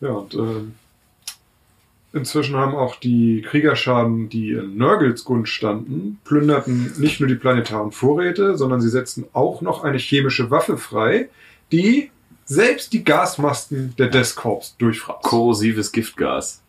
[0.00, 7.20] Ja, und äh, inzwischen haben auch die Kriegerschaden, die in Nurgles Gunst standen, plünderten nicht
[7.20, 11.28] nur die planetaren Vorräte, sondern sie setzten auch noch eine chemische Waffe frei,
[11.70, 12.10] die
[12.44, 15.22] selbst die Gasmasken der Death Corps durchfraß.
[15.22, 16.62] Korrosives Giftgas.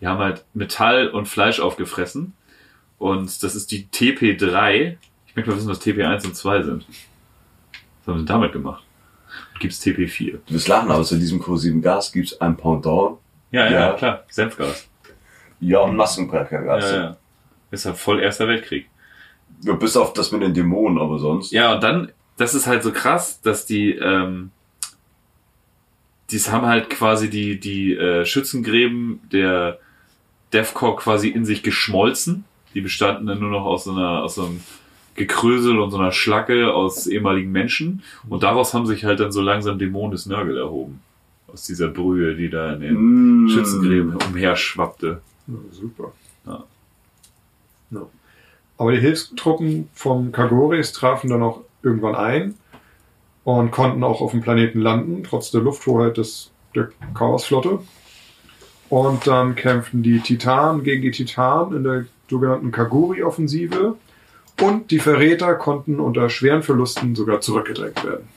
[0.00, 2.34] Die haben halt Metall und Fleisch aufgefressen.
[2.98, 4.96] Und das ist die TP3.
[5.26, 6.86] Ich möchte mal wissen, was TP1 und 2 sind.
[8.04, 8.84] Was haben sie damit gemacht?
[9.60, 10.38] Gibt's TP4?
[10.46, 13.18] Du wirst lachen, aber zu diesem korrosiven Gas gibt es ein Pendant
[13.50, 13.92] Ja, ja, Ja.
[13.94, 14.24] klar.
[14.28, 14.88] Senfgas.
[15.60, 16.90] Ja, und Massenbrecher gab's.
[16.90, 17.16] Ja, Ja.
[17.70, 18.88] Ist ja voll Erster Weltkrieg.
[19.62, 19.72] ja.
[19.74, 21.50] Bis auf das mit den Dämonen, aber sonst.
[21.52, 24.50] Ja, und dann, das ist halt so krass, dass die, ähm,
[26.30, 29.78] dies haben halt quasi die, die äh, Schützengräben der
[30.52, 32.44] Defcore quasi in sich geschmolzen.
[32.74, 34.60] Die bestanden dann nur noch aus so einer, aus so einem
[35.14, 38.02] Gekrösel und so einer Schlacke aus ehemaligen Menschen.
[38.28, 41.00] Und daraus haben sich halt dann so langsam Dämonen des Nörgel erhoben.
[41.52, 43.48] Aus dieser Brühe, die da in den Mm.
[43.48, 45.20] Schützengräben umherschwappte.
[45.46, 46.12] Ja, super.
[46.46, 46.64] Ja.
[47.90, 48.06] Ja.
[48.76, 52.54] Aber die Hilfstruppen vom Kagoris trafen dann auch irgendwann ein
[53.44, 57.80] und konnten auch auf dem Planeten landen, trotz der Lufthoheit des, der Chaosflotte.
[58.88, 63.96] Und dann kämpften die Titanen gegen die Titanen in der sogenannten Kagori-Offensive.
[64.60, 68.28] Und die Verräter konnten unter schweren Verlusten sogar zurückgedrängt werden.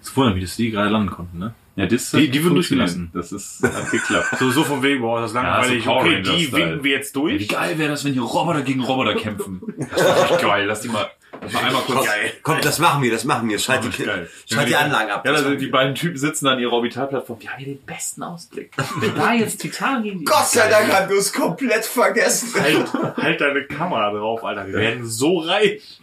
[0.00, 1.54] Es wundert mich, dass die gerade landen konnten, ne?
[1.76, 3.10] Ja, das Die- die wurden durchgelassen.
[3.12, 4.38] Das ist, hat geklappt.
[4.38, 5.84] So, so von wegen, boah, das ist langweilig.
[5.84, 7.48] so Power okay, die winken wir jetzt Wie durch.
[7.48, 9.60] geil wäre das, wenn hier Roboter gegen Roboter kämpfen?
[9.90, 10.64] Das wäre echt geil.
[10.66, 11.06] Lass die mal,
[11.42, 12.06] lass mal einmal kurz.
[12.06, 12.32] Geil.
[12.42, 13.58] Komm, das machen wir, das machen wir.
[13.58, 14.28] Schalt die, Geil.
[14.50, 15.24] schalt die Anlagen ab.
[15.24, 17.40] Ja, Das also die beiden Typen sitzen an ihrer Orbitalplattform.
[17.40, 18.72] Wir haben hier den besten Ausblick.
[19.00, 20.24] Wenn da jetzt Titan gegen die.
[20.24, 22.48] Gott sei Dank haben wir uns komplett vergessen.
[22.60, 24.66] Halt, halt deine Kamera drauf, Alter.
[24.66, 26.00] Wir werden so reich.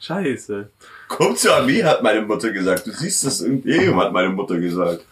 [0.00, 0.70] Scheiße.
[1.08, 2.86] Komm zur Armee, hat meine Mutter gesagt.
[2.86, 5.04] Du siehst das im Imperium, hat meine Mutter gesagt.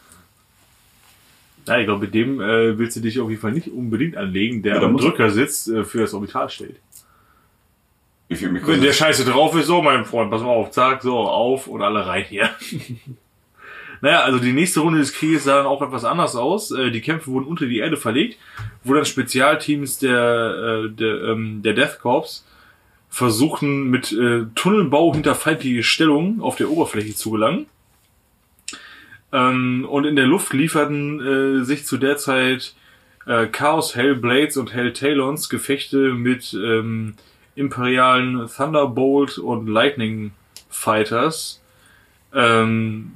[1.66, 4.62] Ja, ich glaube, mit dem äh, willst du dich auf jeden Fall nicht unbedingt anlegen,
[4.62, 6.76] der Ja, am Drücker sitzt, äh, für das Orbital steht.
[8.28, 8.92] Ich fühle mich Wenn der.
[8.92, 12.24] Scheiße drauf ist, so, mein Freund, pass mal auf, zack, so, auf und alle rein
[12.24, 12.50] hier.
[14.00, 16.70] naja, also die nächste Runde des Krieges sah dann auch etwas anders aus.
[16.70, 18.38] Äh, die Kämpfe wurden unter die Erde verlegt,
[18.84, 22.44] wo dann Spezialteams der, äh, der, ähm, der Death Corps
[23.10, 27.66] versuchten, mit äh, Tunnelbau hinter feindliche Stellungen auf der Oberfläche zu gelangen.
[29.30, 32.74] Ähm, und in der Luft lieferten sich zu der Zeit
[33.52, 37.14] Chaos Hellblades und Helltalons Gefechte mit ähm,
[37.54, 40.32] imperialen Thunderbolt und Lightning
[40.70, 41.60] Fighters.
[42.34, 43.12] Ähm,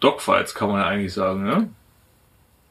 [0.00, 1.68] Dogfights kann man ja eigentlich sagen, ne?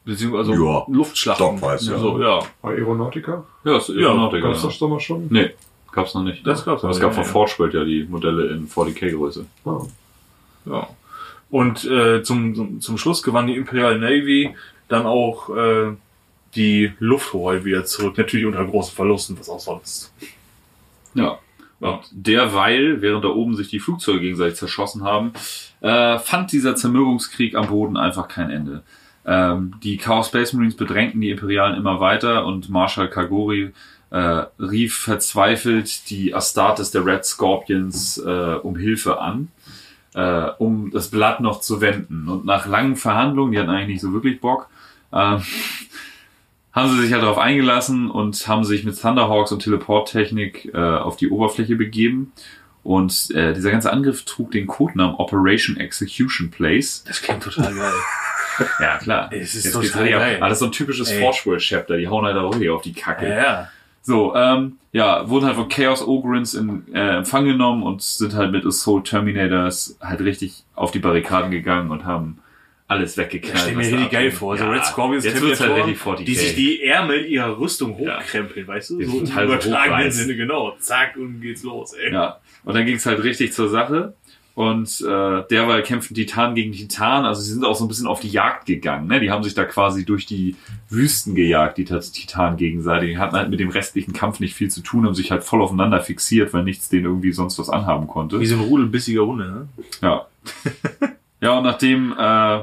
[0.04, 1.46] Beziehungsweise Ja, Luftschlachten.
[1.46, 1.98] Dogfights, ja.
[1.98, 2.40] So, ja.
[2.62, 3.44] Aeronautica?
[3.64, 4.68] Ja, ist Aeronautica, Gab es ja.
[4.68, 5.26] das doch mal schon?
[5.30, 5.50] Nee,
[5.92, 6.46] gab's noch nicht.
[6.46, 7.30] Das gab's Aber noch Es gab nicht, von ja.
[7.30, 9.44] Forgeworld ja die Modelle in 40k-Größe.
[9.66, 9.80] Ah.
[10.66, 10.88] Ja.
[11.50, 14.54] Und äh, zum, zum, zum Schluss gewann die Imperial Navy
[14.88, 15.92] dann auch äh,
[16.54, 18.18] die Lufthoheit wieder zurück.
[18.18, 20.12] Natürlich unter großen Verlusten, was auch sonst.
[21.14, 21.38] Ja.
[21.80, 25.32] Und derweil, während da oben sich die Flugzeuge gegenseitig zerschossen haben,
[25.80, 28.82] äh, fand dieser Zermürbungskrieg am Boden einfach kein Ende.
[29.24, 33.72] Ähm, die Chaos Space Marines bedrängten die Imperialen immer weiter und Marshal Kagori
[34.10, 39.48] äh, rief verzweifelt die Astartes der Red Scorpions äh, um Hilfe an,
[40.14, 42.28] äh, um das Blatt noch zu wenden.
[42.28, 44.68] Und nach langen Verhandlungen, die hatten eigentlich nicht so wirklich Bock,
[45.12, 45.42] ähm,
[46.72, 51.16] haben sie sich halt darauf eingelassen und haben sich mit Thunderhawks und Teleporttechnik äh, auf
[51.16, 52.32] die Oberfläche begeben.
[52.82, 57.04] Und äh, dieser ganze Angriff trug den Codenamen Operation Execution Place.
[57.06, 57.92] Das klingt total geil.
[58.78, 59.30] Ja, klar.
[59.32, 60.20] Es ist Jetzt total richtig ab.
[60.20, 60.36] geil.
[60.36, 61.20] Aber das ist so ein typisches Ey.
[61.22, 61.96] Forge-Chapter.
[61.96, 63.26] Die hauen halt auch richtig auf die Kacke.
[63.28, 63.68] ja.
[64.02, 68.50] So, ähm, ja, wurden halt von Chaos Ogrins in äh, Empfang genommen und sind halt
[68.50, 72.38] mit Assault Terminators halt richtig auf die Barrikaden gegangen und haben
[72.90, 73.54] alles weggeknallt.
[73.56, 74.56] Ich stell mir richtig geil vor.
[74.56, 76.24] So Ja, Red Scorpions jetzt wird's halt richtig 40k.
[76.24, 78.18] die sich die Ärmel ihrer Rüstung Ja.
[78.18, 78.98] hochkrempeln, weißt du?
[78.98, 80.10] Die So im so übertragenen.
[80.10, 80.76] Sinne, genau.
[80.80, 82.12] Zack, und geht's los, ey.
[82.12, 84.14] Ja, und dann ging es halt richtig zur Sache.
[84.56, 87.24] Und äh, derweil kämpfen Titan gegen Titan.
[87.24, 89.06] Also sie sind auch so ein bisschen auf die Jagd gegangen.
[89.06, 89.20] Ne?
[89.20, 90.56] Die haben sich da quasi durch die
[90.90, 93.10] Wüsten gejagt, die Titan gegenseitig.
[93.10, 95.62] Die hatten halt mit dem restlichen Kampf nicht viel zu tun, haben sich halt voll
[95.62, 98.40] aufeinander fixiert, weil nichts denen irgendwie sonst was anhaben konnte.
[98.40, 99.68] Wie so ein Rudel bissiger Hunde, ne?
[100.02, 100.26] Ja.
[101.40, 102.60] ja, und nachdem, äh,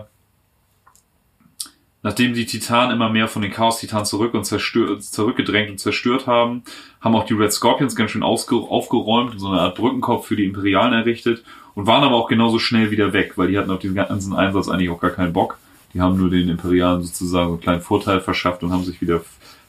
[2.07, 6.63] nachdem die Titanen immer mehr von den Chaos-Titanen zurück und zurückgedrängt und zerstört haben,
[7.01, 10.45] haben auch die Red Scorpions ganz schön aufgeräumt und so eine Art Brückenkopf für die
[10.45, 11.43] Imperialen errichtet
[11.75, 14.69] und waren aber auch genauso schnell wieder weg, weil die hatten auf diesen ganzen Einsatz
[14.69, 15.57] eigentlich auch gar keinen Bock.
[15.93, 19.19] Die haben nur den Imperialen sozusagen so einen kleinen Vorteil verschafft und haben sich wieder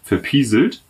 [0.04, 0.80] verpieselt.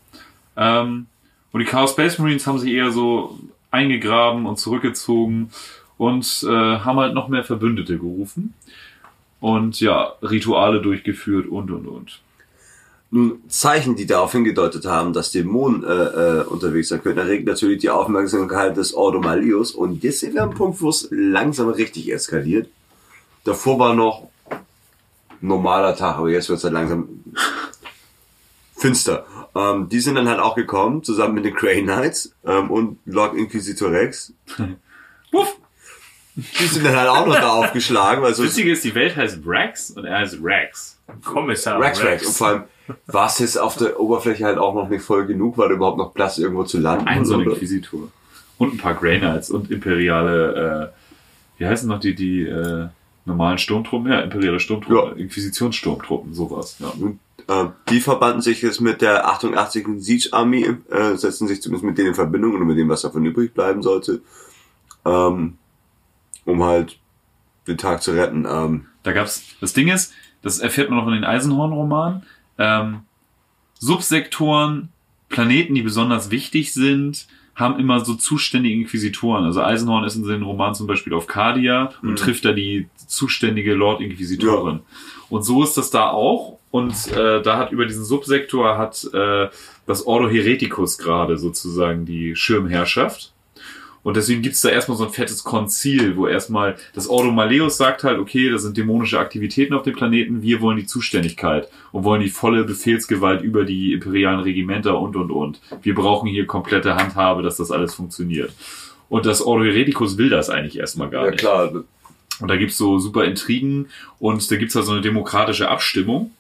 [0.55, 1.07] Ähm,
[1.53, 3.39] und die Chaos Space Marines haben sich eher so
[3.71, 5.51] eingegraben und zurückgezogen
[5.97, 8.53] und äh, haben halt noch mehr Verbündete gerufen
[9.41, 12.21] und ja, Rituale durchgeführt und und und.
[13.11, 17.79] Nun, Zeichen, die darauf hingedeutet haben, dass Dämonen äh, äh, unterwegs sein könnten, erregt natürlich
[17.79, 19.73] die Aufmerksamkeit des Ordo Malius.
[19.73, 22.69] Und jetzt sind wir am Punkt, wo es langsam richtig eskaliert.
[23.45, 24.29] Davor war noch
[25.41, 27.09] normaler Tag, aber jetzt wird es halt langsam
[28.77, 29.25] finster.
[29.55, 33.35] Ähm, die sind dann halt auch gekommen, zusammen mit den Grey Knights ähm, und Lord
[33.35, 34.35] Inquisitor Rex.
[35.33, 35.57] Wuff!
[36.61, 38.25] Die sind dann halt auch noch da aufgeschlagen.
[38.25, 40.99] Also Das Witzige ist, die Welt heißt Rex und er heißt Rex.
[41.25, 42.27] Kommissar Rex Rex.
[42.27, 42.63] Und vor allem
[43.07, 45.99] war es jetzt auf der Oberfläche halt auch noch nicht voll genug, war da überhaupt
[45.99, 47.07] noch Platz irgendwo zu landen.
[47.09, 48.09] Ein so ein Oder- Inquisitor.
[48.59, 52.87] Und ein paar Grey Knights und imperiale, äh, wie heißen noch die, die äh,
[53.25, 54.11] normalen Sturmtruppen?
[54.11, 56.77] Ja, imperiale Sturmtruppen, Inquisitionssturmtruppen, sowas.
[56.81, 56.89] Ja.
[56.89, 59.87] Und, äh, die verbanden sich jetzt mit der 88.
[59.99, 63.25] Siege Army, äh, setzen sich zumindest mit denen in Verbindung und mit dem, was davon
[63.25, 64.23] übrig bleiben sollte,
[65.05, 65.57] ähm,
[66.49, 66.99] um halt
[67.67, 68.47] den Tag zu retten.
[68.51, 70.13] Ähm, Da gab's, das Ding ist,
[70.43, 72.23] das erfährt man noch in den Eisenhorn-Romanen,
[72.59, 73.01] ähm,
[73.79, 74.89] Subsektoren,
[75.29, 79.45] Planeten, die besonders wichtig sind, haben immer so zuständige Inquisitoren.
[79.45, 82.17] Also Eisenhorn ist in den Roman zum Beispiel auf Cardia und Mhm.
[82.17, 84.81] trifft da die zuständige Lord Inquisitorin.
[85.29, 86.59] Und so ist das da auch.
[86.71, 89.49] Und äh, da hat über diesen Subsektor hat äh,
[89.87, 93.33] das Ordo Hereticus gerade sozusagen die Schirmherrschaft.
[94.03, 98.05] Und deswegen gibt's da erstmal so ein fettes Konzil, wo erstmal das Ordo Maleus sagt
[98.05, 102.23] halt, okay, das sind dämonische Aktivitäten auf dem Planeten, wir wollen die Zuständigkeit und wollen
[102.23, 105.61] die volle Befehlsgewalt über die imperialen Regimenter und und und.
[105.83, 108.53] Wir brauchen hier komplette Handhabe, dass das alles funktioniert.
[109.09, 111.41] Und das Ordo Hereticus will das eigentlich erstmal gar ja nicht.
[111.41, 111.73] klar,
[112.41, 113.89] Und da gibt's so super Intrigen
[114.19, 116.33] und da gibt's halt so eine demokratische Abstimmung.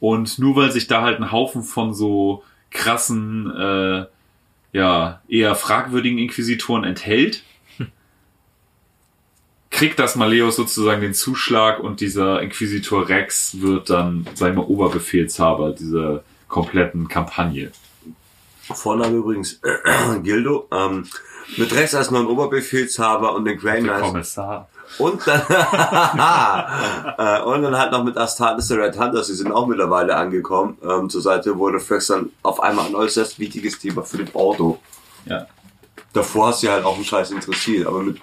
[0.00, 4.04] Und nur weil sich da halt ein Haufen von so krassen, äh,
[4.74, 7.44] ja, eher fragwürdigen Inquisitoren enthält,
[9.70, 14.64] kriegt das Maleus sozusagen den Zuschlag und dieser Inquisitor Rex wird dann, sag ich mal,
[14.64, 17.70] Oberbefehlshaber dieser kompletten Kampagne.
[18.60, 19.60] Vorname übrigens
[20.22, 21.06] Gildo, ähm,
[21.56, 24.68] mit Rex als neuen Oberbefehlshaber und den Der Knights Kommissar.
[24.98, 25.40] Und dann,
[27.18, 30.78] äh, und dann halt noch mit Astartes der Red Hunters, die sind auch mittlerweile angekommen,
[30.82, 34.28] ähm, zur Seite, wo der Flex dann auf einmal ein äußerst wichtiges Thema für den
[34.34, 34.78] Ordo.
[35.26, 35.46] Ja.
[36.12, 38.20] Davor hast du halt auch einen Scheiß interessiert, aber mit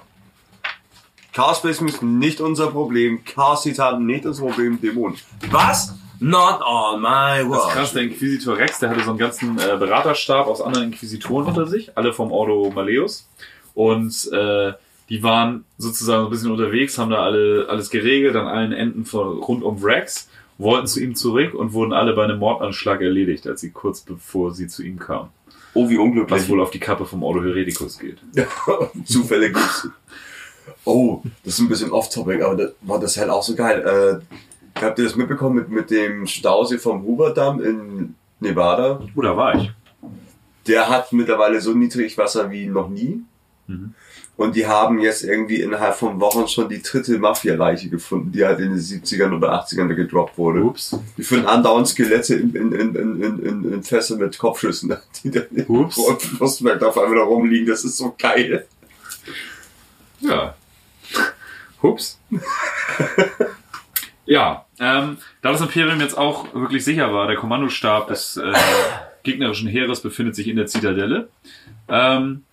[1.34, 5.18] Chaos Space ist nicht unser Problem, Chaos Titanen nicht unser Problem, Dämonen.
[5.49, 5.95] Was?
[6.19, 9.76] Not on my Das ist krass, der Inquisitor Rex, der hatte so einen ganzen äh,
[9.77, 13.27] Beraterstab aus anderen Inquisitoren unter sich, alle vom Ordo Maleus.
[13.73, 14.73] Und äh,
[15.12, 19.04] die waren sozusagen so ein bisschen unterwegs, haben da alle alles geregelt an allen Enden
[19.04, 23.46] von, rund um Rex, wollten zu ihm zurück und wurden alle bei einem Mordanschlag erledigt,
[23.46, 25.28] als sie kurz bevor sie zu ihm kamen.
[25.74, 26.48] Oh, wie Was unglücklich.
[26.50, 28.20] wohl auf die Kappe vom Ordo Hereticus geht.
[29.06, 29.90] Zufälle gibt's.
[30.86, 34.24] Oh, das ist ein bisschen off-topic, aber das war das halt auch so geil.
[34.26, 39.02] Äh, habt ihr das mitbekommen mit, mit dem Stausee vom Hoover-Damm in Nevada?
[39.14, 39.72] Oh, da war ich.
[40.68, 43.24] Der hat mittlerweile so niedrig Wasser wie noch nie.
[43.68, 43.94] Mhm.
[44.38, 48.60] Und die haben jetzt irgendwie innerhalb von Wochen schon die dritte Mafia-Leiche gefunden, die halt
[48.60, 50.64] in den 70ern oder 80ern da gedroppt wurde.
[50.64, 50.98] Ups.
[51.18, 55.45] Die finden andauernd Skelette in, in, in, in, in, in, Fässer mit Kopfschüssen, die dann
[55.52, 55.99] im Ups.
[56.38, 57.68] Flussberg auf einmal da rumliegen.
[57.68, 58.66] Das ist so geil.
[60.22, 60.56] Ja.
[61.84, 62.20] Hups.
[64.26, 68.53] ja, ähm, da das Imperium jetzt auch wirklich sicher war, der Kommandostab des äh,
[69.24, 71.30] gegnerischen Heeres befindet sich in der Zitadelle,
[71.88, 72.44] ähm,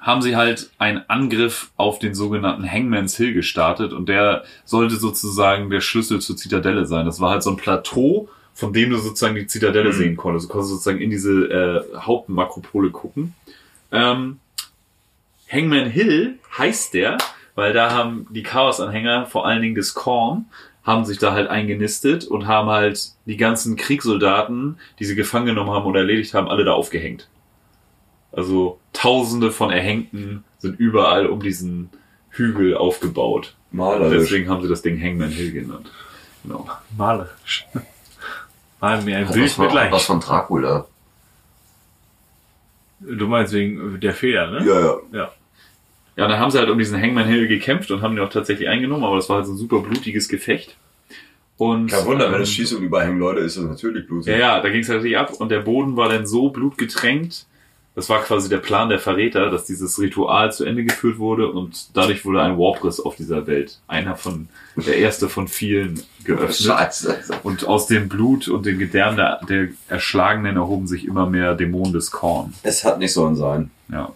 [0.00, 5.68] haben sie halt einen Angriff auf den sogenannten Hangman's Hill gestartet und der sollte sozusagen
[5.70, 7.04] der Schlüssel zur Zitadelle sein.
[7.06, 9.94] Das war halt so ein Plateau, von dem du sozusagen die Zitadelle Mhm.
[9.94, 10.48] sehen konntest.
[10.48, 13.34] Du konntest sozusagen in diese äh, Hauptmakropole gucken.
[13.92, 14.38] Ähm,
[15.50, 17.18] Hangman Hill heißt der,
[17.54, 20.46] weil da haben die Chaos-Anhänger, vor allen Dingen des Korn,
[20.82, 25.70] haben sich da halt eingenistet und haben halt die ganzen Kriegssoldaten, die sie gefangen genommen
[25.70, 27.28] haben oder erledigt haben, alle da aufgehängt.
[28.32, 31.90] Also tausende von Erhängten sind überall um diesen
[32.30, 33.54] Hügel aufgebaut.
[33.72, 34.18] Und Malerisch.
[34.28, 35.90] deswegen haben sie das Ding Hangman Hill genannt.
[36.44, 36.68] Genau.
[36.96, 37.66] Malerisch.
[38.80, 39.92] Mal mir ein Was Bild von- mit leicht.
[39.92, 40.86] Was von Dracula.
[43.00, 44.64] Du meinst wegen der Feder, ne?
[44.66, 44.96] Ja, ja.
[45.12, 45.32] Ja.
[46.16, 48.68] Ja, dann haben sie halt um diesen Hangman Hill gekämpft und haben den auch tatsächlich
[48.68, 50.76] eingenommen, aber das war halt so ein super blutiges Gefecht.
[51.56, 54.32] Und, Kein Wunder, wenn ähm, es schießt und überhängen Leute, ist es natürlich blutig.
[54.32, 57.46] Ja, ja, da ging es halt richtig ab und der Boden war dann so blutgetränkt.
[57.96, 61.96] Das war quasi der Plan der Verräter, dass dieses Ritual zu Ende geführt wurde und
[61.96, 63.80] dadurch wurde ein Warpriss auf dieser Welt.
[63.88, 66.68] Einer von, der erste von vielen geöffnet.
[66.68, 67.18] Scheiße.
[67.42, 71.92] Und aus dem Blut und den Gedärmen der, der Erschlagenen erhoben sich immer mehr Dämonen
[71.92, 72.54] des Korn.
[72.62, 73.70] Es hat nicht sollen sein.
[73.88, 74.12] Ja.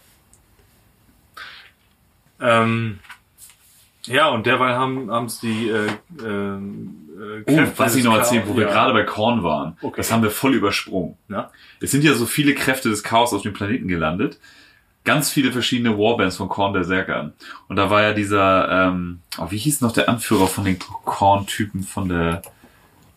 [2.41, 3.01] Ähm,
[4.07, 5.89] ja, und derweil haben haben's die äh,
[6.25, 8.73] ähm, äh, Oh, was ich noch erzählen, wo wir ja.
[8.73, 9.77] gerade bei Korn waren.
[9.81, 9.95] Okay.
[9.97, 11.17] Das haben wir voll übersprungen.
[11.29, 11.51] Ja.
[11.81, 14.39] Es sind ja so viele Kräfte des Chaos auf dem Planeten gelandet.
[15.05, 17.35] Ganz viele verschiedene Warbands von Korn Berserkern.
[17.69, 21.83] Und da war ja dieser, ähm, oh, wie hieß noch der Anführer von den Korn-Typen
[21.83, 22.43] von der,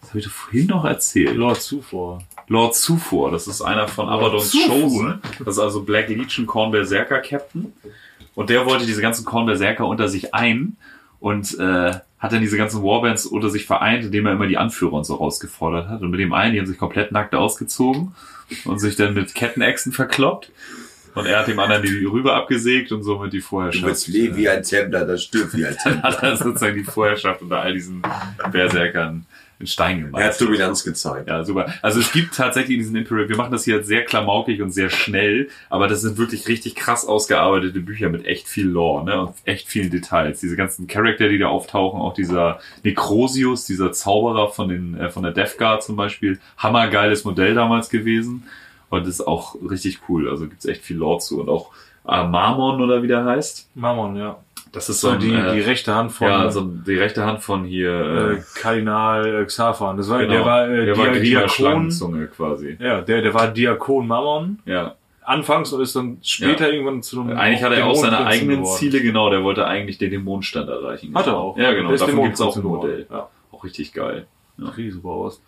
[0.02, 1.36] das habe ich doch vorhin noch erzählt.
[1.36, 2.19] Lord zuvor.
[2.49, 4.82] Lord Zufor, das ist einer von Abadons Zufor?
[4.82, 5.22] Chosen.
[5.40, 7.74] Das ist also Black Legion Korn Berserker Captain.
[8.36, 10.78] Und der wollte diese ganzen Korn Berserker unter sich ein
[11.19, 14.94] und äh, hat dann diese ganzen Warbands unter sich vereint, indem er immer die Anführer
[14.94, 16.02] und so rausgefordert hat.
[16.02, 18.14] Und mit dem einen, die haben sich komplett nackt ausgezogen
[18.65, 20.52] und sich dann mit Kettenechsen verkloppt.
[21.14, 23.85] Und er hat dem anderen die Rübe abgesägt und somit die Du Vorherrschaft.
[23.85, 26.11] willst leben wie ein Templer, das stirbt wie ein Dann Templer.
[26.11, 28.02] hat er sozusagen die Vorherrschaft unter all diesen
[28.52, 29.26] Berserkern
[29.60, 30.28] in Stein gemeißelt.
[30.28, 31.28] Er hat Dominanz gezeigt.
[31.28, 31.74] Ja, super.
[31.82, 34.72] Also es gibt tatsächlich in diesen Imperial, wir machen das hier jetzt sehr klamaukig und
[34.72, 39.22] sehr schnell, aber das sind wirklich richtig krass ausgearbeitete Bücher mit echt viel Lore, ne,
[39.22, 40.40] und echt vielen Details.
[40.40, 45.24] Diese ganzen Charakter, die da auftauchen, auch dieser Necrosius, dieser Zauberer von den, äh, von
[45.24, 48.44] der Death Guard zum Beispiel, hammergeiles Modell damals gewesen
[48.90, 50.30] und ist auch richtig cool.
[50.30, 51.72] Also gibt's echt viel Lore zu und auch
[52.08, 53.70] äh, Marmon oder wie der heißt.
[53.76, 54.38] Mammon, ja.
[54.72, 57.26] Das ist So so ein, die, äh, die rechte Hand von ja, so die rechte
[57.26, 59.98] Hand von hier, äh, äh, Kardinal äh, Xaphan.
[59.98, 60.31] Das war, genau.
[60.34, 62.30] der war, äh, der war Dia- Griecher Diakon.
[62.35, 62.77] Quasi.
[62.80, 64.60] Ja, der, der war Diakon Mammon.
[64.65, 64.95] Ja.
[65.23, 68.77] Anfangs und ist dann später irgendwann zu einem Eigentlich hat er auch seine eigenen geworden.
[68.77, 71.14] Ziele, genau, der wollte eigentlich den Dämonenstand erreichen.
[71.14, 71.57] Hat er auch.
[71.57, 73.03] Ja, genau, Der davon gibt's auch ein Modell.
[73.03, 73.26] geworden.
[73.52, 74.26] Auch richtig geil.
[74.57, 74.72] Ja.
[74.73, 75.41] Sieht super aus.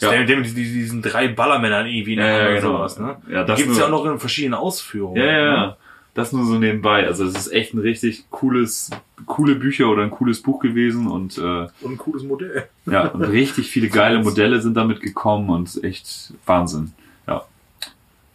[0.00, 0.10] Ja.
[0.10, 0.16] Ja.
[0.18, 2.76] Der, der mit diesen, drei Ballermännern irgendwie in der Ja, ja, genau.
[2.78, 3.16] sowas, ne?
[3.30, 5.16] Ja, das gibt's ja auch noch in verschiedenen Ausführungen.
[5.22, 5.76] Ja, ja, ne?
[6.16, 7.06] Das nur so nebenbei.
[7.06, 8.90] Also das ist echt ein richtig cooles,
[9.26, 12.68] coole Bücher oder ein cooles Buch gewesen und äh, Und ein cooles Modell.
[12.86, 16.92] ja, und richtig viele geile Modelle sind damit gekommen und echt Wahnsinn.
[17.28, 17.44] Ja.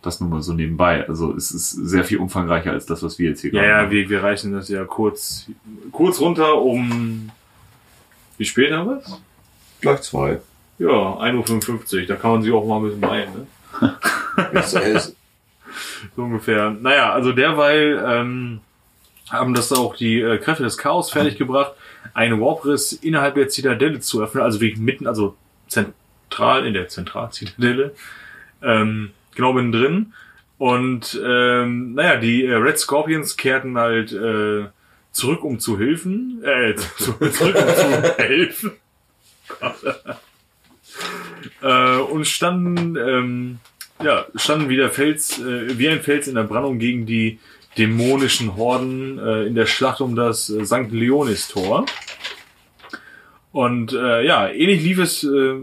[0.03, 1.07] Das nur mal so nebenbei.
[1.07, 3.77] Also es ist sehr viel umfangreicher als das, was wir jetzt hier Ja, gerade ja,
[3.81, 3.91] machen.
[3.91, 5.47] wir, wir reichen das ja kurz,
[5.91, 7.31] kurz runter um,
[8.37, 9.19] wie spät haben wir's?
[9.81, 10.39] Gleich zwei.
[10.77, 13.29] Ja, 1.55 Uhr, da kann man sich auch mal ein bisschen beeilen,
[13.81, 13.95] ne?
[14.53, 15.15] Es
[16.15, 16.71] So ungefähr.
[16.71, 18.61] Naja, also derweil ähm,
[19.29, 21.73] haben das auch die äh, Kräfte des Chaos fertiggebracht,
[22.13, 25.35] einen Warpriss innerhalb der Zitadelle zu öffnen, also wirklich mitten, also
[25.67, 27.93] zentral in der Zentralzitadelle,
[28.61, 30.13] ähm, genau mittendrin.
[30.57, 34.67] Und ähm, naja, die äh, Red Scorpions kehrten halt äh,
[35.11, 36.43] zurück, um zu helfen.
[36.43, 38.71] Äh, zu, zurück, um zu helfen.
[41.61, 43.59] äh, und standen, ähm,
[44.03, 47.39] ja, standen wie der Fels, äh, wie ein Fels in der Brandung gegen die
[47.77, 50.91] dämonischen Horden äh, in der Schlacht um das äh, St.
[50.91, 51.85] Leonis Tor.
[53.51, 55.59] Und äh, ja, ähnlich lief es, äh,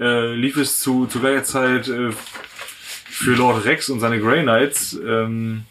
[0.00, 4.98] äh, lief es zu, zu gleicher Zeit äh, für Lord Rex und seine Grey Knights
[5.04, 5.64] ähm,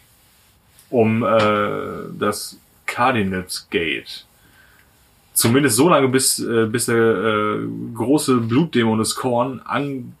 [0.88, 4.26] um äh, das Cardinals Gate.
[5.32, 7.58] Zumindest so lange, bis, äh, bis der äh,
[7.94, 10.14] große Blutdämon des Korn an...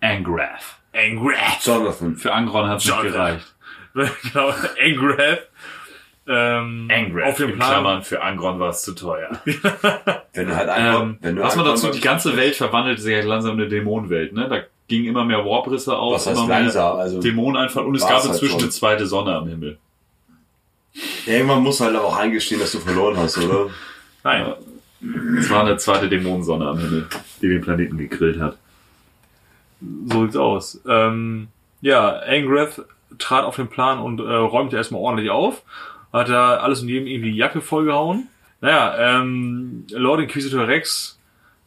[0.00, 0.78] Angrath.
[0.94, 1.64] Angrath.
[1.64, 2.16] Jonathan.
[2.16, 3.12] Für Angron hat's nicht Jonathan.
[3.12, 3.54] gereicht.
[4.32, 5.48] genau, Angrath.
[6.26, 6.88] Ähm,
[7.24, 7.70] auf dem Plan.
[7.70, 9.30] Klammern, für Angron war es zu teuer.
[10.32, 13.14] Wenn du halt einfach, Ähm, wenn du was man dazu, die ganze Welt verwandelte sich
[13.14, 14.48] halt langsam in eine Dämonenwelt, ne?
[14.48, 16.96] Da gingen immer mehr Warprisse auf, was heißt immer mehr langsam?
[16.98, 18.60] Also, Dämoneneinfall und es gab halt inzwischen schon.
[18.60, 19.78] eine zweite Sonne am Himmel.
[21.26, 23.70] irgendwann musst du halt aber auch eingestehen, dass du verloren hast, oder?
[24.22, 24.52] Nein.
[25.38, 27.06] Es war eine zweite Dämonensonne am Himmel,
[27.42, 28.56] die den Planeten gegrillt hat.
[29.80, 30.80] So sieht's aus.
[30.86, 31.48] Ähm,
[31.80, 32.84] ja, Angrath
[33.18, 35.62] trat auf den Plan und äh, räumte erstmal ordentlich auf.
[36.12, 38.28] Hat da alles und jedem irgendwie die Jacke vollgehauen.
[38.60, 41.18] Naja, ähm, Lord Inquisitor Rex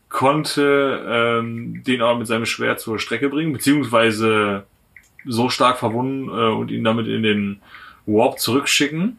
[0.09, 4.65] konnte ähm, den aber mit seinem Schwert zur Strecke bringen, beziehungsweise
[5.25, 7.61] so stark verwunden äh, und ihn damit in den
[8.05, 9.17] Warp zurückschicken.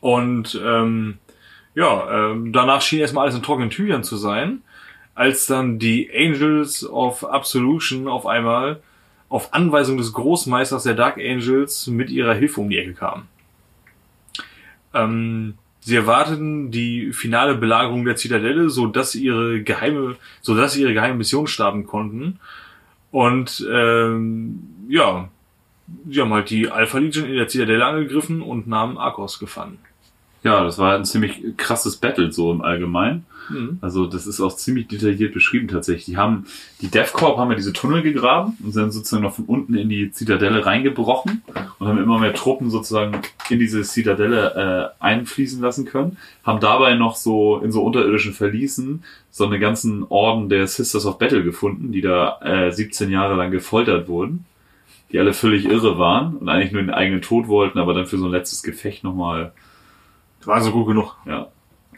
[0.00, 1.18] Und ähm,
[1.74, 4.62] ja, ähm, danach schien erstmal alles in trockenen Tüchern zu sein,
[5.16, 8.80] als dann die Angels of Absolution auf einmal
[9.28, 13.26] auf Anweisung des Großmeisters der Dark Angels mit ihrer Hilfe um die Ecke kamen.
[14.94, 20.94] Ähm, sie erwarteten die finale Belagerung der Zitadelle, so dass ihre geheime, so dass ihre
[20.94, 22.38] geheime Mission starten konnten.
[23.10, 25.28] Und ähm, ja,
[26.08, 29.78] sie haben halt die Alpha Legion in der Zitadelle angegriffen und nahmen Arcos gefangen.
[30.46, 33.26] Ja, das war ein ziemlich krasses Battle so im Allgemeinen.
[33.48, 33.78] Mhm.
[33.80, 36.04] Also das ist auch ziemlich detailliert beschrieben tatsächlich.
[36.04, 36.46] Die haben,
[36.80, 40.12] die DevCorp haben ja diese Tunnel gegraben und sind sozusagen noch von unten in die
[40.12, 41.42] Zitadelle reingebrochen
[41.80, 46.16] und haben immer mehr Truppen sozusagen in diese Zitadelle äh, einfließen lassen können.
[46.44, 49.02] Haben dabei noch so in so unterirdischen Verließen
[49.32, 53.50] so eine ganzen Orden der Sisters of Battle gefunden, die da äh, 17 Jahre lang
[53.50, 54.44] gefoltert wurden.
[55.10, 58.18] Die alle völlig irre waren und eigentlich nur den eigenen Tod wollten, aber dann für
[58.18, 59.52] so ein letztes Gefecht nochmal,
[60.46, 61.16] War so gut genug.
[61.26, 61.48] ja.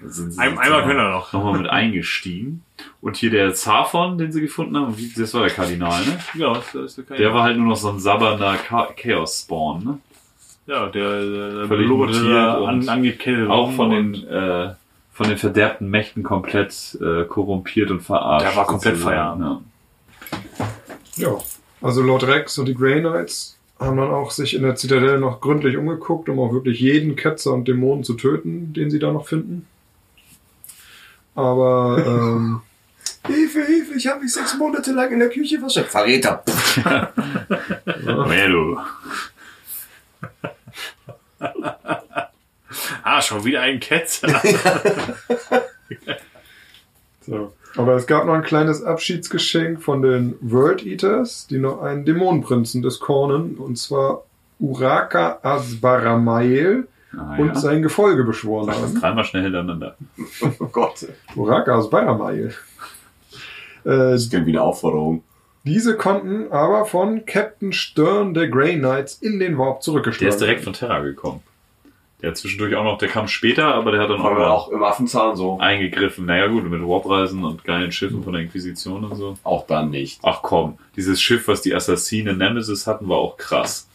[0.00, 1.32] Sind sie Ein, einmal können wir noch.
[1.32, 2.62] nochmal mit eingestiegen.
[3.00, 6.18] Und hier der Zaphon, den sie gefunden haben, das war der Kardinal, ne?
[6.34, 9.98] Ja, das ist der, Der war halt nur noch so ein sabbernder Cha- Chaos-Spawn, ne?
[10.68, 14.74] ja, der, der, der Völlig mutiert und an, Auch von den, äh,
[15.12, 18.46] von den verderbten Mächten komplett äh, korrumpiert und verarscht.
[18.46, 19.62] Der war komplett Feierabend.
[21.16, 21.28] Ja.
[21.30, 21.38] Ja,
[21.82, 25.40] also Lord Rex und die Grey Knights haben dann auch sich in der Zitadelle noch
[25.40, 29.28] gründlich umgeguckt, um auch wirklich jeden Ketzer und Dämonen zu töten, den sie da noch
[29.28, 29.66] finden.
[31.34, 32.60] Aber ähm,
[33.26, 35.90] Hilfe, Hilfe, ich habe mich sechs Monate lang in der Küche versteckt.
[35.90, 36.42] Verräter.
[38.04, 38.78] Du?
[43.02, 44.42] Ah, schon wieder ein Ketzer.
[47.22, 47.54] so.
[47.76, 52.82] Aber es gab noch ein kleines Abschiedsgeschenk von den World Eaters, die noch einen Dämonenprinzen
[52.82, 54.22] des Kornen, und zwar
[54.58, 57.54] Uraka Asbaramael Ah, und ja.
[57.54, 59.00] sein Gefolge beschworen Sag das haben.
[59.00, 59.96] dreimal schnell hintereinander.
[60.60, 61.06] Oh Gott.
[61.36, 62.48] Uraka Asbaramael.
[62.48, 62.52] Äh,
[63.84, 65.22] Das klingt wie eine Aufforderung.
[65.64, 70.28] diese konnten aber von Captain Stern der Grey Knights in den Warp Der zurückgeschlagen.
[70.28, 71.40] ist direkt von Terra gekommen.
[72.20, 74.82] Der hat zwischendurch auch noch, der kam später, aber der hat dann auch, auch im
[74.82, 75.58] Affenzahn so.
[75.60, 76.26] eingegriffen.
[76.26, 79.38] Naja gut, mit Warpreisen und geilen Schiffen von der Inquisition und so.
[79.44, 80.18] Auch dann nicht.
[80.24, 83.88] Ach komm, dieses Schiff, was die Assassinen Nemesis hatten, war auch krass.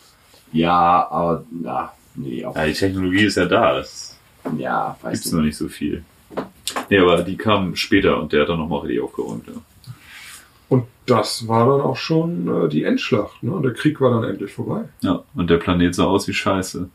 [0.54, 4.18] Ja, aber, na, nee, auch, Ja, die Technologie ist ja da, das
[4.58, 5.34] ja, weiß gibt's nicht.
[5.34, 6.04] noch nicht so viel.
[6.90, 9.48] Nee, aber die kam später und der hat dann nochmal richtig aufgeräumt.
[9.48, 9.54] Ja.
[10.70, 13.44] Und das war dann auch schon äh, die Endschlacht.
[13.44, 13.60] Ne?
[13.62, 14.86] Der Krieg war dann endlich vorbei.
[15.02, 16.90] ja, und der Planet sah aus wie Scheiße.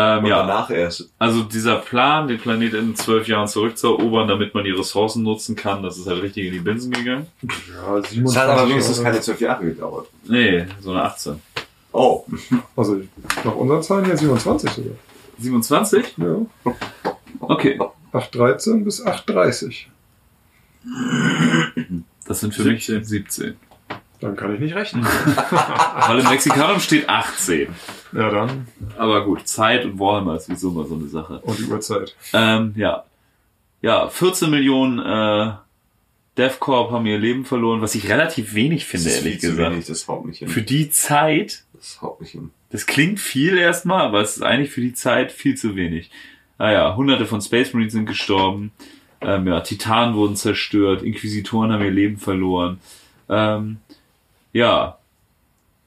[0.00, 1.10] Ähm, ja, danach erst.
[1.18, 5.82] also dieser Plan, den Planet in zwölf Jahren zurückzuerobern, damit man die Ressourcen nutzen kann,
[5.82, 7.26] das ist halt richtig in die Binsen gegangen.
[7.42, 9.10] Ja, Es hat 27 aber wenigstens Jahre.
[9.10, 10.06] keine zwölf Jahre gedauert.
[10.24, 11.40] Nee, so eine 18.
[11.92, 12.24] Oh.
[12.76, 13.00] Also
[13.44, 14.92] nach unseren Zahlen hier 27 sogar.
[15.38, 16.16] 27?
[16.18, 16.72] Ja.
[17.40, 17.78] Okay.
[18.12, 19.88] 813 bis 830.
[22.26, 22.98] Das sind für 17.
[22.98, 23.56] mich 17.
[24.20, 25.04] Dann kann ich nicht rechnen.
[26.08, 27.68] Weil im Mexikanum steht 18.
[28.12, 28.68] ja, dann.
[28.96, 31.40] Aber gut, Zeit und Warhammer ist sowieso mal so eine Sache.
[31.40, 32.14] Und die Uhrzeit.
[32.32, 33.04] Ähm, ja.
[33.82, 35.52] Ja, 14 Millionen äh,
[36.36, 39.56] DevCorp haben ihr Leben verloren, was ich relativ wenig finde, das ist ehrlich viel zu
[39.56, 39.72] gesagt.
[39.72, 40.48] wenig, das haut mich hin.
[40.48, 42.50] Für die Zeit, Das haut mich hin.
[42.70, 46.10] das klingt viel erstmal, aber es ist eigentlich für die Zeit viel zu wenig.
[46.58, 48.72] Naja, hunderte von Space Marines sind gestorben,
[49.20, 52.80] ähm, ja, Titanen wurden zerstört, Inquisitoren haben ihr Leben verloren.
[53.28, 53.78] Ähm,
[54.52, 54.97] ja,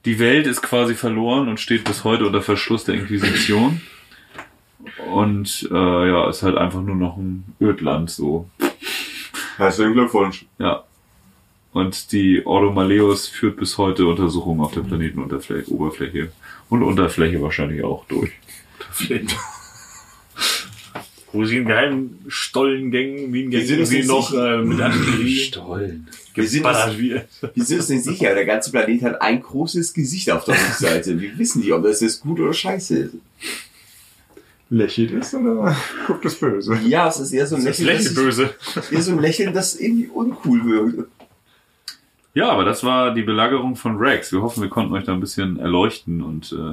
[0.06, 3.82] die Welt ist quasi verloren und steht bis heute unter Verschluss der Inquisition.
[5.14, 8.50] Und äh, ja, ist halt einfach nur noch ein Ödland so.
[9.58, 10.46] Herzlichen Glückwunsch.
[10.58, 10.84] Ja.
[11.74, 16.32] Und die Ordo Maleus führt bis heute Untersuchungen auf der Planetenoberfläche Oberfläche
[16.70, 18.32] und Unterfläche wahrscheinlich auch durch.
[18.92, 19.38] Vielleicht.
[21.32, 26.10] Wo sie in geheimen Stollengängen, Minengängen uns irgendwie nicht noch äh, mit Artillerie Stollen.
[26.34, 27.26] Wir sind uns, wir
[27.56, 28.34] sind uns nicht sicher.
[28.34, 31.20] Der ganze Planet hat ein großes Gesicht auf der Rückseite.
[31.20, 33.14] Wir wissen nicht, ob das jetzt gut oder scheiße ist.
[34.70, 35.76] Lächelt es oder
[36.08, 36.78] guckt es böse?
[36.86, 38.54] Ja, es ist eher so ein Das Lächeln, das, böse.
[38.76, 41.10] ist eher so ein Lächeln, das irgendwie uncool wirkt.
[42.34, 44.32] Ja, aber das war die Belagerung von Rex.
[44.32, 46.72] Wir hoffen, wir konnten euch da ein bisschen erleuchten und äh,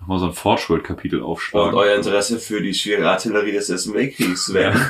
[0.00, 1.74] nochmal so ein Forge World Kapitel Und aufschlagen.
[1.74, 4.80] euer Interesse für die schwere Artillerie des Ersten Weltkriegs werden.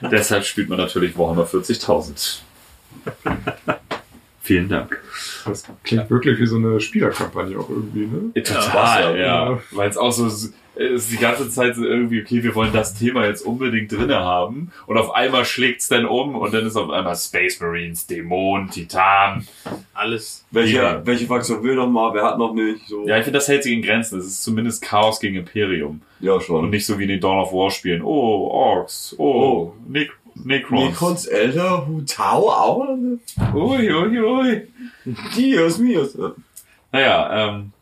[0.10, 2.38] Deshalb spielt man natürlich Warhammer 40.000.
[4.42, 4.96] Vielen Dank.
[5.44, 8.42] Das klingt wirklich wie so eine Spielerkampagne auch irgendwie, ne?
[8.44, 9.50] Total, Ja.
[9.50, 9.58] ja.
[9.72, 12.94] Weil es auch so es ist die ganze Zeit so irgendwie, okay, wir wollen das
[12.94, 14.70] Thema jetzt unbedingt drinne haben.
[14.86, 19.46] Und auf einmal schlägt's dann um und dann ist auf einmal Space Marines, Dämon, Titan.
[19.94, 20.44] Alles.
[20.50, 21.04] Welche, Ja.
[21.06, 22.12] welche Fraktion will noch mal?
[22.14, 22.86] Wer hat noch nicht?
[22.88, 23.08] So.
[23.08, 24.18] Ja, ich finde, das hält sich in Grenzen.
[24.20, 26.02] Es ist zumindest Chaos gegen Imperium.
[26.20, 26.68] ja Und schon.
[26.70, 28.02] nicht so wie in den Dawn of War Spielen.
[28.02, 29.14] Oh, Orks.
[29.18, 29.74] Oh, Oh.
[29.88, 30.10] Nec
[30.44, 30.88] Necrons.
[30.90, 32.86] Necrons älter, Hutau auch?
[33.54, 34.68] Ui, ui, ui.
[35.36, 36.16] Dios mios.
[36.92, 37.72] Naja, ähm,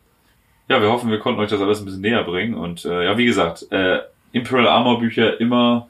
[0.67, 2.55] ja, wir hoffen, wir konnten euch das alles ein bisschen näher bringen.
[2.55, 3.99] Und äh, ja, wie gesagt, äh,
[4.31, 5.87] Imperial Armor Bücher immer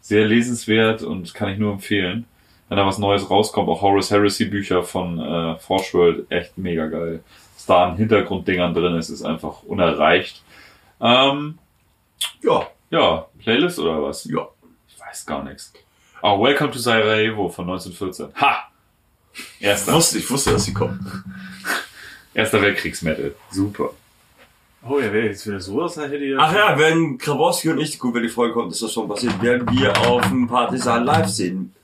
[0.00, 2.24] sehr lesenswert und kann ich nur empfehlen.
[2.68, 6.86] Wenn da was Neues rauskommt, auch Horus Heresy Bücher von äh, Forge World, echt mega
[6.86, 7.22] geil.
[7.56, 10.42] Was da an Hintergrunddingern drin ist, ist einfach unerreicht.
[11.00, 11.58] Ähm,
[12.42, 14.24] Ja, ja, Playlist oder was?
[14.24, 14.46] ja.
[14.88, 15.72] Ich weiß gar nichts.
[16.22, 18.28] Oh, Welcome to Sarajevo von 1914.
[18.40, 18.68] Ha!
[19.32, 21.24] Ich Erster, wusste, ich wusste, dass sie kommen.
[22.34, 23.34] erster Weltkriegsmetal.
[23.50, 23.90] Super.
[24.86, 27.98] Oh ja, wäre jetzt wieder sowas, dann hätte ich Ach ja, wenn Grabowski und ich,
[27.98, 31.28] gut, wenn die Folge kommt, ist das schon passiert, werden wir auf dem Partisan live
[31.28, 31.74] sehen.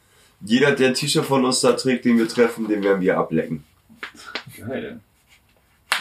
[0.41, 3.65] Jeder, der ein T-Shirt von uns da trägt, den wir treffen, den werden wir ablecken.
[4.57, 5.01] Geil.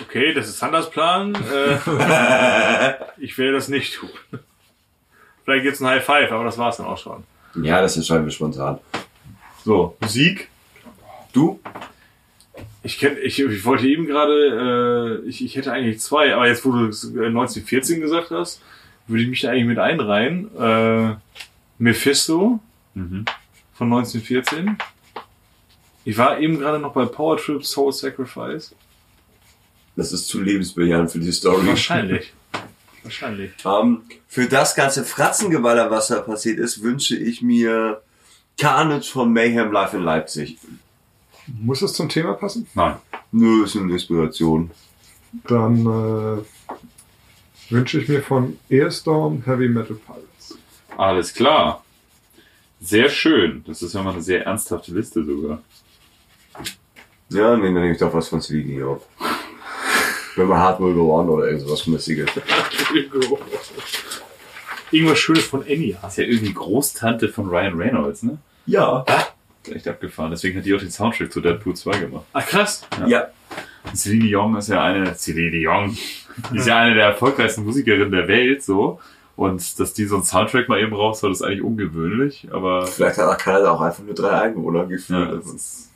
[0.01, 1.33] Okay, das ist Sanders Plan.
[1.51, 4.09] Äh, ich werde das nicht tun.
[5.43, 7.23] Vielleicht gibt's ein High Five, aber das war's dann auch schon.
[7.61, 8.79] Ja, das entscheiden wir spontan.
[9.63, 10.49] So, Musik.
[11.33, 11.59] Du?
[12.83, 16.63] Ich, kenn, ich, ich wollte eben gerade, äh, ich, ich hätte eigentlich zwei, aber jetzt,
[16.65, 18.61] wo du es, äh, 1914 gesagt hast,
[19.07, 20.49] würde ich mich da eigentlich mit einreihen.
[20.57, 21.15] Äh,
[21.77, 22.59] Mephisto
[22.93, 23.25] Mhm.
[23.73, 24.77] von 1914.
[26.05, 28.73] Ich war eben gerade noch bei Power Trip Soul Sacrifice.
[29.97, 31.67] Das ist zu lebensbejahend für die Story.
[31.67, 32.31] Wahrscheinlich.
[33.05, 33.51] Wahrscheinlich.
[33.63, 38.01] Ähm, für das ganze Fratzengeballer, was da passiert ist, wünsche ich mir
[38.57, 40.57] Carnage von Mayhem Live in Leipzig.
[41.45, 42.67] Muss es zum Thema passen?
[42.73, 42.95] Nein.
[43.31, 44.71] Nö, ist eine Inspiration.
[45.47, 50.57] Dann äh, wünsche ich mir von Airstorm Heavy Metal Pirates.
[50.97, 51.85] Alles klar.
[52.81, 53.63] Sehr schön.
[53.67, 55.61] Das ist ja mal eine sehr ernsthafte Liste sogar.
[57.29, 59.07] Ja, nee, dann nehme ich doch was von auf.
[60.35, 62.29] Wenn man Hard Will Go On oder irgendwas Mäßiges.
[64.91, 65.97] Irgendwas Schönes von Enya.
[66.01, 68.37] Das ist ja irgendwie Großtante von Ryan Reynolds, ne?
[68.65, 69.05] Ja.
[69.63, 70.31] Ist Echt abgefahren.
[70.31, 72.25] Deswegen hat die auch den Soundtrack zu Deadpool 2 gemacht.
[72.33, 72.87] Ach krass.
[73.07, 73.27] Ja.
[73.93, 75.97] Celine Dion ist ja eine, Celine Dion,
[76.51, 78.99] die ist ja eine der erfolgreichsten Musikerinnen der Welt, so.
[79.35, 83.37] Und dass die so einen Soundtrack mal eben raushaut, ist eigentlich ungewöhnlich, aber Vielleicht hat
[83.39, 85.43] Kanada auch einfach nur drei Einwohner ja, geführt.
[85.43, 85.91] das ist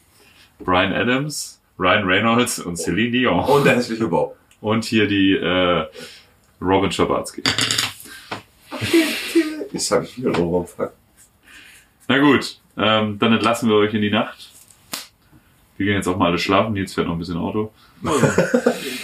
[0.60, 3.39] Brian Adams, Ryan Reynolds und Celine Dion.
[3.39, 4.35] Und der hässliche Bob.
[4.61, 5.85] Und hier die äh,
[6.61, 7.41] Robin Schabatsky.
[9.72, 10.91] Jetzt habe ich wieder fuck.
[12.07, 14.49] Na gut, ähm, dann entlassen wir euch in die Nacht.
[15.77, 16.76] Wir gehen jetzt auch mal alle schlafen.
[16.76, 17.72] Jetzt fährt noch ein bisschen Auto.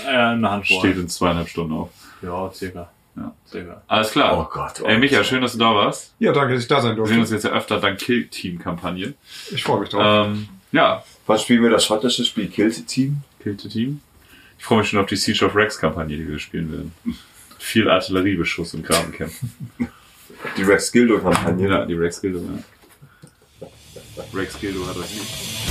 [0.05, 0.79] äh, eine Handvoll.
[0.79, 1.89] Steht in zweieinhalb Stunden auf.
[2.21, 2.89] Ja, circa.
[3.15, 3.33] Ja.
[3.47, 3.81] circa.
[3.87, 4.37] Alles klar.
[4.37, 4.81] Oh Gott.
[4.83, 6.13] Oh Ey, Micha, schön, dass du da warst.
[6.19, 7.47] Ja, danke, dass ich da sein Wir sehen uns durfte.
[7.47, 9.13] jetzt ja öfter dank Kill-Team-Kampagne.
[9.51, 10.27] Ich freue mich drauf.
[10.27, 13.21] Ähm, ja, Was spielen wir das schottische Spiel Kill Team?
[13.41, 14.01] Kill-Team.
[14.57, 16.91] Ich freue mich schon auf die Siege of Rex-Kampagne, die wir spielen werden.
[17.59, 19.51] Viel Artilleriebeschuss und Grabenkämpfen.
[20.57, 21.69] Die Rex Gildo Kampagne.
[21.69, 23.67] Ja, die Rex Gildo, ja.
[24.33, 25.64] Rex Gildo hat euch nicht.